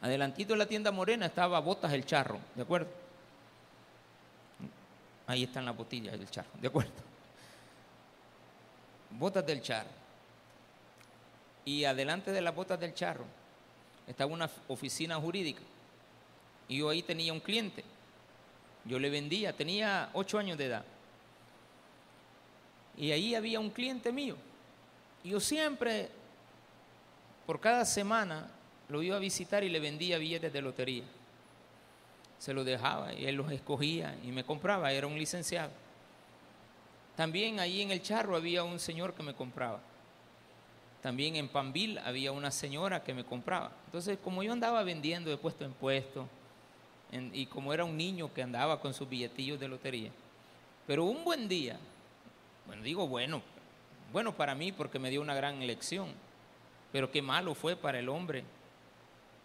Adelantito 0.00 0.54
de 0.54 0.58
la 0.58 0.66
tienda 0.66 0.90
Morena 0.90 1.26
estaba 1.26 1.60
Botas 1.60 1.92
el 1.92 2.04
Charro, 2.04 2.40
¿de 2.56 2.62
acuerdo? 2.62 2.88
Ahí 5.28 5.44
están 5.44 5.64
las 5.64 5.76
botillas 5.76 6.18
del 6.18 6.28
charro, 6.28 6.50
¿de 6.60 6.66
acuerdo? 6.66 6.90
Botas 9.10 9.46
del 9.46 9.62
Charro. 9.62 9.90
Y 11.64 11.84
adelante 11.84 12.32
de 12.32 12.40
las 12.40 12.52
botas 12.52 12.80
del 12.80 12.94
Charro 12.94 13.26
estaba 14.08 14.32
una 14.32 14.50
oficina 14.66 15.14
jurídica. 15.20 15.62
Y 16.66 16.78
yo 16.78 16.88
ahí 16.88 17.02
tenía 17.02 17.32
un 17.32 17.38
cliente. 17.38 17.84
Yo 18.84 18.98
le 18.98 19.10
vendía, 19.10 19.52
tenía 19.52 20.10
ocho 20.12 20.38
años 20.38 20.56
de 20.58 20.66
edad. 20.66 20.84
Y 22.96 23.12
ahí 23.12 23.34
había 23.34 23.60
un 23.60 23.70
cliente 23.70 24.12
mío. 24.12 24.36
Yo 25.22 25.40
siempre, 25.40 26.08
por 27.46 27.60
cada 27.60 27.84
semana, 27.84 28.50
lo 28.88 29.02
iba 29.02 29.16
a 29.16 29.20
visitar 29.20 29.62
y 29.62 29.68
le 29.68 29.80
vendía 29.80 30.18
billetes 30.18 30.52
de 30.52 30.62
lotería. 30.62 31.04
Se 32.38 32.54
los 32.54 32.64
dejaba 32.64 33.12
y 33.12 33.26
él 33.26 33.34
los 33.34 33.50
escogía 33.52 34.16
y 34.24 34.32
me 34.32 34.44
compraba, 34.44 34.92
era 34.92 35.06
un 35.06 35.18
licenciado. 35.18 35.70
También 37.16 37.58
ahí 37.58 37.82
en 37.82 37.90
el 37.90 38.00
charro 38.00 38.36
había 38.36 38.62
un 38.62 38.78
señor 38.78 39.12
que 39.14 39.22
me 39.22 39.34
compraba. 39.34 39.80
También 41.02 41.36
en 41.36 41.48
Panville 41.48 42.00
había 42.00 42.32
una 42.32 42.50
señora 42.50 43.02
que 43.02 43.14
me 43.14 43.24
compraba. 43.24 43.72
Entonces, 43.86 44.18
como 44.22 44.42
yo 44.42 44.52
andaba 44.52 44.82
vendiendo 44.82 45.30
de 45.30 45.36
puesto 45.36 45.64
en 45.64 45.72
puesto, 45.72 46.28
y 47.10 47.46
como 47.46 47.72
era 47.72 47.84
un 47.84 47.96
niño 47.96 48.32
que 48.32 48.42
andaba 48.42 48.80
con 48.80 48.92
sus 48.92 49.08
billetillos 49.08 49.58
de 49.58 49.68
lotería, 49.68 50.10
pero 50.86 51.04
un 51.04 51.24
buen 51.24 51.48
día, 51.48 51.78
bueno, 52.66 52.82
digo 52.82 53.06
bueno, 53.06 53.42
bueno 54.12 54.36
para 54.36 54.54
mí 54.54 54.72
porque 54.72 54.98
me 54.98 55.10
dio 55.10 55.20
una 55.20 55.34
gran 55.34 55.66
lección, 55.66 56.12
pero 56.92 57.10
qué 57.10 57.22
malo 57.22 57.54
fue 57.54 57.76
para 57.76 57.98
el 57.98 58.08
hombre 58.08 58.44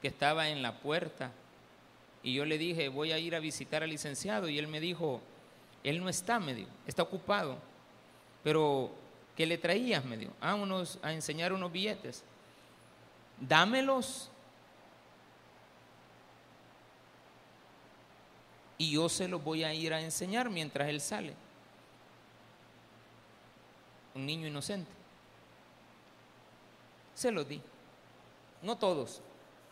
que 0.01 0.07
estaba 0.07 0.49
en 0.49 0.61
la 0.61 0.79
puerta. 0.79 1.31
Y 2.21 2.33
yo 2.33 2.45
le 2.45 2.57
dije, 2.57 2.87
voy 2.87 3.11
a 3.11 3.19
ir 3.19 3.35
a 3.35 3.39
visitar 3.39 3.83
al 3.83 3.89
licenciado. 3.89 4.47
Y 4.47 4.57
él 4.57 4.67
me 4.67 4.79
dijo, 4.79 5.19
él 5.83 5.99
no 5.99 6.07
está, 6.07 6.39
me 6.39 6.53
dijo, 6.53 6.69
está 6.87 7.03
ocupado. 7.03 7.57
Pero 8.43 8.91
¿Qué 9.35 9.45
le 9.45 9.57
traías? 9.57 10.05
Me 10.05 10.17
dijo. 10.17 10.31
Ah, 10.39 10.55
unos, 10.55 10.99
a 11.01 11.13
enseñar 11.13 11.53
unos 11.53 11.71
billetes. 11.71 12.23
Dámelos. 13.39 14.29
Y 18.83 18.91
yo 18.91 19.07
se 19.07 19.29
los 19.29 19.41
voy 19.41 19.63
a 19.63 19.73
ir 19.73 19.93
a 19.93 20.01
enseñar 20.01 20.49
mientras 20.49 20.89
él 20.89 20.99
sale. 20.99 21.33
Un 24.13 24.25
niño 24.25 24.45
inocente. 24.45 24.91
Se 27.15 27.31
los 27.31 27.47
di. 27.47 27.61
No 28.61 28.77
todos, 28.77 29.21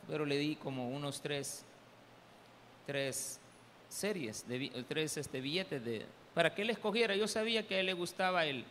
pero 0.08 0.26
le 0.26 0.38
di 0.38 0.56
como 0.56 0.88
unos 0.88 1.20
tres, 1.20 1.66
tres 2.86 3.38
series, 3.90 4.48
de, 4.48 4.86
tres 4.88 5.18
este, 5.18 5.42
billetes 5.42 5.84
de, 5.84 6.06
para 6.34 6.56
que 6.56 6.62
él 6.62 6.70
escogiera. 6.70 7.14
Yo 7.14 7.28
sabía 7.28 7.68
que 7.68 7.76
a 7.76 7.80
él 7.82 7.88
le 7.88 7.94
gustaba 7.94 8.46
el 8.46 8.64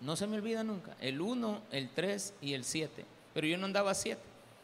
no 0.00 0.16
se 0.16 0.26
me 0.26 0.38
olvida 0.38 0.64
nunca, 0.64 0.96
el 1.00 1.20
1, 1.20 1.62
el 1.70 1.90
3 1.90 2.34
y 2.40 2.54
el 2.54 2.64
7. 2.64 3.04
Pero 3.34 3.46
yo 3.46 3.58
no 3.58 3.66
andaba 3.66 3.92
7. 3.94 4.18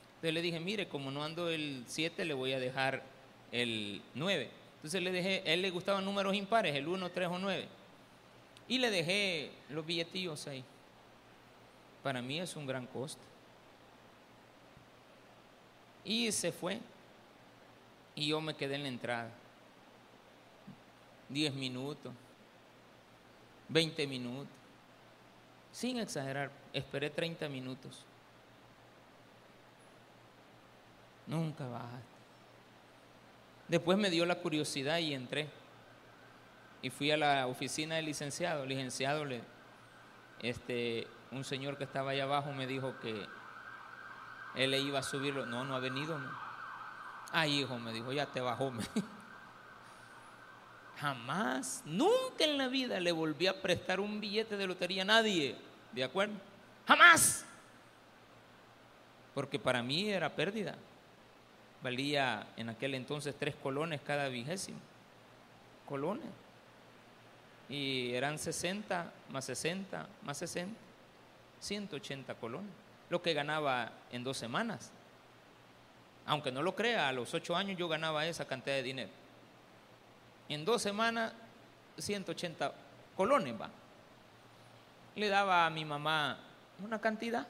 Entonces 0.09 0.35
le 0.35 0.43
dije, 0.43 0.59
mire, 0.59 0.89
como 0.89 1.11
no 1.11 1.23
ando 1.23 1.51
el 1.51 1.85
7, 1.87 2.25
le 2.25 2.33
voy 2.33 2.55
a 2.55 2.59
dejar 2.59 3.05
el 3.53 4.03
9. 4.15 4.51
Entonces 4.77 5.03
le 5.03 5.11
dejé, 5.11 5.43
a 5.47 5.53
él 5.53 5.63
le 5.63 5.71
gustaban 5.71 6.05
números 6.05 6.35
impares, 6.35 6.75
el 6.75 6.87
1, 6.87 7.11
3 7.11 7.29
o 7.29 7.39
9. 7.39 7.69
Y 8.69 8.79
le 8.79 8.91
dejé 8.91 9.51
los 9.71 9.85
billetillos 9.85 10.47
ahí. 10.47 10.65
Para 12.03 12.23
mí 12.23 12.39
es 12.39 12.55
un 12.55 12.67
gran 12.67 12.87
costo. 12.87 13.23
Y 16.05 16.31
se 16.33 16.53
fue. 16.53 16.81
Y 18.15 18.29
yo 18.29 18.41
me 18.41 18.55
quedé 18.55 18.77
en 18.77 18.83
la 18.83 18.89
entrada. 18.89 19.31
10 21.29 21.55
minutos, 21.55 22.13
20 23.69 24.07
minutos. 24.07 24.53
Sin 25.73 25.99
exagerar, 25.99 26.51
esperé 26.73 27.11
30 27.11 27.49
minutos. 27.49 28.05
Nunca 31.27 31.67
bajaste. 31.69 32.18
Después 33.69 33.99
me 33.99 34.11
dio 34.11 34.25
la 34.25 34.37
curiosidad 34.37 34.99
y 34.99 35.15
entré. 35.15 35.49
Y 36.81 36.91
fui 36.91 37.11
a 37.11 37.17
la 37.17 37.47
oficina 37.47 37.97
del 37.97 38.07
licenciado. 38.07 38.63
El 38.63 38.71
licenciado, 38.71 39.25
este, 40.41 41.07
un 41.31 41.45
señor 41.45 41.77
que 41.77 41.85
estaba 41.85 42.13
allá 42.13 42.25
abajo 42.25 42.53
me 42.53 42.67
dijo 42.67 42.99
que 43.01 43.27
él 44.55 44.71
le 44.71 44.81
iba 44.81 45.01
a 45.01 45.03
subirlo. 45.03 45.45
No, 45.45 45.65
no 45.65 45.77
ha 45.77 45.81
venido. 45.81 46.19
Ay, 47.31 47.61
hijo, 47.61 47.79
me 47.79 47.93
dijo, 47.93 48.13
ya 48.13 48.27
te 48.27 48.41
bajó. 48.41 48.73
Jamás, 50.99 51.83
nunca 51.85 52.45
en 52.45 52.59
la 52.59 52.69
vida 52.69 52.99
le 52.99 53.13
volví 53.13 53.47
a 53.47 53.61
prestar 53.61 54.01
un 54.01 54.21
billete 54.21 54.57
de 54.57 54.67
lotería 54.67 55.03
a 55.03 55.05
nadie. 55.05 55.57
¿De 55.93 56.03
acuerdo? 56.03 56.35
Jamás. 56.87 57.45
Porque 59.35 59.59
para 59.59 59.83
mí 59.83 60.09
era 60.09 60.35
pérdida. 60.35 60.75
Valía 61.83 62.47
en 62.57 62.69
aquel 62.69 62.95
entonces 62.95 63.35
tres 63.39 63.55
colones 63.55 64.01
cada 64.01 64.29
vigésimo. 64.29 64.79
Colones. 65.87 66.27
Y 67.69 68.13
eran 68.15 68.39
60 68.39 69.13
más 69.31 69.45
60 69.45 70.07
más 70.23 70.39
60. 70.39 70.79
180 71.61 72.35
colones. 72.35 72.71
Lo 73.11 73.23
que 73.23 73.35
ganaba 73.35 73.93
en 74.11 74.25
dos 74.25 74.37
semanas. 74.37 74.91
Aunque 76.27 76.53
no 76.53 76.63
lo 76.63 76.75
crea, 76.75 77.09
a 77.09 77.13
los 77.13 77.33
ocho 77.33 77.57
años 77.57 77.79
yo 77.79 77.89
ganaba 77.89 78.27
esa 78.27 78.47
cantidad 78.47 78.77
de 78.77 78.83
dinero. 78.83 79.11
En 80.49 80.65
dos 80.65 80.83
semanas, 80.83 81.33
180 81.97 82.73
colones, 83.17 83.59
va. 83.59 83.71
Le 85.15 85.29
daba 85.29 85.67
a 85.67 85.71
mi 85.71 85.85
mamá 85.85 86.39
una 86.83 87.01
cantidad 87.01 87.47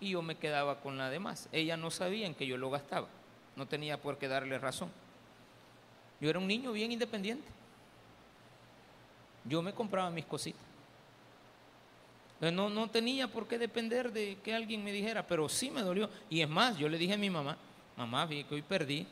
y 0.00 0.10
yo 0.10 0.22
me 0.22 0.36
quedaba 0.36 0.80
con 0.80 0.98
la 0.98 1.10
demás. 1.10 1.48
Ella 1.52 1.76
no 1.76 1.90
sabía 1.90 2.26
en 2.26 2.34
que 2.34 2.46
yo 2.46 2.56
lo 2.56 2.70
gastaba, 2.70 3.08
no 3.56 3.66
tenía 3.66 4.00
por 4.00 4.18
qué 4.18 4.28
darle 4.28 4.58
razón. 4.58 4.90
Yo 6.20 6.30
era 6.30 6.38
un 6.38 6.46
niño 6.46 6.72
bien 6.72 6.92
independiente. 6.92 7.48
Yo 9.44 9.62
me 9.62 9.72
compraba 9.72 10.10
mis 10.10 10.24
cositas. 10.24 10.60
No, 12.40 12.70
no 12.70 12.88
tenía 12.88 13.26
por 13.26 13.48
qué 13.48 13.58
depender 13.58 14.12
de 14.12 14.38
que 14.44 14.54
alguien 14.54 14.84
me 14.84 14.92
dijera, 14.92 15.26
pero 15.26 15.48
sí 15.48 15.70
me 15.70 15.82
dolió. 15.82 16.08
Y 16.30 16.40
es 16.40 16.48
más, 16.48 16.78
yo 16.78 16.88
le 16.88 16.98
dije 16.98 17.14
a 17.14 17.18
mi 17.18 17.30
mamá, 17.30 17.56
mamá, 17.96 18.26
vi 18.26 18.44
que 18.44 18.54
hoy 18.54 18.62
perdí. 18.62 19.06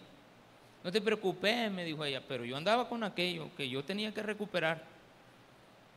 No 0.84 0.92
te 0.92 1.00
preocupes, 1.00 1.70
me 1.72 1.84
dijo 1.84 2.04
ella, 2.04 2.22
pero 2.26 2.44
yo 2.44 2.56
andaba 2.56 2.88
con 2.88 3.02
aquello 3.02 3.50
que 3.56 3.68
yo 3.68 3.84
tenía 3.84 4.14
que 4.14 4.22
recuperar. 4.22 4.84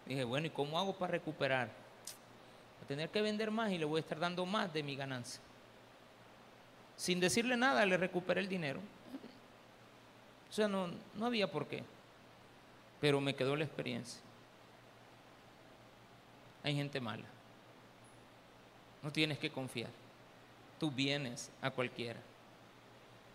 Dije, 0.07 0.23
bueno, 0.23 0.47
¿y 0.47 0.49
cómo 0.49 0.79
hago 0.79 0.97
para 0.97 1.11
recuperar? 1.11 1.69
Tener 2.89 3.09
que 3.09 3.21
vender 3.21 3.51
más 3.51 3.71
y 3.71 3.77
le 3.77 3.85
voy 3.85 3.99
a 3.99 4.01
estar 4.01 4.17
dando 4.17 4.47
más 4.47 4.73
de 4.73 4.81
mi 4.81 4.95
ganancia. 4.95 5.39
Sin 6.97 7.19
decirle 7.19 7.55
nada, 7.55 7.85
le 7.85 7.95
recuperé 7.97 8.41
el 8.41 8.49
dinero. 8.49 8.79
O 10.49 10.51
sea, 10.51 10.67
no, 10.67 10.89
no 11.13 11.27
había 11.27 11.51
por 11.51 11.67
qué. 11.67 11.83
Pero 12.99 13.21
me 13.21 13.35
quedó 13.35 13.55
la 13.55 13.63
experiencia. 13.63 14.19
Hay 16.63 16.73
gente 16.73 16.99
mala. 16.99 17.25
No 19.03 19.11
tienes 19.11 19.37
que 19.37 19.51
confiar. 19.51 19.91
Tú 20.79 20.89
vienes 20.89 21.51
a 21.61 21.69
cualquiera. 21.69 22.19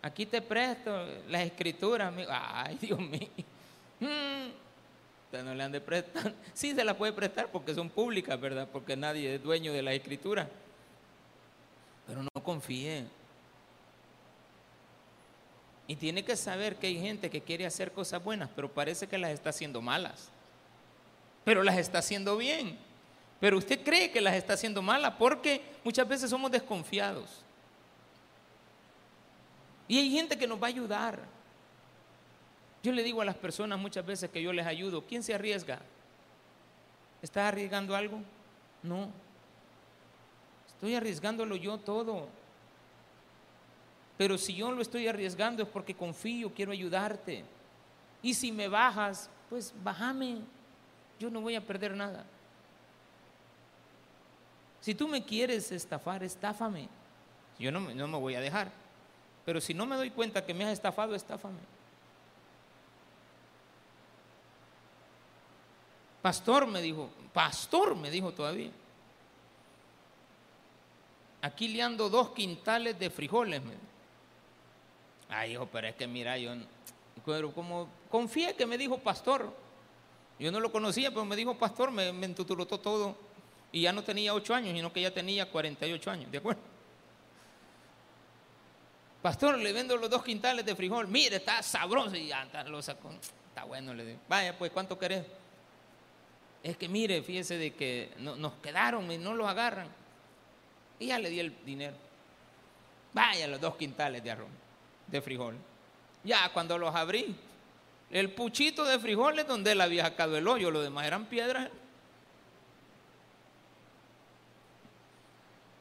Aquí 0.03 0.27
te 0.27 0.43
presto 0.43 1.07
las 1.29 1.43
escrituras. 1.43 2.13
Ay, 2.29 2.77
Dios 2.81 2.99
mío. 2.99 3.29
Hmm. 4.01 4.64
No 5.43 5.55
le 5.55 5.63
han 5.63 5.73
de 5.73 5.81
prestar. 5.81 6.35
Sí 6.55 6.75
se 6.75 6.85
las 6.85 6.97
puede 6.97 7.13
prestar 7.13 7.51
porque 7.51 7.75
son 7.75 7.91
públicas, 7.91 8.41
¿verdad? 8.41 8.69
Porque 8.71 8.97
nadie 8.97 9.35
es 9.35 9.43
dueño 9.43 9.73
de 9.73 9.83
las 9.83 9.95
escrituras. 9.95 10.49
Pero 12.07 12.23
no 12.23 12.31
confíe. 12.43 13.05
Y 15.87 15.97
tiene 15.97 16.25
que 16.25 16.37
saber 16.37 16.77
que 16.77 16.87
hay 16.87 16.99
gente 16.99 17.31
que 17.31 17.43
quiere 17.43 17.67
hacer 17.67 17.93
cosas 17.93 18.23
buenas, 18.23 18.49
pero 18.55 18.73
parece 18.73 19.07
que 19.07 19.19
las 19.19 19.31
está 19.33 19.51
haciendo 19.51 19.83
malas. 19.83 20.31
Pero 21.45 21.63
las 21.63 21.77
está 21.77 21.99
haciendo 21.99 22.37
bien. 22.37 22.79
Pero 23.41 23.59
usted 23.59 23.83
cree 23.85 24.11
que 24.11 24.21
las 24.21 24.35
está 24.35 24.55
haciendo 24.55 24.81
malas 24.81 25.15
porque 25.19 25.61
muchas 25.83 26.09
veces 26.09 26.31
somos 26.31 26.51
desconfiados. 26.51 27.43
Y 29.87 29.99
hay 29.99 30.11
gente 30.11 30.39
que 30.39 30.47
nos 30.47 30.63
va 30.63 30.67
a 30.67 30.71
ayudar. 30.71 31.34
Yo 32.85 32.93
le 32.93 33.03
digo 33.03 33.23
a 33.23 33.25
las 33.25 33.35
personas 33.35 33.79
muchas 33.79 34.05
veces 34.05 34.29
que 34.29 34.43
yo 34.43 34.53
les 34.53 34.67
ayudo, 34.67 35.03
¿quién 35.09 35.23
se 35.23 35.33
arriesga? 35.33 35.79
¿Está 37.23 37.49
arriesgando 37.49 37.97
algo? 37.97 38.21
No. 38.83 39.09
Estoy 40.69 40.95
arriesgándolo 40.95 41.57
yo 41.57 41.79
todo. 41.79 42.29
Pero 44.19 44.37
si 44.37 44.55
yo 44.55 44.71
lo 44.71 44.83
estoy 44.83 45.09
arriesgando 45.09 45.63
es 45.63 45.69
porque 45.71 45.95
confío, 45.95 46.53
quiero 46.53 46.73
ayudarte. 46.73 47.47
Y 48.21 48.35
si 48.35 48.53
me 48.53 48.69
bajas, 48.69 49.31
pues 49.49 49.73
bájame. 49.83 50.41
Yo 51.19 51.31
no 51.31 51.41
voy 51.41 51.55
a 51.55 51.63
perder 51.63 51.97
nada. 51.97 52.23
Si 54.83 54.95
tú 54.95 55.09
me 55.09 55.25
quieres 55.25 55.73
estafar, 55.73 56.23
estáfame. 56.23 56.91
Yo 57.59 57.73
no, 57.73 57.81
no 57.81 58.09
me 58.09 58.19
voy 58.19 58.35
a 58.35 58.41
dejar. 58.41 58.71
Pero 59.47 59.59
si 59.59 59.73
no 59.73 59.87
me 59.87 59.97
doy 59.97 60.11
cuenta 60.11 60.45
que 60.45 60.53
me 60.53 60.65
has 60.65 60.73
estafado, 60.75 61.15
estáfame. 61.15 61.74
Pastor 66.25 66.67
me 66.67 66.81
dijo, 66.81 67.11
pastor 67.35 67.95
me 67.95 68.11
dijo 68.11 68.33
todavía. 68.33 68.71
Aquí 71.43 71.69
le 71.69 71.83
ando 71.83 72.09
dos 72.09 72.31
quintales 72.31 72.99
de 72.99 73.11
frijoles. 73.11 73.63
Me 73.63 73.75
Ay, 75.29 75.53
hijo, 75.53 75.69
pero 75.71 75.87
es 75.87 75.95
que 75.97 76.07
mira, 76.07 76.39
yo, 76.39 76.53
pero 77.27 77.53
como 77.53 77.91
confié 78.11 78.57
que 78.57 78.65
me 78.65 78.79
dijo 78.79 78.97
pastor. 78.97 79.53
Yo 80.39 80.51
no 80.51 80.61
lo 80.61 80.73
conocía, 80.73 81.11
pero 81.11 81.27
me 81.27 81.37
dijo 81.37 81.59
pastor, 81.59 81.91
me, 81.91 82.11
me 82.11 82.29
todo. 82.31 83.19
Y 83.71 83.83
ya 83.83 83.93
no 83.93 84.03
tenía 84.03 84.33
ocho 84.33 84.55
años, 84.55 84.73
sino 84.73 84.91
que 84.95 85.03
ya 85.03 85.13
tenía 85.13 85.51
48 85.51 86.11
años, 86.11 86.33
¿de 86.33 86.39
acuerdo? 86.39 86.63
Pastor, 89.21 89.59
le 89.59 89.75
vendo 89.75 89.95
los 89.99 90.09
dos 90.09 90.25
quintales 90.25 90.65
de 90.65 90.75
frijol. 90.75 91.07
Mire, 91.07 91.37
está 91.37 91.63
sabroso. 91.63 92.17
Y 92.17 92.29
ya 92.29 92.47
lo 92.67 92.81
sacó. 92.81 93.11
Está 93.11 93.65
bueno, 93.65 93.93
le 93.93 94.07
digo. 94.07 94.21
Vaya, 94.27 94.57
pues, 94.57 94.73
¿cuánto 94.73 94.99
querés? 94.99 95.44
Es 96.65 96.79
que 96.79 96.89
mire, 96.89 97.23
fíjese 97.23 97.59
de 97.59 97.75
que 97.75 98.11
nos 98.19 98.55
quedaron 98.55 99.13
y 99.13 99.19
no 99.19 99.35
los 99.35 99.47
agarran. 99.47 99.87
Y 100.99 101.09
ya 101.09 101.19
le 101.19 101.29
di 101.29 101.39
el 101.39 101.55
dinero. 101.63 101.95
Vaya, 103.13 103.47
los 103.47 103.61
dos 103.61 103.77
quintales 103.77 104.25
de 104.25 104.31
arroz 104.31 104.49
de 105.07 105.21
frijol. 105.21 105.57
Ya 106.25 106.51
cuando 106.55 106.79
los 106.79 106.95
abrí, 106.95 107.37
el 108.11 108.31
puchito 108.31 108.83
de 108.85 108.99
frijoles 108.99 109.47
donde 109.47 109.73
él 109.73 109.81
había 109.83 110.05
sacado 110.05 110.39
el 110.39 110.49
hoyo, 110.49 110.71
lo 110.71 110.81
demás 110.81 111.07
eran 111.07 111.27
piedras. 111.27 111.69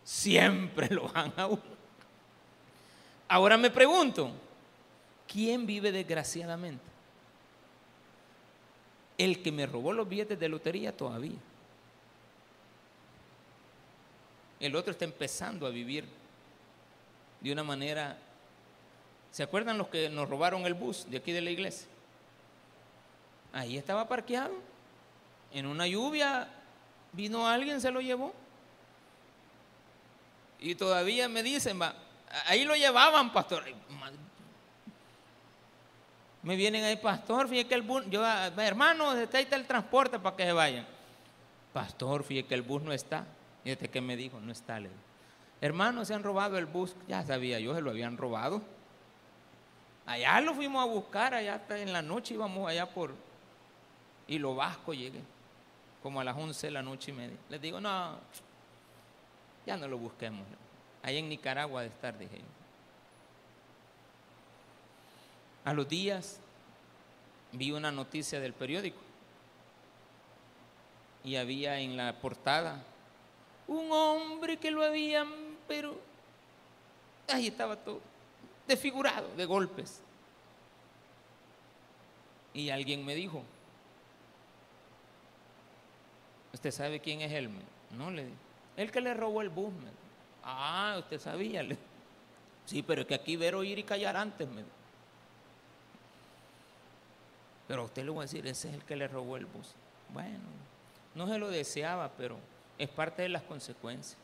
Siempre 0.04 0.90
lo 0.90 1.08
van 1.08 1.32
a 1.38 1.48
uno. 1.48 1.62
Ahora 3.30 3.58
me 3.58 3.72
pregunto, 3.72 4.32
¿quién 5.28 5.66
vive 5.66 5.94
desgraciadamente? 5.94 6.93
El 9.18 9.42
que 9.42 9.52
me 9.52 9.66
robó 9.66 9.94
los 9.94 10.08
billetes 10.08 10.40
de 10.40 10.50
lotería 10.50 10.96
todavía. 10.96 11.38
El 14.60 14.76
otro 14.76 14.92
está 14.92 15.06
empezando 15.06 15.68
a 15.68 15.70
vivir 15.70 16.06
de 17.42 17.52
una 17.52 17.64
manera 17.64 18.18
¿Se 19.34 19.42
acuerdan 19.42 19.80
los 19.80 19.88
que 19.88 20.10
nos 20.10 20.30
robaron 20.30 20.64
el 20.68 20.76
bus 20.76 21.10
de 21.10 21.18
aquí 21.18 21.32
de 21.32 21.42
la 21.42 21.50
iglesia? 21.50 21.88
Ahí 23.52 23.80
estaba 23.80 24.08
parqueado. 24.08 24.54
En 25.52 25.66
una 25.66 25.88
lluvia 25.88 26.48
vino 27.14 27.48
alguien, 27.48 27.82
se 27.82 27.90
lo 27.90 28.00
llevó. 28.00 28.32
Y 30.60 30.76
todavía 30.76 31.28
me 31.30 31.42
dicen, 31.42 31.82
va, 31.82 31.96
ahí 32.46 32.64
lo 32.64 32.76
llevaban, 32.76 33.34
pastor. 33.34 33.64
Me 36.44 36.56
vienen 36.58 36.84
ahí, 36.84 36.98
pastor, 36.98 37.48
fíjate 37.48 37.70
que 37.70 37.76
el 37.76 37.82
bus, 37.82 38.04
yo, 38.10 38.22
hermano, 38.58 39.12
ahí 39.12 39.24
está 39.24 39.56
el 39.56 39.66
transporte 39.66 40.20
para 40.20 40.36
que 40.36 40.44
se 40.44 40.52
vayan. 40.52 40.86
Pastor, 41.72 42.24
fíjate 42.24 42.50
que 42.50 42.56
el 42.56 42.62
bus 42.62 42.82
no 42.82 42.92
está. 42.92 43.26
Fíjate 43.64 43.90
que 43.90 44.02
me 44.02 44.18
dijo, 44.18 44.40
no 44.42 44.52
está. 44.52 44.80
Le 44.80 44.90
Hermano, 45.62 46.04
se 46.04 46.14
han 46.14 46.22
robado 46.22 46.58
el 46.58 46.66
bus. 46.66 46.96
Ya 47.08 47.24
sabía 47.24 47.60
yo, 47.60 47.74
se 47.74 47.82
lo 47.82 47.92
habían 47.92 48.18
robado. 48.18 48.62
Allá 50.06 50.42
lo 50.42 50.54
fuimos 50.54 50.84
a 50.84 50.86
buscar, 50.86 51.34
allá 51.34 51.56
hasta 51.56 51.78
en 51.80 51.94
la 51.94 52.02
noche 52.02 52.34
íbamos 52.34 52.70
allá 52.70 52.90
por 52.90 53.14
y 54.28 54.40
lo 54.40 54.56
Vasco 54.56 54.94
llegué, 54.94 55.22
como 56.02 56.20
a 56.20 56.24
las 56.24 56.36
11 56.36 56.68
de 56.68 56.72
la 56.72 56.82
noche 56.82 57.12
y 57.12 57.14
media. 57.14 57.38
Les 57.50 57.62
digo, 57.62 57.80
no, 57.80 58.18
ya 59.66 59.78
no 59.78 59.88
lo 59.88 59.98
busquemos. 59.98 60.46
Allá 61.02 61.18
en 61.18 61.30
Nicaragua 61.30 61.82
de 61.82 61.88
estar, 61.88 62.18
dije 62.18 62.42
A 65.66 65.74
los 65.74 65.88
días 65.88 66.40
vi 67.52 67.72
una 67.72 67.92
noticia 67.92 68.40
del 68.40 68.54
periódico 68.54 69.00
y 71.24 71.36
había 71.38 71.80
en 71.80 71.96
la 71.96 72.20
portada 72.20 72.84
un 73.68 73.92
hombre 73.92 74.58
que 74.58 74.72
lo 74.72 74.84
habían, 74.84 75.30
pero 75.68 75.98
ahí 77.30 77.48
estaba 77.48 77.78
todo 77.78 78.02
desfigurado 78.68 79.30
de 79.36 79.46
golpes. 79.46 80.02
Y 82.54 82.70
alguien 82.70 83.06
me 83.06 83.16
dijo, 83.16 83.42
¿usted 86.54 86.72
sabe 86.72 87.00
quién 87.00 87.22
es 87.22 87.32
él? 87.32 87.50
No, 87.98 88.12
le 88.12 88.26
dije, 88.26 88.38
el 88.78 88.92
que 88.92 89.02
le 89.02 89.14
robó 89.14 89.42
el 89.42 89.50
bus. 89.50 89.74
Ah, 90.44 90.98
usted 91.00 91.20
sabía. 91.20 91.66
Sí, 92.66 92.84
pero 92.84 93.02
es 93.02 93.08
que 93.08 93.16
aquí 93.16 93.36
ver, 93.36 93.56
oír 93.56 93.80
y 93.80 93.84
callar 93.84 94.16
antes. 94.16 94.48
Me 94.48 94.64
pero 97.74 97.82
a 97.82 97.86
usted 97.86 98.04
le 98.04 98.12
voy 98.12 98.20
a 98.20 98.28
decir, 98.28 98.46
ese 98.46 98.70
es 98.70 98.76
el 98.76 98.84
que 98.84 98.96
le 98.96 99.08
robó 99.08 99.36
el 99.36 99.48
bus. 99.48 99.74
Bueno, 100.14 100.38
no 101.16 101.28
se 101.28 101.40
lo 101.40 101.50
deseaba, 101.50 102.12
pero 102.16 102.38
es 102.78 102.88
parte 102.88 103.24
de 103.24 103.30
las 103.30 103.42
consecuencias. 103.42 104.16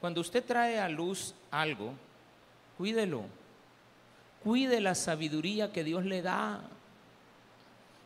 Cuando 0.00 0.22
usted 0.22 0.44
trae 0.44 0.80
a 0.80 0.88
luz 0.88 1.36
algo, 1.52 1.94
Cuídelo. 2.76 3.26
Cuide 4.42 4.80
la 4.80 4.96
sabiduría 4.96 5.70
que 5.70 5.84
Dios 5.84 6.04
le 6.04 6.20
da. 6.20 6.62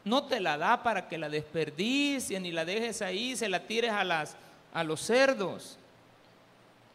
No 0.05 0.25
te 0.25 0.39
la 0.39 0.59
da 0.59 0.83
para 0.83 1.09
que 1.09 1.16
la 1.16 1.31
desperdicies 1.31 2.43
ni 2.43 2.53
la 2.53 2.66
dejes 2.66 3.01
ahí, 3.01 3.35
se 3.37 3.49
la 3.49 3.66
tires 3.66 3.91
a, 3.91 4.05
las, 4.05 4.37
a 4.75 4.85
los 4.85 5.01
cerdos. 5.01 5.79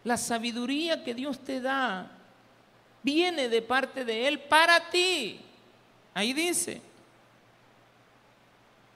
La 0.04 0.18
sabiduría 0.18 1.04
que 1.04 1.16
Dios 1.16 1.40
te 1.40 1.60
da 1.60 2.12
viene 3.02 3.50
de 3.50 3.64
parte 3.64 4.06
de 4.06 4.28
Él 4.28 4.42
para 4.42 4.92
ti. 4.92 5.42
Ahí 6.14 6.32
dice. 6.32 6.94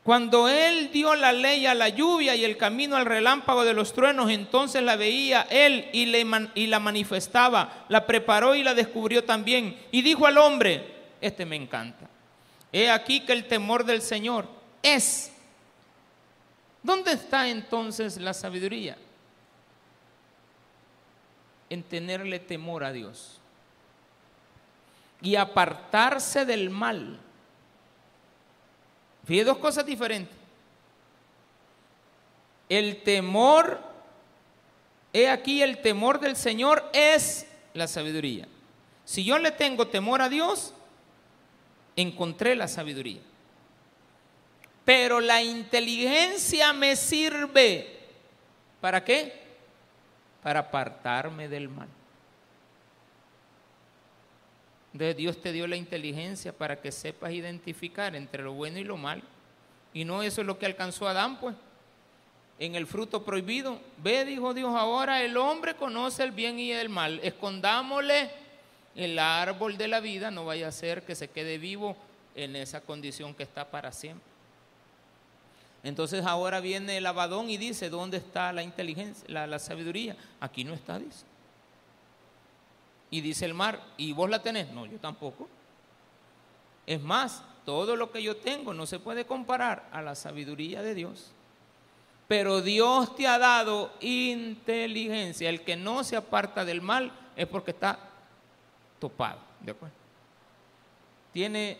Cuando 0.09 0.49
Él 0.49 0.89
dio 0.91 1.13
la 1.13 1.31
ley 1.31 1.67
a 1.67 1.75
la 1.75 1.87
lluvia 1.87 2.35
y 2.35 2.43
el 2.43 2.57
camino 2.57 2.95
al 2.95 3.05
relámpago 3.05 3.63
de 3.63 3.75
los 3.75 3.93
truenos, 3.93 4.31
entonces 4.31 4.81
la 4.81 4.95
veía 4.95 5.45
Él 5.51 5.87
y, 5.93 6.07
la 6.65 6.79
manifestaba, 6.79 7.85
la 7.89 8.07
preparó 8.07 8.55
y 8.55 8.63
la 8.63 8.73
descubrió 8.73 9.23
también. 9.23 9.79
Y 9.91 10.01
dijo 10.01 10.25
al 10.25 10.39
hombre, 10.39 10.83
este 11.21 11.45
me 11.45 11.57
encanta, 11.57 12.09
he 12.71 12.89
aquí 12.89 13.19
que 13.19 13.33
el 13.33 13.47
temor 13.47 13.85
del 13.85 14.01
Señor 14.01 14.47
es. 14.81 15.31
¿Dónde 16.81 17.11
está 17.11 17.47
entonces 17.47 18.17
la 18.17 18.33
sabiduría? 18.33 18.97
En 21.69 21.83
tenerle 21.83 22.39
temor 22.39 22.83
a 22.83 22.91
Dios 22.91 23.39
y 25.21 25.35
apartarse 25.35 26.45
del 26.45 26.71
mal. 26.71 27.19
Fíjate 29.25 29.45
dos 29.45 29.57
cosas 29.57 29.85
diferentes. 29.85 30.35
El 32.67 33.01
temor, 33.03 33.79
he 35.11 35.27
aquí 35.29 35.61
el 35.61 35.81
temor 35.81 36.19
del 36.19 36.35
Señor 36.35 36.89
es 36.93 37.47
la 37.73 37.87
sabiduría. 37.87 38.47
Si 39.05 39.23
yo 39.23 39.39
le 39.39 39.51
tengo 39.51 39.87
temor 39.87 40.21
a 40.21 40.29
Dios, 40.29 40.73
encontré 41.95 42.55
la 42.55 42.67
sabiduría. 42.67 43.21
Pero 44.85 45.19
la 45.19 45.41
inteligencia 45.41 46.73
me 46.73 46.95
sirve. 46.95 47.99
¿Para 48.81 49.03
qué? 49.03 49.33
Para 50.41 50.61
apartarme 50.61 51.47
del 51.47 51.69
mal. 51.69 51.87
De 54.93 55.13
Dios 55.13 55.39
te 55.41 55.51
dio 55.51 55.67
la 55.67 55.75
inteligencia 55.75 56.51
para 56.51 56.81
que 56.81 56.91
sepas 56.91 57.31
identificar 57.31 58.15
entre 58.15 58.43
lo 58.43 58.53
bueno 58.53 58.79
y 58.79 58.83
lo 58.83 58.97
malo. 58.97 59.21
Y 59.93 60.05
no 60.05 60.23
eso 60.23 60.41
es 60.41 60.47
lo 60.47 60.57
que 60.57 60.65
alcanzó 60.65 61.07
Adán, 61.07 61.39
pues. 61.39 61.55
En 62.57 62.75
el 62.75 62.87
fruto 62.87 63.23
prohibido. 63.23 63.79
Ve, 63.97 64.25
dijo 64.25 64.53
Dios, 64.53 64.73
ahora 64.75 65.23
el 65.23 65.37
hombre 65.37 65.75
conoce 65.75 66.23
el 66.23 66.31
bien 66.31 66.59
y 66.59 66.71
el 66.71 66.89
mal. 66.89 67.19
Escondámosle 67.23 68.29
el 68.95 69.17
árbol 69.17 69.77
de 69.77 69.87
la 69.87 69.99
vida, 69.99 70.31
no 70.31 70.45
vaya 70.45 70.67
a 70.67 70.71
ser 70.71 71.03
que 71.03 71.15
se 71.15 71.29
quede 71.29 71.57
vivo 71.57 71.95
en 72.35 72.55
esa 72.55 72.81
condición 72.81 73.33
que 73.33 73.43
está 73.43 73.69
para 73.69 73.91
siempre. 73.91 74.27
Entonces 75.83 76.25
ahora 76.25 76.59
viene 76.59 76.97
el 76.97 77.05
abadón 77.05 77.49
y 77.49 77.57
dice, 77.57 77.89
¿dónde 77.89 78.17
está 78.17 78.51
la 78.51 78.63
inteligencia, 78.63 79.23
la, 79.29 79.47
la 79.47 79.59
sabiduría? 79.59 80.17
Aquí 80.41 80.63
no 80.65 80.73
está, 80.73 80.99
dice. 80.99 81.28
Y 83.11 83.21
dice 83.21 83.45
el 83.45 83.53
mar, 83.53 83.81
¿y 83.97 84.13
vos 84.13 84.29
la 84.29 84.41
tenés? 84.41 84.71
No, 84.71 84.85
yo 84.85 84.99
tampoco. 84.99 85.47
Es 86.85 87.01
más, 87.01 87.43
todo 87.65 87.95
lo 87.95 88.11
que 88.11 88.21
yo 88.21 88.37
tengo 88.37 88.73
no 88.73 88.85
se 88.85 88.99
puede 88.99 89.25
comparar 89.25 89.87
a 89.91 90.01
la 90.01 90.15
sabiduría 90.15 90.81
de 90.81 90.95
Dios. 90.95 91.31
Pero 92.27 92.61
Dios 92.61 93.15
te 93.15 93.27
ha 93.27 93.39
dado 93.39 93.91
inteligencia. 94.01 95.49
El 95.49 95.61
que 95.61 95.75
no 95.75 96.03
se 96.03 96.15
aparta 96.15 96.63
del 96.63 96.81
mal 96.81 97.11
es 97.35 97.47
porque 97.47 97.71
está 97.71 97.99
topado. 98.99 99.39
¿De 99.59 99.71
acuerdo? 99.71 99.95
Tiene, 101.33 101.77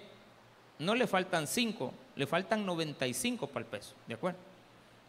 no 0.79 0.95
le 0.95 1.05
faltan 1.07 1.45
cinco, 1.47 1.93
le 2.15 2.25
faltan 2.25 2.65
95 2.65 3.47
para 3.47 3.65
el 3.65 3.65
peso. 3.65 3.93
¿De 4.07 4.15
acuerdo? 4.15 4.39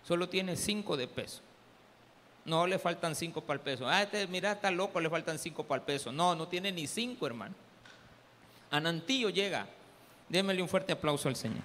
Solo 0.02 0.28
tiene 0.28 0.56
cinco 0.56 0.96
de 0.96 1.08
peso. 1.08 1.42
No 2.44 2.66
le 2.66 2.78
faltan 2.78 3.14
cinco 3.14 3.42
para 3.42 3.58
el 3.58 3.60
peso. 3.60 3.88
Ah, 3.88 4.02
este, 4.02 4.26
mira, 4.26 4.52
está 4.52 4.70
loco, 4.70 5.00
le 5.00 5.10
faltan 5.10 5.38
cinco 5.38 5.64
para 5.64 5.80
el 5.80 5.86
peso. 5.86 6.10
No, 6.10 6.34
no 6.34 6.48
tiene 6.48 6.72
ni 6.72 6.86
cinco, 6.86 7.26
hermano. 7.26 7.54
Anantillo 8.70 9.30
llega. 9.30 9.66
Démele 10.28 10.62
un 10.62 10.68
fuerte 10.68 10.92
aplauso 10.92 11.28
al 11.28 11.36
Señor. 11.36 11.62